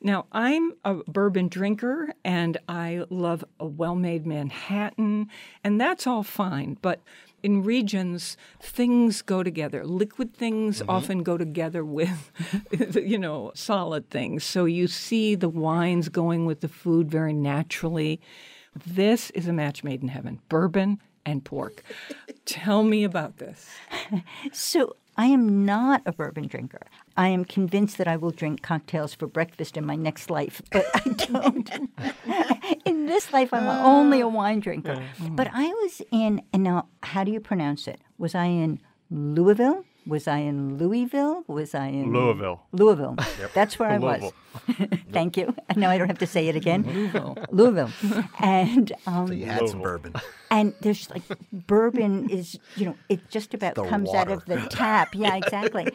Now, 0.00 0.26
I'm 0.30 0.74
a 0.84 0.94
bourbon 1.08 1.48
drinker 1.48 2.14
and 2.24 2.56
I 2.68 3.02
love 3.10 3.44
a 3.60 3.66
well 3.66 3.96
made 3.96 4.26
Manhattan, 4.26 5.28
and 5.64 5.80
that's 5.80 6.06
all 6.06 6.22
fine. 6.22 6.78
But 6.80 7.00
in 7.42 7.62
regions, 7.62 8.36
things 8.60 9.22
go 9.22 9.42
together. 9.42 9.84
Liquid 9.84 10.34
things 10.34 10.80
mm-hmm. 10.80 10.90
often 10.90 11.22
go 11.22 11.36
together 11.36 11.84
with, 11.84 12.30
you 12.96 13.18
know, 13.18 13.52
solid 13.54 14.10
things. 14.10 14.44
So 14.44 14.64
you 14.64 14.86
see 14.86 15.34
the 15.34 15.48
wines 15.48 16.08
going 16.08 16.46
with 16.46 16.60
the 16.60 16.68
food 16.68 17.10
very 17.10 17.32
naturally. 17.32 18.20
This 18.86 19.30
is 19.30 19.48
a 19.48 19.52
match 19.52 19.84
made 19.84 20.02
in 20.02 20.08
heaven 20.08 20.40
bourbon 20.48 21.00
and 21.24 21.44
pork. 21.44 21.82
Tell 22.44 22.82
me 22.82 23.04
about 23.04 23.38
this. 23.38 23.68
So 24.52 24.96
I 25.18 25.26
am 25.26 25.66
not 25.66 26.02
a 26.06 26.12
bourbon 26.12 26.46
drinker. 26.46 26.80
I 27.16 27.28
am 27.28 27.44
convinced 27.44 27.98
that 27.98 28.06
I 28.06 28.16
will 28.16 28.30
drink 28.30 28.62
cocktails 28.62 29.14
for 29.14 29.26
breakfast 29.26 29.76
in 29.76 29.84
my 29.84 29.96
next 29.96 30.30
life, 30.30 30.62
but 30.70 30.86
I 30.94 31.00
don't. 31.26 31.68
in 32.84 33.06
this 33.06 33.32
life, 33.32 33.52
I'm 33.52 33.66
only 33.66 34.20
a 34.20 34.28
wine 34.28 34.60
drinker. 34.60 35.02
But 35.30 35.50
I 35.52 35.66
was 35.66 36.00
in, 36.12 36.42
and 36.52 36.62
now, 36.62 36.86
how 37.02 37.24
do 37.24 37.32
you 37.32 37.40
pronounce 37.40 37.88
it? 37.88 38.00
Was 38.16 38.36
I 38.36 38.44
in 38.44 38.78
Louisville? 39.10 39.84
Was 40.06 40.28
I 40.28 40.38
in 40.38 40.78
Louisville? 40.78 41.42
Was 41.48 41.74
I 41.74 41.88
in 41.88 42.12
Louisville. 42.14 42.62
Louisville. 42.72 43.16
That's 43.54 43.78
where 43.78 43.90
I 43.90 43.98
was. 43.98 44.32
Thank 45.12 45.36
you. 45.36 45.54
Now 45.76 45.90
I 45.90 45.98
don't 45.98 46.08
have 46.08 46.18
to 46.20 46.26
say 46.26 46.48
it 46.48 46.56
again. 46.56 46.84
Louisville. 46.84 47.36
Louisville. 47.50 47.90
And 48.40 48.90
um, 49.06 49.30
You 49.32 49.46
had 49.46 49.68
some 49.68 49.82
bourbon. 49.82 50.14
And 50.50 50.74
there's 50.80 51.10
like 51.10 51.22
bourbon 51.52 52.28
is 52.30 52.58
you 52.76 52.86
know 52.86 52.96
it 53.08 53.28
just 53.30 53.54
about 53.54 53.74
The 53.74 53.84
comes 53.84 54.12
out 54.14 54.30
of 54.30 54.44
the 54.46 54.56
tap. 54.70 55.14
Yeah 55.14 55.36
exactly. 55.42 55.88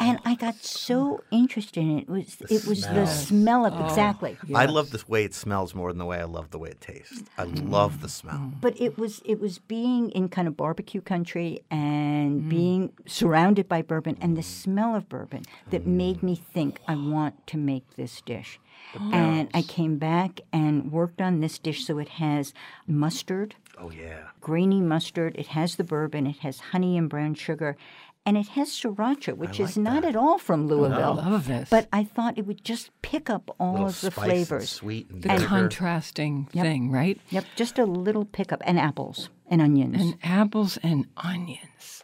And 0.00 0.18
i 0.24 0.34
got 0.34 0.56
so 0.56 1.22
interested 1.30 1.80
in 1.80 1.98
it. 1.98 2.02
It 2.02 2.08
was 2.08 2.36
it 2.50 2.66
was 2.66 2.82
the 2.82 3.06
smell 3.06 3.66
of 3.66 3.74
oh, 3.74 3.86
exactly. 3.86 4.36
I 4.54 4.66
love 4.66 4.90
the 4.90 5.02
way 5.08 5.24
it 5.24 5.34
smells 5.34 5.74
more 5.74 5.90
than 5.90 5.98
the 5.98 6.04
way 6.04 6.18
I 6.18 6.24
love 6.24 6.50
the 6.50 6.58
way 6.58 6.70
it 6.70 6.80
tastes. 6.80 7.22
I 7.38 7.44
love 7.44 8.00
the 8.00 8.08
smell. 8.08 8.36
Mm. 8.36 8.60
but 8.60 8.80
it 8.80 8.98
was 8.98 9.22
it 9.24 9.40
was 9.40 9.58
being 9.58 10.10
in 10.10 10.28
kind 10.28 10.48
of 10.48 10.56
barbecue 10.56 11.00
country 11.00 11.60
and 11.70 12.42
mm. 12.42 12.48
being 12.48 12.92
surrounded 13.06 13.68
by 13.68 13.82
bourbon 13.82 14.16
and 14.20 14.36
the 14.36 14.42
mm. 14.42 14.62
smell 14.62 14.94
of 14.94 15.08
bourbon 15.08 15.44
that 15.70 15.86
made 15.86 16.22
me 16.22 16.34
think 16.36 16.80
I 16.86 16.94
want 16.94 17.46
to 17.48 17.56
make 17.56 17.96
this 17.96 18.20
dish. 18.20 18.60
And 19.12 19.50
I 19.52 19.62
came 19.62 19.98
back 19.98 20.40
and 20.52 20.92
worked 20.92 21.20
on 21.20 21.40
this 21.40 21.58
dish 21.58 21.84
so 21.84 21.98
it 21.98 22.08
has 22.08 22.54
mustard, 22.86 23.54
Oh 23.78 23.90
yeah. 23.90 24.28
grainy 24.40 24.80
mustard. 24.80 25.36
It 25.36 25.48
has 25.48 25.76
the 25.76 25.84
bourbon. 25.84 26.26
It 26.26 26.38
has 26.38 26.60
honey 26.60 26.96
and 26.96 27.08
brown 27.10 27.34
sugar. 27.34 27.76
And 28.24 28.36
it 28.36 28.48
has 28.48 28.70
sriracha, 28.70 29.36
which 29.36 29.60
is 29.60 29.76
not 29.78 30.04
at 30.04 30.16
all 30.16 30.38
from 30.38 30.66
Louisville. 30.66 31.20
I 31.20 31.28
love 31.30 31.46
this. 31.46 31.68
But 31.70 31.86
I 31.92 32.02
thought 32.02 32.36
it 32.36 32.44
would 32.46 32.64
just 32.64 32.90
pick 33.00 33.30
up 33.30 33.54
all 33.60 33.72
Little 33.74 33.86
of 33.86 34.00
the 34.00 34.10
spice 34.10 34.16
and 34.24 34.24
flavors. 34.32 34.68
sweet 34.70 35.08
and 35.10 35.22
The 35.22 35.28
vinegar. 35.28 35.46
contrasting 35.46 36.46
thing, 36.46 36.90
right? 36.90 37.20
Yep, 37.30 37.44
just 37.54 37.78
a 37.78 37.84
little 37.84 38.24
pickup. 38.24 38.62
And 38.64 38.80
apples 38.80 39.28
and 39.48 39.60
onions. 39.62 40.00
And 40.02 40.18
apples 40.24 40.76
and 40.82 41.06
onions. 41.16 42.02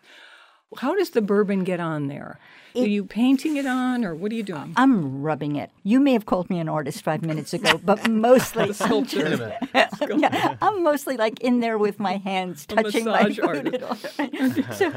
How 0.79 0.95
does 0.95 1.11
the 1.11 1.23
bourbon 1.23 1.65
get 1.65 1.81
on 1.81 2.07
there? 2.07 2.39
Are 2.75 2.87
you 2.87 3.05
painting 3.05 3.57
it 3.57 3.67
on, 3.67 4.05
or 4.05 4.15
what 4.15 4.33
are 4.33 4.35
you 4.35 4.43
doing? 4.43 4.73
I'm 4.77 5.23
rubbing 5.23 5.57
it. 5.57 5.71
You 5.83 6.01
may 6.01 6.13
have 6.13 6.27
called 6.27 6.49
me 6.49 6.59
an 6.59 6.69
artist 6.69 7.03
five 7.03 7.23
minutes 7.23 7.53
ago, 7.53 7.79
but 7.83 8.09
mostly, 8.11 8.65
I'm, 8.65 8.73
Sculpture. 8.73 9.57
yeah, 10.17 10.57
I'm 10.63 10.83
mostly 10.83 11.17
like 11.17 11.41
in 11.41 11.61
there 11.61 11.77
with 11.79 12.01
my 12.01 12.17
hands 12.17 12.67
A 12.71 12.77
touching 12.77 13.05
my 13.05 13.25
massage 13.25 13.39
artist. 13.43 14.79
so, 14.79 14.93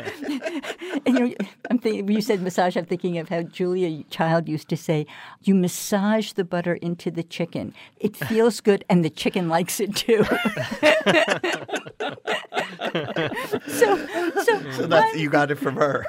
and 1.05 1.19
you, 1.19 1.36
I'm 1.69 1.80
thinking, 1.80 2.07
you 2.09 2.21
said 2.21 2.41
massage. 2.41 2.78
I'm 2.78 2.86
thinking 2.86 3.17
of 3.17 3.30
how 3.30 3.41
Julia 3.43 4.03
Child 4.09 4.47
used 4.47 4.69
to 4.69 4.78
say, 4.78 5.05
"You 5.43 5.55
massage 5.55 6.32
the 6.34 6.43
butter 6.45 6.76
into 6.76 7.11
the 7.11 7.23
chicken. 7.23 7.73
It 7.99 8.15
feels 8.15 8.61
good, 8.61 8.86
and 8.89 9.03
the 9.03 9.09
chicken 9.09 9.49
likes 9.49 9.80
it 9.80 9.95
too." 9.95 10.23
so, 13.67 13.97
so, 14.43 14.71
So 14.71 14.88
that's 14.88 15.17
you 15.17 15.30
got 15.30 15.51
it 15.51 15.55
from 15.55 15.76
her. 15.76 16.05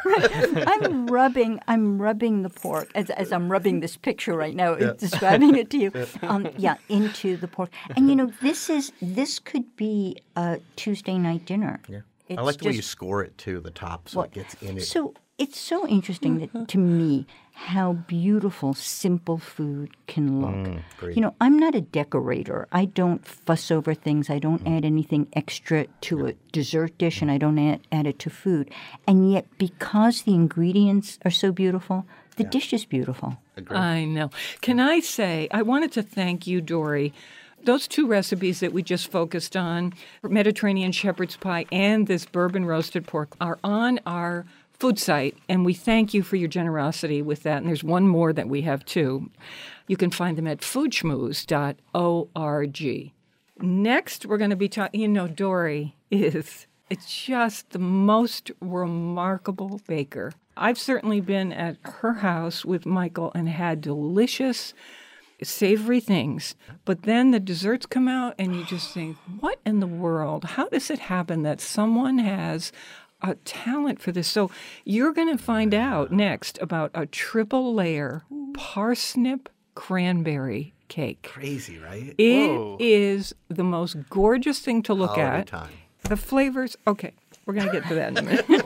I'm 0.66 1.06
rubbing. 1.06 1.55
I'm 1.68 2.00
rubbing 2.00 2.42
the 2.42 2.50
pork 2.50 2.90
as, 2.94 3.10
as 3.10 3.32
I'm 3.32 3.50
rubbing 3.50 3.80
this 3.80 3.96
picture 3.96 4.34
right 4.36 4.54
now, 4.54 4.74
describing 4.74 5.56
it 5.56 5.70
to 5.70 5.78
you. 5.78 5.92
Um, 6.22 6.48
yeah, 6.56 6.76
into 6.88 7.36
the 7.36 7.46
pork, 7.48 7.70
and 7.94 8.08
you 8.08 8.16
know, 8.16 8.32
this 8.42 8.70
is 8.70 8.92
this 9.02 9.38
could 9.38 9.76
be 9.76 10.16
a 10.34 10.58
Tuesday 10.76 11.18
night 11.18 11.44
dinner. 11.44 11.80
Yeah, 11.88 12.00
I 12.36 12.40
like 12.42 12.58
the 12.58 12.66
way 12.66 12.72
you 12.72 12.82
score 12.82 13.22
it 13.22 13.36
too, 13.38 13.60
the 13.60 13.70
top, 13.70 14.08
so 14.08 14.22
it 14.22 14.32
gets 14.32 14.54
in 14.62 14.78
it. 14.78 14.82
So 14.82 15.14
it's 15.38 15.58
so 15.58 15.86
interesting 15.86 16.38
that, 16.38 16.68
to 16.68 16.78
me 16.78 17.26
how 17.58 17.94
beautiful 17.94 18.74
simple 18.74 19.38
food 19.38 19.88
can 20.06 20.42
look. 20.42 20.82
Mm, 21.00 21.16
you 21.16 21.22
know, 21.22 21.34
I'm 21.40 21.58
not 21.58 21.74
a 21.74 21.80
decorator. 21.80 22.68
I 22.70 22.84
don't 22.84 23.26
fuss 23.26 23.70
over 23.70 23.94
things. 23.94 24.28
I 24.28 24.38
don't 24.38 24.62
Mm. 24.62 24.76
add 24.76 24.84
anything 24.84 25.26
extra 25.32 25.86
to 26.02 26.26
a 26.26 26.32
dessert 26.52 26.98
dish, 26.98 27.22
and 27.22 27.30
I 27.30 27.38
don't 27.38 27.58
add, 27.58 27.80
add 27.90 28.06
it 28.06 28.18
to 28.20 28.30
food. 28.30 28.70
And 29.08 29.32
yet, 29.32 29.46
because 29.56 30.22
the 30.22 30.34
ingredients 30.34 31.18
are 31.24 31.30
so 31.30 31.50
beautiful, 31.50 32.04
the 32.36 32.44
dish 32.44 32.74
is 32.74 32.84
beautiful. 32.84 33.38
I 33.70 34.04
know. 34.04 34.30
Can 34.60 34.78
I 34.78 35.00
say, 35.00 35.48
I 35.50 35.62
wanted 35.62 35.92
to 35.92 36.02
thank 36.02 36.46
you, 36.46 36.60
Dorie. 36.60 37.14
Those 37.64 37.88
two 37.88 38.06
recipes 38.06 38.60
that 38.60 38.72
we 38.74 38.82
just 38.82 39.10
focused 39.10 39.56
on, 39.56 39.94
Mediterranean 40.22 40.92
shepherd's 40.92 41.36
pie 41.38 41.64
and 41.72 42.06
this 42.06 42.26
bourbon 42.26 42.66
roasted 42.66 43.06
pork, 43.06 43.34
are 43.40 43.58
on 43.64 43.98
our 44.06 44.44
food 44.78 44.98
site, 44.98 45.36
and 45.48 45.64
we 45.64 45.72
thank 45.74 46.14
you 46.14 46.22
for 46.22 46.36
your 46.36 46.48
generosity 46.48 47.22
with 47.22 47.42
that. 47.44 47.58
And 47.58 47.68
there's 47.68 47.84
one 47.84 48.06
more 48.06 48.32
that 48.32 48.48
we 48.48 48.62
have 48.62 48.84
too. 48.84 49.30
You 49.86 49.96
can 49.96 50.10
find 50.10 50.36
them 50.36 50.46
at 50.46 50.60
foodschmooze.org. 50.60 53.12
Next, 53.58 54.26
we're 54.26 54.38
going 54.38 54.50
to 54.50 54.56
be 54.56 54.68
talking, 54.68 55.00
you 55.00 55.08
know, 55.08 55.28
Dorie 55.28 55.96
is 56.10 56.66
it's 56.88 57.24
just 57.24 57.70
the 57.70 57.80
most 57.80 58.52
remarkable 58.60 59.80
baker. 59.88 60.32
I've 60.56 60.78
certainly 60.78 61.20
been 61.20 61.52
at 61.52 61.78
her 61.82 62.14
house 62.14 62.64
with 62.64 62.86
Michael 62.86 63.32
and 63.34 63.48
had 63.48 63.80
delicious 63.80 64.72
savory 65.42 66.00
things. 66.00 66.54
But 66.84 67.02
then 67.02 67.30
the 67.30 67.40
desserts 67.40 67.86
come 67.86 68.08
out 68.08 68.34
and 68.38 68.54
you 68.54 68.64
just 68.64 68.92
think, 68.92 69.16
what 69.40 69.58
in 69.66 69.80
the 69.80 69.86
world? 69.86 70.44
How 70.44 70.68
does 70.68 70.90
it 70.90 71.00
happen 71.00 71.42
that 71.42 71.60
someone 71.60 72.18
has 72.18 72.72
a 73.22 73.34
talent 73.36 74.00
for 74.00 74.12
this? 74.12 74.28
So 74.28 74.50
you're 74.84 75.12
going 75.12 75.36
to 75.36 75.42
find 75.42 75.74
out 75.74 76.12
next 76.12 76.58
about 76.60 76.90
a 76.94 77.06
triple 77.06 77.74
layer 77.74 78.24
parsnip 78.54 79.48
cranberry 79.74 80.74
cake. 80.88 81.22
Crazy, 81.22 81.78
right? 81.78 82.14
It 82.18 82.80
is 82.80 83.34
the 83.48 83.64
most 83.64 83.96
gorgeous 84.08 84.60
thing 84.60 84.82
to 84.84 84.94
look 84.94 85.10
Holiday 85.10 85.38
at. 85.40 85.46
time. 85.46 85.70
The 86.02 86.16
flavors, 86.16 86.76
okay, 86.86 87.12
we're 87.46 87.54
going 87.54 87.66
to 87.66 87.72
get 87.72 87.88
to 87.88 87.94
that 87.96 88.10
in 88.10 88.18
a 88.18 88.22
minute. 88.22 88.46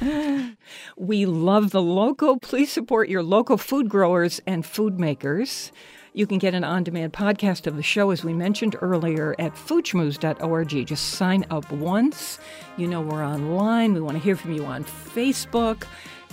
Wow. 0.00 0.54
We 0.96 1.26
love 1.26 1.70
the 1.70 1.82
local. 1.82 2.38
Please 2.38 2.70
support 2.70 3.08
your 3.08 3.22
local 3.22 3.56
food 3.56 3.88
growers 3.88 4.40
and 4.46 4.64
food 4.66 4.98
makers. 5.00 5.72
You 6.18 6.26
can 6.26 6.38
get 6.38 6.52
an 6.52 6.64
on 6.64 6.82
demand 6.82 7.12
podcast 7.12 7.68
of 7.68 7.76
the 7.76 7.82
show, 7.84 8.10
as 8.10 8.24
we 8.24 8.32
mentioned 8.32 8.74
earlier, 8.80 9.36
at 9.38 9.54
foodschmooze.org. 9.54 10.84
Just 10.84 11.10
sign 11.10 11.46
up 11.48 11.70
once. 11.70 12.40
You 12.76 12.88
know 12.88 13.00
we're 13.00 13.24
online. 13.24 13.94
We 13.94 14.00
want 14.00 14.16
to 14.16 14.22
hear 14.24 14.34
from 14.34 14.50
you 14.50 14.64
on 14.64 14.82
Facebook. 14.82 15.84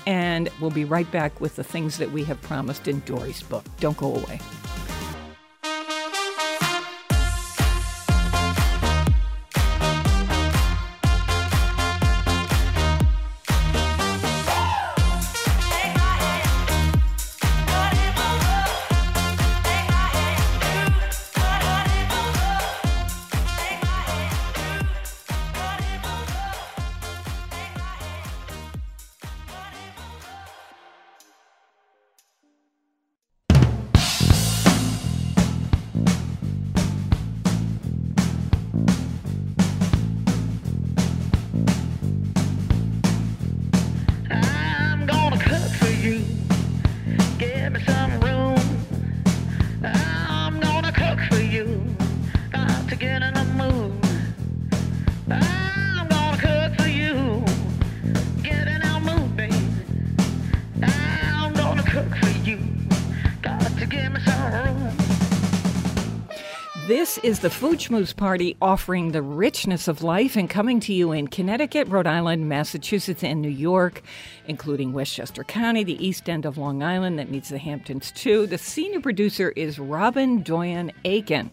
And 0.08 0.50
we'll 0.60 0.72
be 0.72 0.86
right 0.86 1.10
back 1.12 1.40
with 1.40 1.56
the 1.56 1.64
things 1.64 2.00
that 2.00 2.12
we 2.12 2.24
have 2.24 2.42
promised 2.42 2.88
in 2.88 3.02
Dorie's 3.02 3.44
book. 3.44 3.64
Don't 3.80 3.96
go 3.96 4.16
away. 4.16 4.40
Food 67.86 67.94
Schmooze 67.94 68.16
Party 68.16 68.58
offering 68.62 69.12
the 69.12 69.22
richness 69.22 69.88
of 69.88 70.02
life 70.02 70.36
and 70.36 70.50
coming 70.50 70.80
to 70.80 70.94
you 70.94 71.12
in 71.12 71.28
Connecticut, 71.28 71.88
Rhode 71.88 72.08
Island, 72.08 72.50
Massachusetts, 72.50 73.24
and 73.24 73.42
New 73.42 73.50
York, 73.50 74.02
including 74.48 74.92
Westchester 74.92 75.44
County, 75.44 75.84
the 75.84 76.04
east 76.06 76.28
end 76.28 76.46
of 76.46 76.58
Long 76.58 76.82
Island 76.82 77.20
that 77.20 77.30
meets 77.30 77.50
the 77.50 77.60
Hamptons 77.60 78.12
too. 78.12 78.48
The 78.48 78.58
senior 78.58 79.02
producer 79.02 79.52
is 79.52 79.78
Robin 79.78 80.42
Doyen 80.42 80.92
Aiken. 81.04 81.52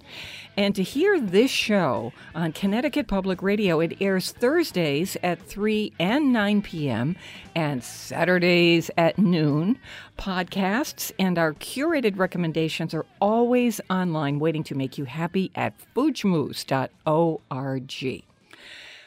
And 0.57 0.74
to 0.74 0.83
hear 0.83 1.20
this 1.20 1.51
show 1.51 2.12
on 2.35 2.53
Connecticut 2.53 3.09
Public 3.09 3.43
Radio, 3.43 3.80
it 3.80 3.97
airs 4.01 4.33
Thursdays 4.33 5.16
at 5.22 5.43
3 5.43 5.93
and 5.99 6.33
9 6.33 6.62
p.m. 6.62 7.16
and 7.55 7.83
Saturdays 7.83 8.91
at 8.97 9.19
noon. 9.19 9.79
Podcasts 10.19 11.13
and 11.19 11.39
our 11.39 11.55
curated 11.55 12.19
recommendations 12.19 12.95
are 12.95 13.07
always 13.21 13.81
online 13.91 14.39
waiting 14.39 14.63
to 14.65 14.75
make 14.75 14.99
you 14.99 15.05
happy 15.05 15.51
at 15.55 15.75
foodschmooze.org. 15.95 18.25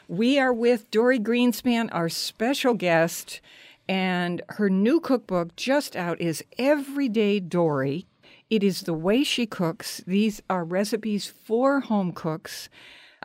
We 0.08 0.38
are 0.38 0.54
with 0.54 0.92
Dorie 0.92 1.20
Greenspan, 1.20 1.90
our 1.92 2.10
special 2.10 2.76
guest, 2.76 3.42
and 3.88 4.42
her 4.50 4.70
new 4.70 5.00
cookbook 5.00 5.56
just 5.56 5.96
out 5.96 6.22
is 6.22 6.44
Everyday 6.58 7.40
Dorie. 7.40 8.06
It 8.50 8.64
is 8.64 8.82
the 8.82 8.94
way 8.94 9.24
she 9.24 9.48
cooks. 9.48 10.02
These 10.06 10.42
are 10.50 10.64
recipes 10.64 11.26
for 11.26 11.80
home 11.80 12.12
cooks. 12.12 12.70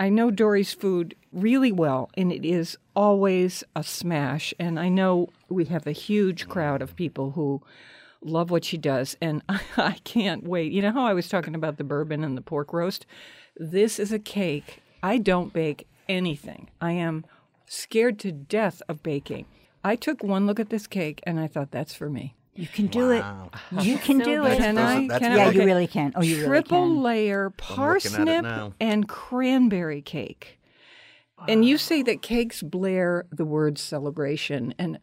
I 0.01 0.09
know 0.09 0.31
Dorie's 0.31 0.73
food 0.73 1.15
really 1.31 1.73
well, 1.73 2.09
and 2.17 2.33
it 2.33 2.43
is 2.43 2.79
always 2.97 3.63
a 3.77 3.85
smash. 3.85 4.55
And 4.59 4.81
I 4.81 4.89
know 4.89 5.29
we 5.51 5.67
have 5.67 5.87
a 5.87 5.93
huge 5.93 6.49
crowd 6.49 6.81
of 6.81 6.97
people 6.97 7.33
who 7.33 7.61
love 8.23 8.51
what 8.51 8.65
she 8.65 8.79
does, 8.79 9.15
and 9.21 9.43
I 9.77 9.99
can't 10.03 10.45
wait. 10.45 10.73
You 10.73 10.81
know 10.81 10.93
how 10.93 11.05
I 11.05 11.13
was 11.13 11.29
talking 11.29 11.55
about 11.55 11.77
the 11.77 11.85
bourbon 11.85 12.25
and 12.25 12.35
the 12.35 12.41
pork 12.41 12.73
roast? 12.73 13.05
This 13.59 13.99
is 13.99 14.11
a 14.11 14.19
cake. 14.19 14.81
I 15.03 15.19
don't 15.19 15.53
bake 15.53 15.87
anything. 16.09 16.71
I 16.81 16.93
am 16.93 17.27
scared 17.67 18.19
to 18.21 18.33
death 18.33 18.81
of 18.89 19.03
baking. 19.03 19.45
I 19.85 19.97
took 19.97 20.23
one 20.23 20.47
look 20.47 20.59
at 20.59 20.71
this 20.71 20.87
cake 20.87 21.21
and 21.25 21.39
I 21.39 21.47
thought 21.47 21.73
that's 21.73 21.95
for 21.95 22.09
me. 22.09 22.37
You 22.61 22.67
can 22.69 22.87
do 22.89 23.11
it. 23.11 23.25
You 23.81 23.97
can 23.99 24.19
So 24.19 24.25
do 24.25 24.45
it. 24.45 24.59
Can 24.59 24.77
I? 24.79 25.09
that's 25.09 25.21
Can 25.21 25.33
yeah, 25.37 25.45
really 25.45 25.55
you 25.57 25.65
really 25.65 25.87
can. 25.87 26.13
Oh, 26.15 26.23
you 26.23 26.37
really 26.37 26.49
Triple 26.49 26.83
can. 26.89 27.03
layer 27.03 27.45
looking 27.45 27.55
at 27.57 28.29
it 28.29 28.45
parsnip 28.45 28.75
and 28.81 29.09
cranberry 29.09 30.03
cake. 30.03 30.59
And 31.49 31.65
you 31.65 31.79
say 31.79 32.03
that 32.03 32.21
cakes 32.21 32.63
blare 32.63 33.25
the 33.33 33.47
word 33.47 33.79
celebration. 33.79 34.75
And 34.79 34.99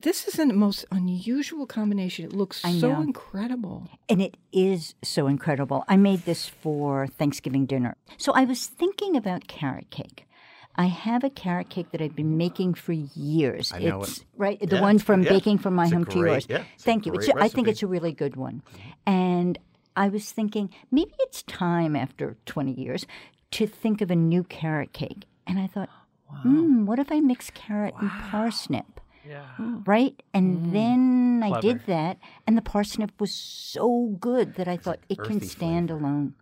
this 0.00 0.26
is 0.26 0.34
the 0.34 0.46
most 0.46 0.84
unusual 0.90 1.66
combination. 1.66 2.24
It 2.24 2.32
looks 2.32 2.64
I 2.64 2.72
so 2.72 2.92
know. 2.94 3.00
incredible. 3.00 3.88
And 4.08 4.20
it 4.20 4.36
is 4.52 4.96
so 5.04 5.28
incredible. 5.28 5.84
I 5.86 5.96
made 5.96 6.24
this 6.24 6.48
for 6.48 7.06
Thanksgiving 7.06 7.66
dinner. 7.66 7.96
So 8.18 8.32
I 8.32 8.44
was 8.44 8.66
thinking 8.66 9.16
about 9.16 9.46
carrot 9.46 9.90
cake. 9.90 10.26
I 10.74 10.86
have 10.86 11.22
a 11.22 11.30
carrot 11.30 11.68
cake 11.68 11.90
that 11.92 12.00
I've 12.00 12.16
been 12.16 12.36
making 12.36 12.74
for 12.74 12.92
years. 12.92 13.72
I 13.72 13.80
know 13.80 14.02
it's 14.02 14.18
it. 14.18 14.24
right 14.36 14.58
the 14.60 14.76
Yeah, 14.76 14.82
one 14.82 14.98
from 14.98 15.22
yeah. 15.22 15.28
Baking 15.30 15.58
from 15.58 15.74
My 15.74 15.84
It's 15.84 15.92
Home 15.92 16.04
to 16.06 16.18
Yours. 16.18 16.46
yeah, 16.48 16.64
Thank 16.78 17.06
you. 17.06 17.12
It's, 17.14 17.28
I 17.28 17.48
think 17.48 17.68
it's 17.68 17.82
a 17.82 17.86
really 17.86 18.12
good 18.12 18.36
one. 18.36 18.62
And 19.06 19.58
I 19.96 20.08
was 20.08 20.32
thinking 20.32 20.70
maybe 20.90 21.12
it's 21.20 21.42
time 21.42 21.94
after 21.94 22.36
20 22.46 22.72
years 22.72 23.06
to 23.52 23.66
think 23.66 24.00
of 24.00 24.10
a 24.10 24.16
new 24.16 24.44
carrot 24.44 24.92
cake. 24.94 25.26
And 25.46 25.58
I 25.58 25.66
thought, 25.66 25.90
hmm, 26.42 26.86
what 26.86 26.98
if 26.98 27.12
I 27.12 27.20
mix 27.20 27.50
carrot 27.50 27.94
and 28.00 28.10
parsnip? 28.10 29.00
Yeah. 29.28 29.44
Mm, 29.58 29.86
right? 29.86 30.20
And 30.34 30.74
then 30.74 31.42
I 31.44 31.60
did 31.60 31.86
that, 31.86 32.18
and 32.46 32.56
the 32.56 32.62
parsnip 32.62 33.12
was 33.20 33.32
so 33.32 34.16
good 34.18 34.54
that 34.54 34.66
I 34.66 34.76
thought 34.76 34.98
it 35.08 35.18
can 35.22 35.40
stand 35.40 35.90
alone. 35.90 36.34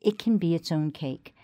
It 0.00 0.18
can 0.18 0.38
be 0.38 0.54
its 0.54 0.70
own 0.70 0.92
cake. 0.92 1.34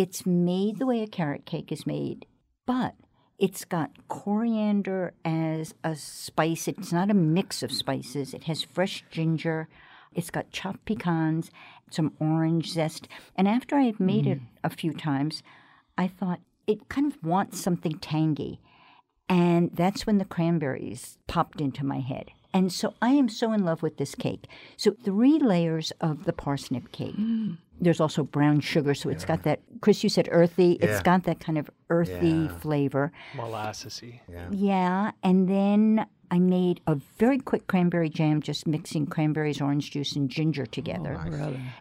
It's 0.00 0.24
made 0.24 0.78
the 0.78 0.86
way 0.86 1.02
a 1.02 1.06
carrot 1.06 1.44
cake 1.44 1.70
is 1.70 1.86
made, 1.86 2.24
but 2.64 2.94
it's 3.38 3.66
got 3.66 3.90
coriander 4.08 5.12
as 5.26 5.74
a 5.84 5.94
spice. 5.94 6.66
It's 6.68 6.90
not 6.90 7.10
a 7.10 7.14
mix 7.14 7.62
of 7.62 7.70
spices. 7.70 8.32
It 8.32 8.44
has 8.44 8.62
fresh 8.62 9.04
ginger. 9.10 9.68
It's 10.14 10.30
got 10.30 10.52
chopped 10.52 10.86
pecans, 10.86 11.50
some 11.90 12.14
orange 12.18 12.70
zest. 12.70 13.08
And 13.36 13.46
after 13.46 13.76
I 13.76 13.82
had 13.82 14.00
made 14.00 14.26
it 14.26 14.40
mm. 14.40 14.46
a 14.64 14.70
few 14.70 14.94
times, 14.94 15.42
I 15.98 16.08
thought 16.08 16.40
it 16.66 16.88
kind 16.88 17.12
of 17.12 17.22
wants 17.22 17.60
something 17.60 17.98
tangy. 17.98 18.58
And 19.28 19.70
that's 19.74 20.06
when 20.06 20.16
the 20.16 20.24
cranberries 20.24 21.18
popped 21.26 21.60
into 21.60 21.84
my 21.84 22.00
head. 22.00 22.30
And 22.54 22.72
so 22.72 22.94
I 23.02 23.10
am 23.10 23.28
so 23.28 23.52
in 23.52 23.66
love 23.66 23.82
with 23.82 23.98
this 23.98 24.14
cake. 24.14 24.46
So 24.78 24.92
three 25.04 25.38
layers 25.38 25.92
of 26.00 26.24
the 26.24 26.32
parsnip 26.32 26.90
cake. 26.90 27.18
Mm. 27.18 27.58
There's 27.80 28.00
also 28.00 28.24
brown 28.24 28.60
sugar, 28.60 28.94
so 28.94 29.08
it's 29.08 29.24
got 29.24 29.42
that. 29.44 29.60
Chris, 29.80 30.02
you 30.04 30.10
said 30.10 30.28
earthy. 30.30 30.72
It's 30.74 31.00
got 31.02 31.24
that 31.24 31.40
kind 31.40 31.56
of 31.58 31.70
earthy 31.88 32.28
Yeah. 32.28 32.58
flavor. 32.58 33.10
Molassesy. 33.34 34.20
Yeah, 34.30 34.48
yeah, 34.50 35.10
and 35.22 35.48
then 35.48 36.06
I 36.30 36.38
made 36.38 36.80
a 36.86 36.94
very 37.18 37.38
quick 37.38 37.66
cranberry 37.66 38.08
jam, 38.08 38.40
just 38.40 38.66
mixing 38.66 39.06
cranberries, 39.06 39.60
orange 39.60 39.90
juice, 39.90 40.14
and 40.14 40.28
ginger 40.28 40.64
together. 40.66 41.18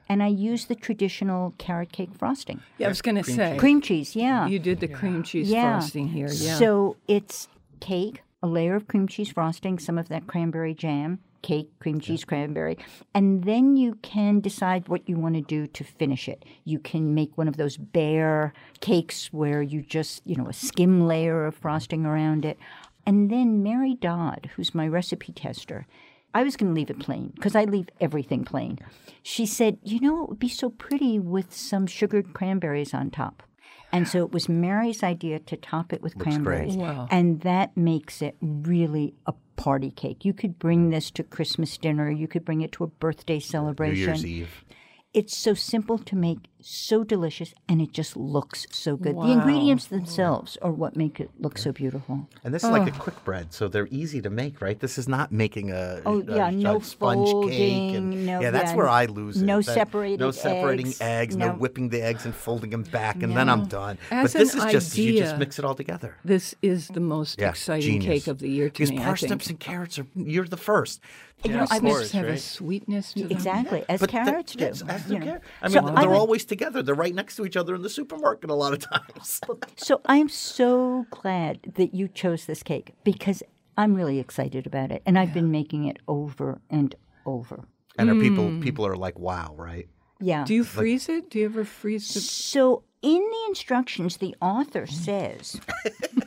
And 0.08 0.24
I 0.24 0.28
used 0.28 0.70
the 0.70 0.76
traditional 0.76 1.54
carrot 1.58 1.92
cake 1.92 2.16
frosting, 2.18 2.62
Yeah, 2.78 2.88
I 2.88 2.90
was 2.90 3.02
going 3.02 3.16
to 3.18 3.24
say. 3.24 3.58
cream 3.58 3.80
cheese. 3.82 4.16
Yeah, 4.16 4.48
You 4.48 4.58
did 4.58 4.80
the 4.80 4.88
cream 4.88 5.22
cheese 5.24 5.52
yeah. 5.52 5.80
frosting 5.80 6.08
here. 6.08 6.30
Yeah. 6.34 6.56
So 6.56 6.96
it's 7.08 7.48
cake, 7.80 8.24
a 8.42 8.48
layer 8.48 8.76
of 8.76 8.88
cream 8.88 9.08
cheese 9.08 9.30
frosting, 9.30 9.78
some 9.78 9.98
of 10.00 10.08
that 10.10 10.26
cranberry 10.26 10.74
jam, 10.74 11.20
cake, 11.42 11.70
cream 11.80 12.00
cheese, 12.00 12.24
cranberry, 12.26 12.78
and 13.14 13.44
then 13.44 13.78
you 13.78 13.96
can 14.02 14.40
decide 14.40 14.88
what 14.88 15.08
you 15.08 15.18
want 15.18 15.36
to 15.36 15.42
do 15.42 15.68
to 15.68 15.84
finish 15.84 16.28
it. 16.28 16.46
You 16.64 16.80
can 16.80 17.14
make 17.14 17.38
one 17.38 17.48
of 17.48 17.58
those 17.58 17.78
bare 17.78 18.54
cakes 18.82 19.32
where 19.34 19.62
you 19.62 19.82
just, 19.82 20.26
you 20.26 20.36
know, 20.36 20.48
a 20.48 20.54
skim 20.54 21.08
layer 21.08 21.46
of 21.46 21.56
frosting 21.56 22.06
around 22.06 22.46
it. 22.46 22.58
And 23.06 23.30
then 23.30 23.64
Mary 23.64 23.96
Dodd, 23.96 24.50
who's 24.56 24.76
my 24.76 24.88
recipe 24.88 25.32
tester, 25.32 25.88
I 26.34 26.44
was 26.44 26.56
going 26.56 26.70
to 26.72 26.76
leave 26.76 26.92
it 26.92 27.00
plain 27.00 27.32
because 27.36 27.56
I 27.56 27.64
leave 27.64 27.90
everything 28.00 28.44
plain. 28.44 28.78
She 29.24 29.46
said, 29.46 29.80
You 29.84 30.00
know, 30.00 30.24
it 30.24 30.30
would 30.30 30.40
be 30.40 30.50
so 30.50 30.70
pretty 30.70 31.18
with 31.18 31.54
some 31.54 31.88
sugared 31.88 32.34
cranberries 32.34 32.94
on 32.94 33.10
top. 33.10 33.44
And 33.92 34.08
so 34.08 34.24
it 34.24 34.32
was 34.32 34.48
Mary's 34.48 35.04
idea 35.04 35.40
to 35.40 35.58
top 35.58 35.94
it 35.94 36.02
with 36.02 36.18
cranberries. 36.18 36.76
Wow. 36.76 37.08
And 37.10 37.42
that 37.42 37.76
makes 37.76 38.22
it 38.22 38.36
really 38.42 39.16
a 39.26 39.34
party 39.56 39.92
cake. 39.92 40.24
You 40.24 40.34
could 40.34 40.60
bring 40.60 40.90
this 40.90 41.12
to 41.12 41.24
Christmas 41.24 41.78
dinner, 41.78 42.10
you 42.10 42.28
could 42.28 42.46
bring 42.46 42.62
it 42.62 42.72
to 42.74 42.84
a 42.84 42.88
birthday 42.88 43.40
celebration. 43.40 43.96
New 43.96 44.06
celebration. 44.06 44.30
Year's 44.30 44.50
Eve. 44.50 44.66
It's 45.12 45.36
so 45.36 45.56
simple 45.56 45.98
to 45.98 46.16
make, 46.16 46.38
so 46.62 47.04
delicious, 47.04 47.56
and 47.68 47.82
it 47.82 47.92
just 47.94 48.16
looks 48.16 48.68
so 48.70 48.96
good. 48.96 49.16
The 49.16 49.32
ingredients 49.32 49.88
mm. 49.88 49.90
themselves 49.90 50.56
are 50.62 50.72
what 50.72 50.96
make 50.96 51.20
it 51.20 51.32
look 51.40 51.58
so 51.58 51.72
beautiful. 51.72 52.28
And 52.44 52.54
this 52.54 52.64
is 52.64 52.70
like 52.70 52.88
a 52.88 52.92
quick 53.00 53.24
bread, 53.26 53.52
so 53.52 53.68
they're 53.68 53.88
easy 53.90 54.22
to 54.22 54.30
make, 54.30 54.62
right? 54.62 54.80
This 54.80 55.00
is 55.00 55.08
not 55.08 55.32
making 55.32 55.72
a, 55.72 56.04
Oh, 56.06 56.22
a- 56.22 56.36
yeah, 56.36 56.50
a 56.50 56.52
no 56.52 56.80
sponge 56.80 57.28
cake. 57.50 57.96
And, 57.96 58.14
folding, 58.14 58.26
no- 58.28 58.40
yeah, 58.40 58.52
that's 58.52 58.70
yeah, 58.72 58.78
where 58.78 58.88
I 58.88 59.06
lose 59.06 59.42
it. 59.42 59.46
no 59.46 59.62
That- 59.64 59.74
separated 59.74 60.20
no 60.20 60.30
separating 60.30 60.88
eggs, 60.90 61.02
eggs, 61.02 61.36
no, 61.38 61.48
no- 61.48 61.54
whipping 61.54 61.90
the 61.90 62.04
eggs 62.04 62.26
and 62.26 62.36
folding 62.36 62.70
them 62.70 62.84
back, 62.84 63.24
and 63.24 63.36
then 63.36 63.50
I'm 63.50 63.66
done. 63.66 63.98
As 64.12 64.34
but 64.34 64.40
this 64.40 64.54
an 64.54 64.68
is 64.68 64.72
just 64.72 64.96
you 64.96 65.18
just 65.18 65.38
mix 65.38 65.58
it 65.58 65.66
all 65.66 65.74
together. 65.74 66.18
this 66.24 66.54
is 66.62 66.88
the 66.90 67.00
most 67.00 67.40
Yeah, 67.40 67.50
exciting 67.50 68.02
genius. 68.02 68.26
cake 68.26 68.28
of 68.28 68.38
the 68.38 68.50
year 68.50 68.70
to 68.70 68.74
because 68.74 68.92
me. 68.92 69.00
I 69.00 69.06
parsnips 69.06 69.48
think. 69.48 69.50
and 69.50 69.60
carrots 69.60 69.98
are 69.98 70.06
you're 70.16 70.46
the 70.46 70.56
first. 70.58 71.00
You 71.44 71.52
know, 71.52 71.66
I 71.70 71.78
of 71.78 71.84
was- 71.84 71.94
course, 71.94 72.12
have 72.12 72.26
a 72.28 72.38
sweetness 72.38 73.14
to 73.14 73.24
them. 73.24 73.32
Exactly, 73.32 73.86
as 73.88 74.00
But 74.02 74.10
the- 74.10 74.12
carrots 74.12 74.54
do. 74.54 74.64
yes, 74.66 74.82
as 74.88 75.10
you 75.10 75.20
do 75.20 75.26
know. 75.26 75.40
I 75.62 75.68
mean, 75.68 75.74
So 75.74 75.82
they're 75.82 76.10
would- 76.10 76.16
always 76.18 76.44
together. 76.46 76.84
They're 76.84 76.96
right 76.96 77.16
next 77.16 77.36
to 77.38 77.46
each 77.46 77.56
other 77.56 77.76
in 77.76 77.82
the 77.82 77.90
supermarket 77.90 78.50
a 78.50 78.56
lot 78.56 78.74
of 78.74 78.80
times. 78.80 79.40
So 79.78 80.02
I'm 80.06 80.28
so 80.30 81.06
glad 81.12 81.60
that 81.76 81.94
you 81.94 82.08
chose 82.10 82.46
this 82.46 82.62
cake 82.64 82.94
because 83.04 83.42
I'm 83.78 83.96
really 83.96 84.20
excited 84.20 84.68
about 84.68 84.92
it, 84.92 85.02
and 85.06 85.18
I've 85.18 85.34
been 85.34 85.52
making 85.52 85.86
it 85.86 85.98
over 86.08 86.60
and 86.70 86.94
over. 87.26 87.66
and 87.98 88.10
are 88.10 88.16
people 88.16 88.46
mm. 88.46 88.62
people 88.62 88.86
are 88.86 88.96
like, 88.98 89.18
wow, 89.18 89.54
right? 89.58 89.88
Yeah. 90.20 90.44
Do 90.46 90.54
you 90.54 90.64
freeze 90.64 91.08
it? 91.10 91.30
Do 91.30 91.40
you 91.40 91.46
ever 91.46 91.64
freeze 91.64 92.16
it? 92.16 92.22
so 92.22 92.84
in 93.02 93.20
the 93.22 93.46
instructions, 93.48 94.18
the 94.18 94.36
author 94.42 94.86
says, 94.86 95.60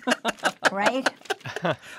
right? 0.72 1.08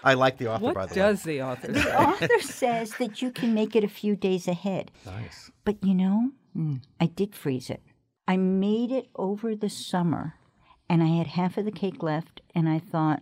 I 0.04 0.16
like 0.16 0.38
the 0.38 0.48
author 0.48 0.74
by 0.74 0.86
What 0.86 0.94
does 0.94 1.24
the 1.24 1.42
author 1.44 1.68
say 1.68 1.74
The 1.74 1.82
say? 1.84 1.96
author 1.96 2.40
says 2.42 2.92
that 2.98 3.22
you 3.22 3.32
can 3.32 3.54
make 3.54 3.76
it 3.76 3.84
a 3.84 3.88
few 3.88 4.16
days 4.16 4.48
ahead. 4.48 4.90
Nice. 5.06 5.52
But 5.64 5.84
you 5.84 5.94
know, 5.94 6.32
hmm. 6.54 6.78
I 7.00 7.06
did 7.06 7.36
freeze 7.36 7.70
it. 7.70 7.82
I 8.28 8.38
made 8.38 8.92
it 8.92 9.10
over 9.16 9.56
the 9.56 9.70
summer, 9.70 10.36
and 10.90 11.04
I 11.04 11.08
had 11.18 11.28
half 11.28 11.58
of 11.58 11.66
the 11.66 11.72
cake 11.72 12.02
left, 12.02 12.42
and 12.56 12.68
I 12.70 12.80
thought, 12.80 13.22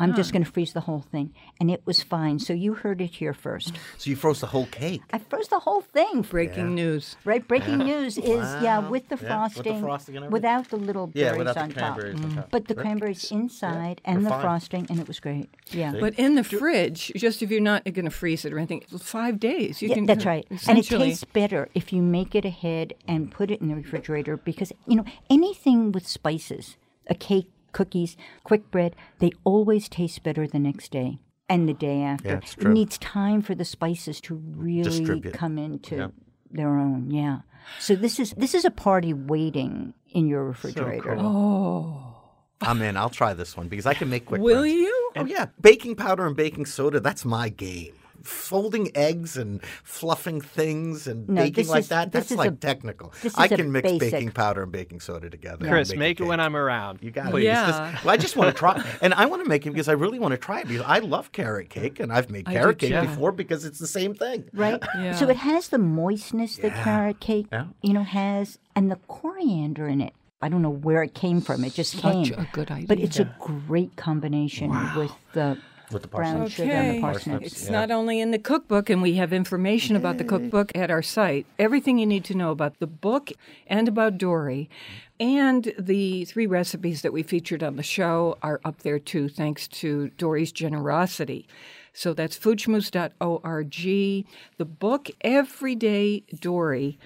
I'm 0.00 0.14
just 0.14 0.32
going 0.32 0.44
to 0.44 0.50
freeze 0.50 0.72
the 0.72 0.80
whole 0.80 1.00
thing. 1.00 1.34
And 1.60 1.70
it 1.70 1.82
was 1.84 2.02
fine. 2.02 2.38
So 2.38 2.52
you 2.52 2.74
heard 2.74 3.00
it 3.00 3.10
here 3.10 3.34
first. 3.34 3.74
So 3.98 4.10
you 4.10 4.16
froze 4.16 4.40
the 4.40 4.46
whole 4.46 4.66
cake. 4.66 5.02
I 5.12 5.18
froze 5.18 5.48
the 5.48 5.58
whole 5.60 5.82
thing. 5.82 6.22
Breaking 6.22 6.74
news. 6.74 7.16
Right, 7.24 7.46
breaking 7.46 7.78
news 7.78 8.16
is 8.18 8.24
yeah 8.62 8.78
with 8.78 8.84
the 8.84 8.84
Yeah, 8.84 8.88
with 8.90 9.08
the 9.08 9.16
frosting, 9.16 9.80
frosting 9.80 10.16
and 10.16 10.32
without 10.32 10.68
the 10.70 10.76
little 10.76 11.06
berries 11.08 11.32
Yeah, 11.32 11.36
without 11.38 11.56
on 11.58 11.68
the 11.68 11.74
top. 11.74 11.98
on 11.98 12.34
top. 12.34 12.50
But 12.50 12.68
the 12.68 12.74
cranberries 12.74 13.30
inside 13.30 14.00
and 14.04 14.16
They're 14.18 14.24
the 14.24 14.30
fine. 14.30 14.40
frosting, 14.40 14.86
and 14.88 14.98
it 15.00 15.06
was 15.06 15.20
great. 15.20 15.48
Yeah, 15.70 15.94
But 15.98 16.14
in 16.18 16.34
the 16.34 16.44
fridge, 16.44 17.12
just 17.16 17.42
if 17.42 17.50
you're 17.50 17.60
not 17.60 17.84
going 17.84 18.04
to 18.06 18.10
freeze 18.10 18.44
it 18.44 18.52
or 18.52 18.58
anything, 18.58 18.82
five 18.98 19.38
days. 19.38 19.82
You 19.82 19.88
yeah 19.88 19.94
can, 19.96 20.06
that's 20.06 20.24
right. 20.24 20.46
And 20.68 20.78
it 20.78 20.86
tastes 20.86 21.24
better 21.24 21.68
if 21.74 21.92
you 21.92 22.00
make 22.02 22.34
it 22.34 22.44
ahead 22.44 22.94
and 23.06 23.30
put 23.30 23.50
it 23.50 23.60
in 23.60 23.68
the 23.68 23.74
refrigerator 23.74 24.36
because 24.36 24.72
you 24.86 24.96
know 24.96 25.04
anything 25.30 25.92
with 25.92 26.06
spices, 26.06 26.76
a 27.06 27.14
cake, 27.14 27.50
cookies, 27.74 28.16
quick 28.44 28.70
bread, 28.70 28.96
they 29.18 29.32
always 29.44 29.88
taste 29.90 30.22
better 30.22 30.46
the 30.46 30.58
next 30.58 30.90
day. 30.90 31.18
And 31.46 31.68
the 31.68 31.74
day 31.74 32.00
after, 32.02 32.28
Yeah, 32.30 32.36
it's 32.38 32.54
it 32.56 32.68
needs 32.68 32.96
time 32.96 33.42
for 33.42 33.54
the 33.54 33.66
spices 33.66 34.18
to 34.22 34.34
really 34.34 34.82
Distribute. 34.84 35.34
come 35.34 35.58
into 35.58 35.96
Yeah. 35.96 36.08
their 36.50 36.78
own. 36.78 37.10
Yeah. 37.10 37.40
So 37.78 37.94
this 37.94 38.18
is 38.18 38.32
this 38.38 38.54
is 38.54 38.64
a 38.64 38.70
party 38.70 39.12
waiting 39.12 39.92
in 40.08 40.26
your 40.26 40.44
refrigerator. 40.44 41.16
Oh. 41.18 42.00
I'm 42.60 42.80
in. 42.80 42.96
I'll 42.96 43.10
try 43.10 43.34
this 43.34 43.56
one 43.58 43.68
because 43.68 43.84
I 43.84 43.92
can 43.92 44.08
make 44.08 44.24
quick. 44.24 44.40
Bread. 44.40 44.44
Will 44.56 44.62
breads. 44.62 44.74
you? 44.74 45.10
Oh 45.16 45.26
yeah, 45.26 45.46
baking 45.60 45.96
powder 45.96 46.26
and 46.26 46.34
baking 46.36 46.64
soda. 46.66 46.98
That's 47.00 47.24
my 47.26 47.50
game. 47.50 47.92
Folding 48.24 48.90
eggs 48.96 49.36
and 49.36 49.62
fluffing 49.82 50.40
things 50.40 51.06
and 51.06 51.28
No, 51.28 51.42
baking 51.42 51.68
like 51.68 51.80
is- 51.80 51.88
that, 51.88 52.10
that's 52.12 52.30
like 52.30 52.50
a- 52.50 52.54
technical. 52.54 53.12
I 53.36 53.48
can 53.48 53.70
mix 53.70 53.90
basic. 53.90 54.10
baking 54.12 54.30
powder 54.32 54.62
and 54.62 54.72
baking 54.72 55.00
soda 55.00 55.30
together. 55.30 55.64
and 55.64 55.68
Chris, 55.72 55.92
a 55.92 55.96
make 55.96 56.20
it 56.20 56.24
when. 56.24 56.40
I'm 56.40 56.56
around. 56.56 56.98
You 57.02 57.10
got 57.10 57.26
it. 57.26 57.30
Please. 57.30 57.44
Yeah. 57.44 57.68
It's 57.68 57.78
just- 57.78 58.04
well, 58.04 58.14
I 58.14 58.16
just 58.16 58.36
want 58.36 58.54
to 58.54 58.58
try, 58.58 58.84
and 59.00 59.14
I 59.14 59.26
want 59.26 59.42
to 59.44 59.48
make 59.48 59.66
it 59.66 59.70
because 59.70 59.88
I 59.88 59.92
really 59.92 60.18
want 60.18 60.32
to 60.32 60.38
try 60.38 60.60
it 60.60 60.68
because 60.68 60.84
I 60.86 60.98
love 60.98 61.32
carrot 61.32 61.70
cake, 61.70 62.00
and 62.00 62.12
I've 62.12 62.30
made 62.30 62.48
I 62.48 62.54
carrot 62.54 62.78
do 62.78 62.88
cake 62.88 63.00
too. 63.00 63.06
before 63.08 63.32
because 63.32 63.64
it's 63.64 63.78
the 63.78 63.86
same 63.86 64.14
thing. 64.14 64.44
Right? 64.52 64.82
Yeah. 64.98 65.14
So 65.16 65.28
it 65.28 65.36
has 65.36 65.68
the 65.68 65.78
moistness 65.78 66.56
that 66.58 66.72
carrot 66.74 67.20
cake, 67.20 67.46
Yeah. 67.52 67.66
you 67.82 67.92
know, 67.92 68.02
has, 68.04 68.58
and 68.76 68.90
the 68.90 68.96
coriander 69.08 69.86
in 69.88 70.00
it. 70.00 70.12
I 70.40 70.48
don't 70.48 70.62
know 70.62 70.70
where 70.70 71.02
it 71.02 71.14
came 71.14 71.40
from. 71.40 71.64
It 71.64 71.72
just 71.74 71.92
Such 71.92 72.02
came. 72.02 72.34
a 72.38 72.46
good 72.52 72.70
idea. 72.70 72.86
But 72.86 72.98
idea. 72.98 73.06
it's 73.06 73.18
a 73.18 73.34
great 73.40 73.96
combination 73.96 74.70
with 74.96 75.10
the 75.32 75.58
With 75.92 76.02
the 76.02 76.08
brown 76.08 76.38
parsnips. 76.38 76.54
sugar 76.54 76.72
and 76.72 76.96
the 76.96 77.00
parsnips. 77.00 77.46
It's 77.46 77.68
not 77.70 77.90
only 77.90 78.20
in 78.20 78.30
the 78.30 78.38
cookbook, 78.38 78.88
and 78.90 79.02
we 79.02 79.14
have 79.14 79.32
information 79.32 79.96
about 79.96 80.18
the 80.18 80.24
cookbook 80.24 80.72
at 80.74 80.90
our 80.90 81.02
site. 81.02 81.46
Everything 81.58 81.98
you 81.98 82.06
need 82.06 82.24
to 82.24 82.34
know 82.34 82.50
about 82.50 82.78
the 82.78 82.86
book 82.86 83.32
and 83.66 83.86
about 83.88 84.18
Dorie. 84.18 84.68
And 85.20 85.72
the 85.78 86.24
three 86.24 86.46
recipes 86.46 87.02
that 87.02 87.12
we 87.12 87.22
featured 87.22 87.62
on 87.62 87.76
the 87.76 87.82
show 87.82 88.36
are 88.42 88.60
up 88.64 88.82
there 88.82 88.98
too, 88.98 89.28
thanks 89.28 89.68
to 89.68 90.08
Dorie's 90.18 90.52
generosity. 90.52 91.46
So 91.92 92.12
that's 92.14 92.36
foodschmooze.org. 92.36 94.26
The 94.56 94.64
book, 94.64 95.10
Everyday 95.20 96.24
Dorie. 96.40 96.98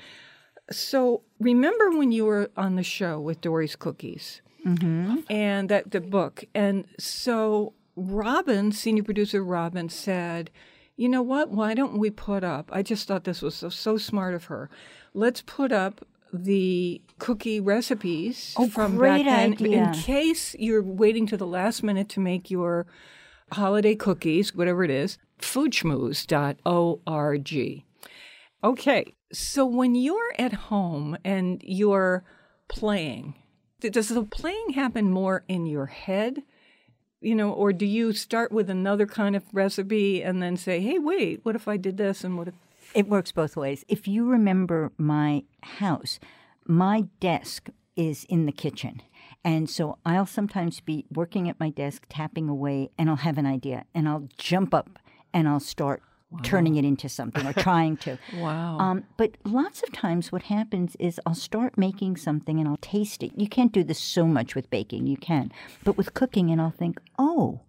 So 0.71 1.23
remember 1.39 1.91
when 1.91 2.13
you 2.13 2.25
were 2.25 2.51
on 2.57 2.77
the 2.77 2.83
show 2.83 3.21
with 3.21 3.41
Dorie's 3.41 3.77
Cookies? 3.77 4.41
Mm-hmm. 4.67 5.19
and 5.31 5.69
that 5.69 5.93
the 5.93 6.01
book. 6.01 6.45
And 6.53 6.85
so 6.99 7.75
Robin, 7.99 8.71
senior 8.73 9.03
producer 9.03 9.43
Robin, 9.43 9.89
said, 9.89 10.51
"You 10.97 11.09
know 11.09 11.23
what? 11.23 11.51
Why 11.51 11.75
don't 11.75 11.99
we 11.99 12.11
put 12.11 12.45
up? 12.45 12.71
I 12.73 12.83
just 12.83 13.07
thought 13.09 13.25
this 13.25 13.43
was 13.43 13.55
so, 13.55 13.69
so 13.69 13.97
smart 13.99 14.35
of 14.35 14.45
her. 14.45 14.71
Let's 15.15 15.43
put 15.43 15.73
up 15.73 16.07
the 16.33 17.01
cookie 17.19 17.59
recipes 17.61 18.55
Oh, 18.59 18.69
from 18.69 18.99
back 18.99 19.25
then 19.25 19.53
idea. 19.55 19.85
in 19.89 19.93
case 19.95 20.55
you're 20.59 20.83
waiting 20.83 21.27
to 21.29 21.37
the 21.39 21.47
last 21.47 21.83
minute 21.83 22.09
to 22.11 22.21
make 22.21 22.51
your 22.51 22.87
holiday 23.53 23.95
cookies, 23.95 24.55
whatever 24.55 24.85
it 24.85 24.91
is. 24.91 25.17
Foodschmooze.org. 25.41 27.85
Okay, 28.65 29.15
so 29.33 29.65
when 29.67 29.95
you're 29.95 30.35
at 30.39 30.53
home 30.53 31.17
and 31.25 31.63
you're 31.65 32.25
playing, 32.69 33.35
does 33.81 34.09
the 34.09 34.25
playing 34.25 34.71
happen 34.75 35.11
more 35.11 35.45
in 35.49 35.65
your 35.67 35.87
head? 35.87 36.43
You 37.21 37.35
know, 37.35 37.51
or 37.51 37.73
do 37.73 37.85
you 37.85 38.13
start 38.13 38.53
with 38.53 38.71
another 38.71 39.07
kind 39.07 39.35
of 39.35 39.43
recipe 39.53 40.23
and 40.23 40.43
then 40.43 40.57
say, 40.57 40.81
hey, 40.81 40.99
wait, 40.99 41.41
what 41.43 41.57
if 41.57 41.67
I 41.67 41.77
did 41.77 41.97
this 41.97 42.23
and 42.23 42.39
what 42.39 42.49
if. 42.49 42.55
It 42.95 43.09
works 43.09 43.33
both 43.33 43.57
ways. 43.57 43.85
If 43.89 44.09
you 44.09 44.25
remember 44.25 44.93
my 44.97 45.45
house, 45.63 46.19
my 46.65 47.07
desk 47.21 47.69
is 47.97 48.25
in 48.29 48.47
the 48.47 48.53
kitchen. 48.53 49.03
And 49.45 49.69
so 49.69 49.99
I'll 50.07 50.27
sometimes 50.27 50.81
be 50.81 51.05
working 51.13 51.49
at 51.49 51.61
my 51.61 51.71
desk, 51.71 52.07
tapping 52.09 52.49
away, 52.49 52.91
and 52.97 53.11
I'll 53.11 53.17
have 53.17 53.39
an 53.39 53.47
idea. 53.47 53.85
And 53.95 54.09
I'll 54.09 54.29
jump 54.39 54.73
up 54.73 54.99
and 55.33 55.49
I'll 55.49 55.61
start 55.61 56.03
turning 56.43 56.77
it 56.77 56.85
into 56.85 57.09
something 57.09 57.47
or 57.47 57.53
trying 57.53 57.97
to. 57.99 58.19
Wow. 58.39 58.79
Um, 58.79 59.05
but 59.17 59.37
lots 59.45 59.83
of 59.83 59.93
times, 59.93 60.31
what 60.31 60.45
happens 60.45 60.97
is 61.01 61.21
I'll 61.27 61.35
start 61.35 61.77
making 61.79 62.17
something 62.17 62.61
and 62.61 62.69
I'll 62.69 62.77
taste 62.79 63.23
it. 63.23 63.33
You 63.37 63.49
can't 63.49 63.73
do 63.73 63.83
this 63.83 63.99
so 63.99 64.27
much 64.27 64.55
with 64.55 64.71
baking, 64.71 65.07
you 65.07 65.17
can. 65.17 65.51
But 65.83 65.97
with 65.97 66.15
cooking, 66.15 66.51
and 66.51 66.61
I'll 66.61 66.71
think, 66.71 67.01
oh, 67.19 67.61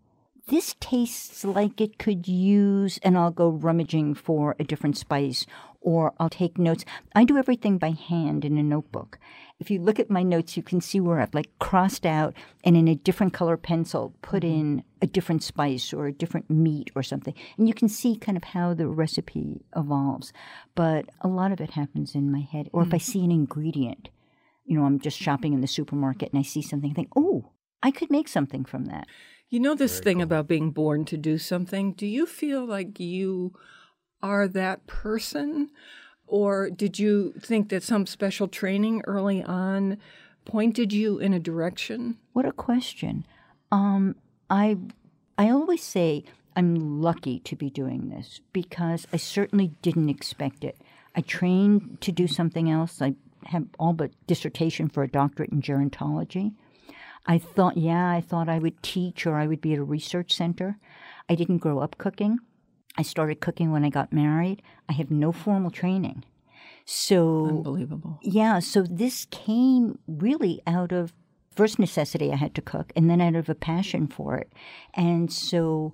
this 0.48 0.76
tastes 0.80 1.44
like 1.44 1.80
it 1.80 1.98
could 1.98 2.28
use, 2.28 3.00
and 3.04 3.18
I'll 3.18 3.32
go 3.32 3.50
rummaging 3.50 4.16
for 4.16 4.56
a 4.60 4.64
different 4.64 4.98
spice, 4.98 5.46
or 5.82 6.14
I'll 6.20 6.30
take 6.30 6.58
notes. 6.58 6.86
I 7.16 7.24
do 7.24 7.38
everything 7.38 7.78
by 7.78 7.92
hand 7.92 8.44
in 8.44 8.58
a 8.58 8.64
notebook. 8.64 9.18
If 9.60 9.70
you 9.70 9.80
look 9.80 10.00
at 10.00 10.10
my 10.10 10.24
notes, 10.24 10.56
you 10.56 10.64
can 10.64 10.82
see 10.82 11.00
where 11.00 11.20
I've 11.20 11.34
like 11.34 11.50
crossed 11.60 12.06
out 12.06 12.34
and 12.64 12.78
in 12.78 12.88
a 12.88 12.96
different 12.96 13.34
color 13.34 13.58
pencil 13.58 14.14
put 14.22 14.44
mm-hmm. 14.44 14.60
in 14.60 14.84
a 15.02 15.08
different 15.08 15.44
spice 15.44 15.94
or 15.94 16.08
a 16.08 16.14
different 16.14 16.50
meat 16.50 16.92
or 16.96 17.04
something. 17.04 17.34
And 17.58 17.68
you 17.68 17.74
can 17.74 17.90
see 17.90 18.16
kind 18.16 18.38
of 18.38 18.44
how 18.44 18.74
the 18.74 18.88
recipe 18.88 19.62
evolves. 19.76 20.34
But 20.76 21.06
a 21.22 21.28
lot 21.28 21.52
of 21.52 21.62
it 21.62 21.72
happens 21.72 22.16
in 22.16 22.32
my 22.32 22.42
head. 22.42 22.70
Or 22.74 22.82
if 22.84 22.94
I 22.94 22.98
mm-hmm. 22.98 23.12
see 23.12 23.24
an 23.24 23.32
ingredient, 23.32 24.10
you 24.66 24.78
know, 24.78 24.86
I'm 24.86 25.00
just 25.00 25.18
shopping 25.18 25.54
in 25.54 25.62
the 25.62 25.68
supermarket 25.68 26.32
and 26.32 26.40
I 26.40 26.44
see 26.44 26.62
something, 26.62 26.92
I 26.92 26.94
think, 26.94 27.10
oh, 27.16 27.52
I 27.82 27.92
could 27.92 28.12
make 28.12 28.28
something 28.28 28.66
from 28.66 28.86
that. 28.86 29.08
You 29.50 29.60
know 29.60 29.74
this 29.74 30.00
thing 30.00 30.22
about 30.22 30.48
being 30.48 30.70
born 30.70 31.06
to 31.06 31.18
do 31.18 31.40
something? 31.40 31.94
Do 31.94 32.06
you 32.06 32.28
feel 32.28 32.66
like 32.66 33.00
you 33.00 33.54
are 34.22 34.48
that 34.48 34.86
person? 34.88 35.70
Or 36.28 36.70
did 36.70 37.00
you 37.00 37.34
think 37.40 37.70
that 37.70 37.84
some 37.84 38.06
special 38.06 38.48
training 38.48 39.02
early 39.08 39.44
on 39.44 39.98
pointed 40.46 40.94
you 40.94 41.18
in 41.20 41.34
a 41.34 41.40
direction? 41.40 42.18
What 42.34 42.46
a 42.46 42.52
question. 42.52 43.26
Um, 43.72 44.16
I 44.50 44.78
I 45.38 45.50
always 45.50 45.84
say 45.84 46.24
I'm 46.56 47.02
lucky 47.02 47.40
to 47.40 47.56
be 47.56 47.70
doing 47.70 48.10
this 48.10 48.42
because 48.52 49.08
I 49.14 49.18
certainly 49.18 49.72
didn't 49.82 50.10
expect 50.10 50.64
it. 50.64 50.78
I 51.16 51.22
trained 51.22 52.02
to 52.02 52.12
do 52.12 52.28
something 52.28 52.70
else. 52.70 53.02
I 53.02 53.16
have 53.46 53.66
all 53.80 53.94
but 53.94 54.12
dissertation 54.28 54.90
for 54.90 55.04
a 55.04 55.08
doctorate 55.08 55.52
in 55.52 55.62
gerontology. 55.62 56.54
I 57.26 57.38
thought, 57.38 57.78
yeah, 57.78 58.10
I 58.12 58.22
thought 58.22 58.50
I 58.50 58.60
would 58.60 58.82
teach 58.84 59.26
or 59.26 59.36
I 59.36 59.48
would 59.48 59.62
be 59.62 59.74
at 59.74 59.80
a 59.80 59.84
research 59.84 60.34
center. 60.34 60.78
I 61.28 61.36
didn't 61.36 61.60
grow 61.60 61.80
up 61.80 61.98
cooking. 61.98 62.40
I 63.00 63.02
started 63.02 63.40
cooking 63.40 63.72
when 63.72 63.86
I 63.86 63.90
got 63.90 64.12
married. 64.12 64.62
I 64.90 64.94
have 64.94 65.10
no 65.10 65.32
formal 65.32 65.72
training. 65.72 66.26
So 66.84 67.46
Unbelievable. 67.48 68.20
yeah, 68.22 68.60
so 68.60 68.82
this 68.82 69.26
came 69.32 70.00
really 70.06 70.62
out 70.68 70.92
of 70.92 71.14
first 71.56 71.80
necessity 71.80 72.30
I 72.34 72.36
had 72.36 72.54
to 72.56 72.62
cook 72.62 72.92
and 72.98 73.10
then 73.10 73.22
out 73.22 73.36
of 73.36 73.48
a 73.48 73.56
passion 73.56 74.08
for 74.08 74.36
it. 74.36 74.52
And 74.96 75.32
so 75.32 75.94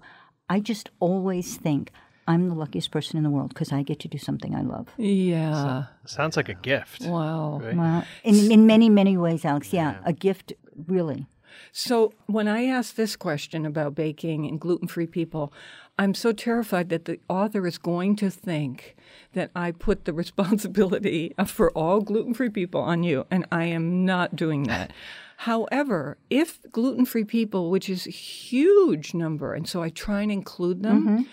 I 0.49 0.59
just 0.59 0.89
always 0.99 1.57
think 1.57 1.91
I'm 2.27 2.49
the 2.49 2.55
luckiest 2.55 2.89
person 2.89 3.17
in 3.17 3.23
the 3.23 3.29
world 3.29 3.49
because 3.49 3.71
I 3.71 3.83
get 3.83 3.99
to 3.99 4.07
do 4.07 4.17
something 4.17 4.55
I 4.55 4.61
love. 4.61 4.87
Yeah. 4.97 5.83
Sounds 6.05 6.35
like 6.35 6.49
a 6.49 6.55
gift. 6.55 7.03
Wow. 7.03 7.59
Right? 7.61 7.77
Well, 7.77 8.03
in, 8.23 8.51
in 8.51 8.65
many, 8.65 8.89
many 8.89 9.15
ways, 9.15 9.45
Alex. 9.45 9.71
Yeah, 9.71 9.97
a 10.05 10.13
gift, 10.13 10.53
really. 10.87 11.27
So 11.71 12.13
when 12.25 12.47
I 12.47 12.65
ask 12.65 12.95
this 12.95 13.15
question 13.15 13.65
about 13.65 13.95
baking 13.95 14.45
and 14.47 14.59
gluten 14.59 14.87
free 14.87 15.07
people, 15.07 15.53
I'm 15.97 16.13
so 16.13 16.33
terrified 16.33 16.89
that 16.89 17.05
the 17.05 17.19
author 17.29 17.65
is 17.65 17.77
going 17.77 18.15
to 18.17 18.29
think 18.29 18.95
that 19.33 19.51
I 19.55 19.71
put 19.71 20.05
the 20.05 20.13
responsibility 20.23 21.33
for 21.45 21.71
all 21.71 22.01
gluten 22.01 22.33
free 22.33 22.49
people 22.49 22.81
on 22.81 23.03
you, 23.03 23.25
and 23.31 23.45
I 23.51 23.65
am 23.65 24.05
not 24.05 24.35
doing 24.35 24.63
that. 24.63 24.91
However, 25.37 26.17
if 26.29 26.59
gluten 26.71 27.05
free 27.05 27.25
people, 27.25 27.69
which 27.69 27.89
is 27.89 28.07
a 28.07 28.11
huge 28.11 29.13
number, 29.13 29.53
and 29.53 29.67
so 29.67 29.83
I 29.83 29.89
try 29.89 30.21
and 30.21 30.31
include 30.31 30.81
them, 30.81 31.03
mm-hmm. 31.03 31.23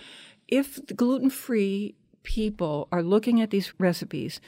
if 0.47 0.85
the 0.85 0.93
gluten 0.93 1.29
free 1.29 1.95
people 2.23 2.89
are 2.91 3.01
looking 3.01 3.41
at 3.41 3.49
these 3.49 3.73
recipes, 3.79 4.41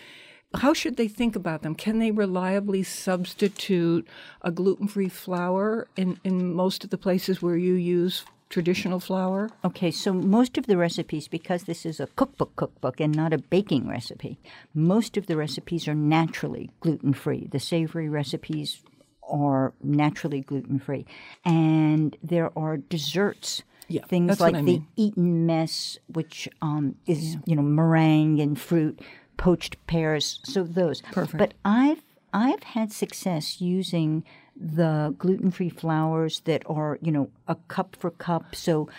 how 0.56 0.74
should 0.74 0.98
they 0.98 1.08
think 1.08 1.36
about 1.36 1.62
them? 1.62 1.76
Can 1.76 2.00
they 2.00 2.12
reliably 2.12 2.84
substitute 2.84 4.08
a 4.42 4.52
gluten 4.52 4.88
free 4.88 5.10
flour 5.10 5.88
in, 5.96 6.20
in 6.24 6.54
most 6.54 6.84
of 6.84 6.90
the 6.90 6.98
places 6.98 7.42
where 7.42 7.58
you 7.58 7.74
use 7.74 8.26
traditional 8.50 9.00
flour? 9.00 9.50
Okay, 9.64 9.92
so 9.92 10.14
most 10.14 10.58
of 10.58 10.68
the 10.68 10.78
recipes, 10.78 11.28
because 11.28 11.64
this 11.64 11.86
is 11.86 12.00
a 12.00 12.08
cookbook 12.08 12.56
cookbook 12.56 13.00
and 13.00 13.16
not 13.16 13.34
a 13.34 13.38
baking 13.38 13.88
recipe, 13.88 14.40
most 14.74 15.18
of 15.18 15.28
the 15.28 15.38
recipes 15.38 15.88
are 15.88 15.96
naturally 15.96 16.70
gluten 16.80 17.14
free. 17.14 17.48
The 17.52 17.60
savory 17.60 18.10
recipes 18.10 18.82
are 19.28 19.74
naturally 19.84 20.42
gluten 20.42 20.80
free. 20.80 21.06
And 21.44 22.16
there 22.24 22.58
are 22.58 22.78
desserts. 22.78 23.64
Yeah, 23.88 24.04
things 24.06 24.30
that's 24.30 24.42
like 24.42 24.54
what 24.54 24.60
I 24.60 24.62
the 24.62 24.72
mean. 24.72 24.88
Eton 24.96 25.46
mess, 25.46 26.00
which 26.08 26.50
um, 26.62 26.96
is 27.06 27.38
you 27.46 27.56
know 27.56 27.62
meringue 27.62 28.40
and 28.42 28.60
fruit, 28.60 29.00
poached 29.38 29.78
pears. 29.86 30.40
So 30.44 30.64
those. 30.64 31.02
Perfect. 31.12 31.38
But 31.38 31.54
I've 31.64 32.02
I've 32.34 32.64
had 32.64 32.92
success 32.92 33.62
using 33.62 34.24
the 34.56 35.14
gluten-free 35.18 35.70
flours 35.70 36.42
that 36.46 36.64
are 36.66 36.98
you 37.02 37.12
know 37.12 37.30
a 37.48 37.56
cup 37.68 37.96
for 38.00 38.12
cup. 38.12 38.56
So 38.56 38.90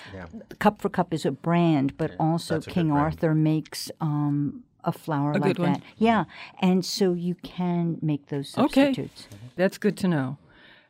cup 0.58 0.82
for 0.82 0.88
cup 0.88 1.14
is 1.14 1.24
a 1.24 1.30
brand, 1.30 1.96
but 1.96 2.12
also 2.20 2.54
that's 2.54 2.66
a 2.66 2.70
King 2.70 2.88
brand. 2.88 3.02
Arthur 3.02 3.34
makes 3.34 3.90
um, 4.00 4.64
a 4.84 4.92
flour 4.92 5.32
A 5.32 5.38
like 5.38 5.56
good 5.56 5.58
one. 5.58 5.72
that. 5.74 5.82
Yeah, 5.96 6.24
and 6.60 6.84
so 6.84 7.12
you 7.12 7.34
can 7.36 7.98
make 8.02 8.26
those 8.28 8.50
substitutes. 8.50 8.98
Okay. 8.98 9.08
substitutes. 9.08 9.28
That's 9.56 9.78
good 9.78 9.96
to 9.98 10.08
know. 10.08 10.38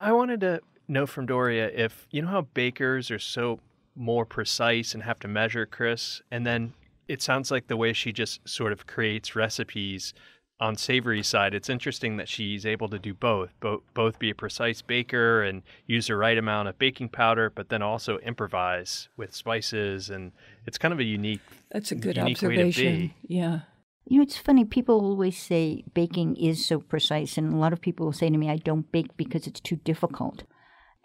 I 0.00 0.12
wanted 0.12 0.40
to 0.40 0.60
know 0.88 1.06
from 1.06 1.26
Doria 1.26 1.68
if 1.68 2.06
you 2.10 2.22
know 2.22 2.28
how 2.28 2.42
bakers 2.42 3.10
are 3.10 3.18
so 3.18 3.60
more 3.94 4.26
precise 4.26 4.94
and 4.94 5.02
have 5.02 5.18
to 5.20 5.28
measure, 5.28 5.64
Chris, 5.64 6.20
and 6.30 6.46
then 6.46 6.74
it 7.08 7.22
sounds 7.22 7.50
like 7.50 7.68
the 7.68 7.76
way 7.76 7.92
she 7.92 8.12
just 8.12 8.46
sort 8.48 8.72
of 8.72 8.86
creates 8.86 9.36
recipes 9.36 10.12
on 10.58 10.76
savory 10.76 11.22
side. 11.22 11.54
It's 11.54 11.68
interesting 11.68 12.16
that 12.16 12.28
she's 12.28 12.64
able 12.64 12.88
to 12.88 12.98
do 12.98 13.12
both, 13.12 13.50
both 13.60 13.82
both 13.94 14.18
be 14.18 14.30
a 14.30 14.34
precise 14.34 14.80
baker 14.82 15.42
and 15.42 15.62
use 15.86 16.06
the 16.06 16.16
right 16.16 16.38
amount 16.38 16.68
of 16.68 16.78
baking 16.78 17.10
powder, 17.10 17.50
but 17.50 17.68
then 17.68 17.82
also 17.82 18.18
improvise 18.18 19.08
with 19.16 19.34
spices, 19.34 20.08
and 20.08 20.32
it's 20.66 20.78
kind 20.78 20.94
of 20.94 21.00
a 21.00 21.04
unique. 21.04 21.42
That's 21.70 21.92
a 21.92 21.94
good 21.94 22.16
Unique 22.16 22.38
observation. 22.38 23.14
Yeah. 23.26 23.60
You 24.08 24.18
know, 24.18 24.22
it's 24.22 24.38
funny. 24.38 24.64
People 24.64 25.00
always 25.00 25.36
say 25.36 25.84
baking 25.92 26.36
is 26.36 26.64
so 26.64 26.78
precise, 26.78 27.36
and 27.36 27.52
a 27.52 27.56
lot 27.56 27.72
of 27.72 27.80
people 27.80 28.06
will 28.06 28.12
say 28.12 28.30
to 28.30 28.38
me, 28.38 28.48
"I 28.48 28.56
don't 28.56 28.90
bake 28.92 29.16
because 29.16 29.46
it's 29.46 29.60
too 29.60 29.76
difficult." 29.76 30.44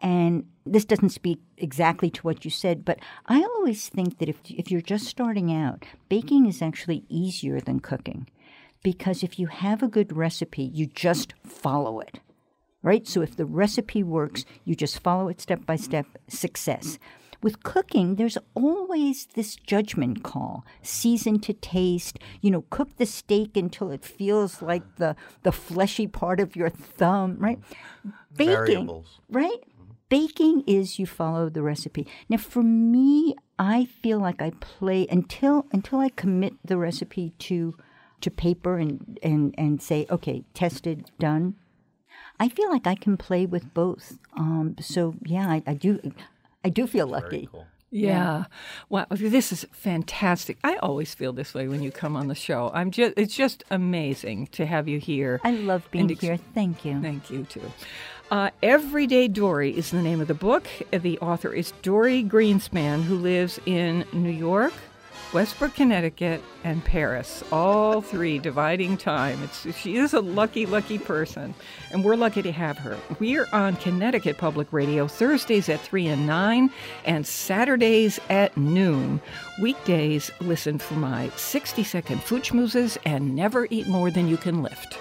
And 0.04 0.46
this 0.66 0.86
doesn't 0.86 1.10
speak 1.10 1.40
exactly 1.58 2.10
to 2.12 2.22
what 2.22 2.44
you 2.46 2.52
said, 2.52 2.86
but 2.86 3.00
I 3.26 3.42
always 3.42 3.90
think 3.90 4.20
that 4.20 4.30
if 4.30 4.40
if 4.50 4.72
you're 4.72 4.82
just 4.82 5.06
starting 5.06 5.52
out, 5.54 5.86
baking 6.10 6.46
is 6.46 6.62
actually 6.62 7.04
easier 7.10 7.60
than 7.60 7.80
cooking, 7.80 8.28
because 8.84 9.24
if 9.24 9.38
you 9.40 9.48
have 9.48 9.84
a 9.84 9.88
good 9.88 10.16
recipe, 10.16 10.64
you 10.64 10.88
just 10.88 11.34
follow 11.46 12.00
it. 12.00 12.20
Right? 12.84 13.08
So 13.08 13.22
if 13.22 13.36
the 13.36 13.46
recipe 13.46 14.02
works, 14.02 14.44
you 14.66 14.76
just 14.76 15.00
follow 15.00 15.28
it 15.28 15.40
step 15.40 15.66
by 15.66 15.76
step, 15.76 16.08
success. 16.28 16.98
With 17.44 17.64
cooking, 17.64 18.16
there's 18.16 18.38
always 18.54 19.28
this 19.34 19.56
judgment 19.56 20.24
call 20.24 20.66
season 20.82 21.40
to 21.42 21.54
taste. 21.54 22.20
You 22.42 22.52
know, 22.52 22.66
cook 22.70 22.98
the 22.98 23.06
steak 23.06 23.58
until 23.58 23.92
it 23.92 24.04
feels 24.04 24.62
like 24.62 24.98
the, 24.98 25.16
the 25.44 25.52
fleshy 25.52 26.08
part 26.08 26.40
of 26.40 26.56
your 26.56 26.70
thumb, 26.70 27.38
right? 27.40 27.60
Baking, 28.36 28.54
Variables. 28.54 29.20
right? 29.30 29.60
Mm-hmm. 29.62 29.92
Baking 30.10 30.64
is 30.68 31.00
you 31.00 31.08
follow 31.08 31.50
the 31.50 31.64
recipe. 31.64 32.08
Now, 32.30 32.38
for 32.38 32.62
me, 32.62 33.36
I 33.58 33.86
feel 33.86 34.20
like 34.20 34.42
I 34.42 34.52
play 34.60 35.08
until 35.10 35.66
until 35.72 36.00
I 36.00 36.10
commit 36.10 36.54
the 36.64 36.78
recipe 36.78 37.34
to 37.40 37.76
to 38.22 38.32
paper 38.32 38.78
and 38.78 39.20
and 39.22 39.54
and 39.58 39.82
say, 39.82 40.06
okay, 40.10 40.44
tested, 40.54 41.12
done. 41.20 41.56
I 42.40 42.50
feel 42.50 42.70
like 42.70 42.88
I 42.88 42.96
can 42.96 43.18
play 43.18 43.46
with 43.46 43.74
both. 43.74 44.18
Um, 44.36 44.76
so 44.80 45.16
yeah, 45.26 45.48
I, 45.48 45.64
I 45.68 45.74
do. 45.74 46.00
I 46.64 46.70
do 46.70 46.88
feel 46.88 47.08
lucky. 47.08 47.30
Very 47.30 47.50
cool. 47.52 47.68
Yeah. 47.94 48.46
Wow, 48.88 49.06
this 49.10 49.52
is 49.52 49.66
fantastic. 49.74 50.58
I 50.64 50.78
always 50.78 51.14
feel 51.14 51.34
this 51.34 51.54
way 51.54 51.68
when 51.68 51.84
you 51.84 51.92
come 51.92 52.16
on 52.16 52.30
the 52.30 52.36
show. 52.36 52.72
I'm 52.74 52.90
just 52.90 53.14
it's 53.18 53.36
just 53.36 53.66
amazing 53.70 54.48
to 54.54 54.66
have 54.66 54.88
you 54.88 54.98
here. 54.98 55.42
I 55.44 55.52
love 55.52 55.88
being 55.92 56.10
ex- 56.10 56.22
here. 56.22 56.38
Thank 56.54 56.86
you. 56.86 57.02
Thank 57.02 57.30
you 57.30 57.44
too. 57.44 57.72
Uh, 58.32 58.50
Everyday 58.64 59.28
Dorie 59.28 59.78
is 59.78 59.92
the 59.92 60.02
name 60.02 60.22
of 60.22 60.30
the 60.30 60.34
book. 60.34 60.66
The 60.92 61.20
author 61.20 61.54
is 61.54 61.74
Dorie 61.82 62.24
Greenspan, 62.24 63.04
who 63.04 63.18
lives 63.18 63.60
in 63.66 64.06
New 64.14 64.32
York, 64.32 64.72
Westbrook, 65.34 65.76
Connecticut, 65.76 66.44
and 66.66 66.84
Paris. 66.84 67.42
All 67.54 68.02
three 68.02 68.38
dividing 68.38 68.98
time. 68.98 69.42
It's 69.44 69.78
she 69.78 69.96
is 69.96 70.14
a 70.14 70.20
lucky, 70.20 70.66
lucky 70.66 70.98
person, 70.98 71.54
and 71.92 72.04
we're 72.04 72.18
lucky 72.18 72.42
to 72.42 72.52
have 72.52 72.78
her. 72.80 72.98
We're 73.18 73.48
on 73.54 73.78
Connecticut 73.78 74.38
Public 74.38 74.74
Radio 74.74 75.08
Thursdays 75.08 75.70
at 75.70 75.80
three 75.80 76.08
and 76.08 76.28
nine, 76.28 76.70
and 77.06 77.26
Saturdays 77.26 78.20
at 78.30 78.58
noon. 78.58 79.22
Weekdays, 79.62 80.32
listen 80.42 80.78
for 80.78 80.96
my 80.96 81.30
sixty-second 81.38 82.22
Food 82.24 82.44
Schmoozes 82.44 82.98
and 83.06 83.34
never 83.34 83.68
eat 83.70 83.88
more 83.88 84.12
than 84.12 84.28
you 84.28 84.38
can 84.38 84.62
lift 84.62 84.98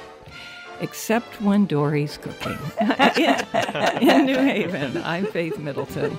except 0.81 1.43
when 1.43 1.66
Dorie's 1.66 2.16
cooking. 2.16 2.59
in, 2.81 4.09
in 4.09 4.24
New 4.24 4.39
Haven, 4.39 4.97
I'm 5.03 5.26
Faith 5.26 5.59
Middleton. 5.59 6.18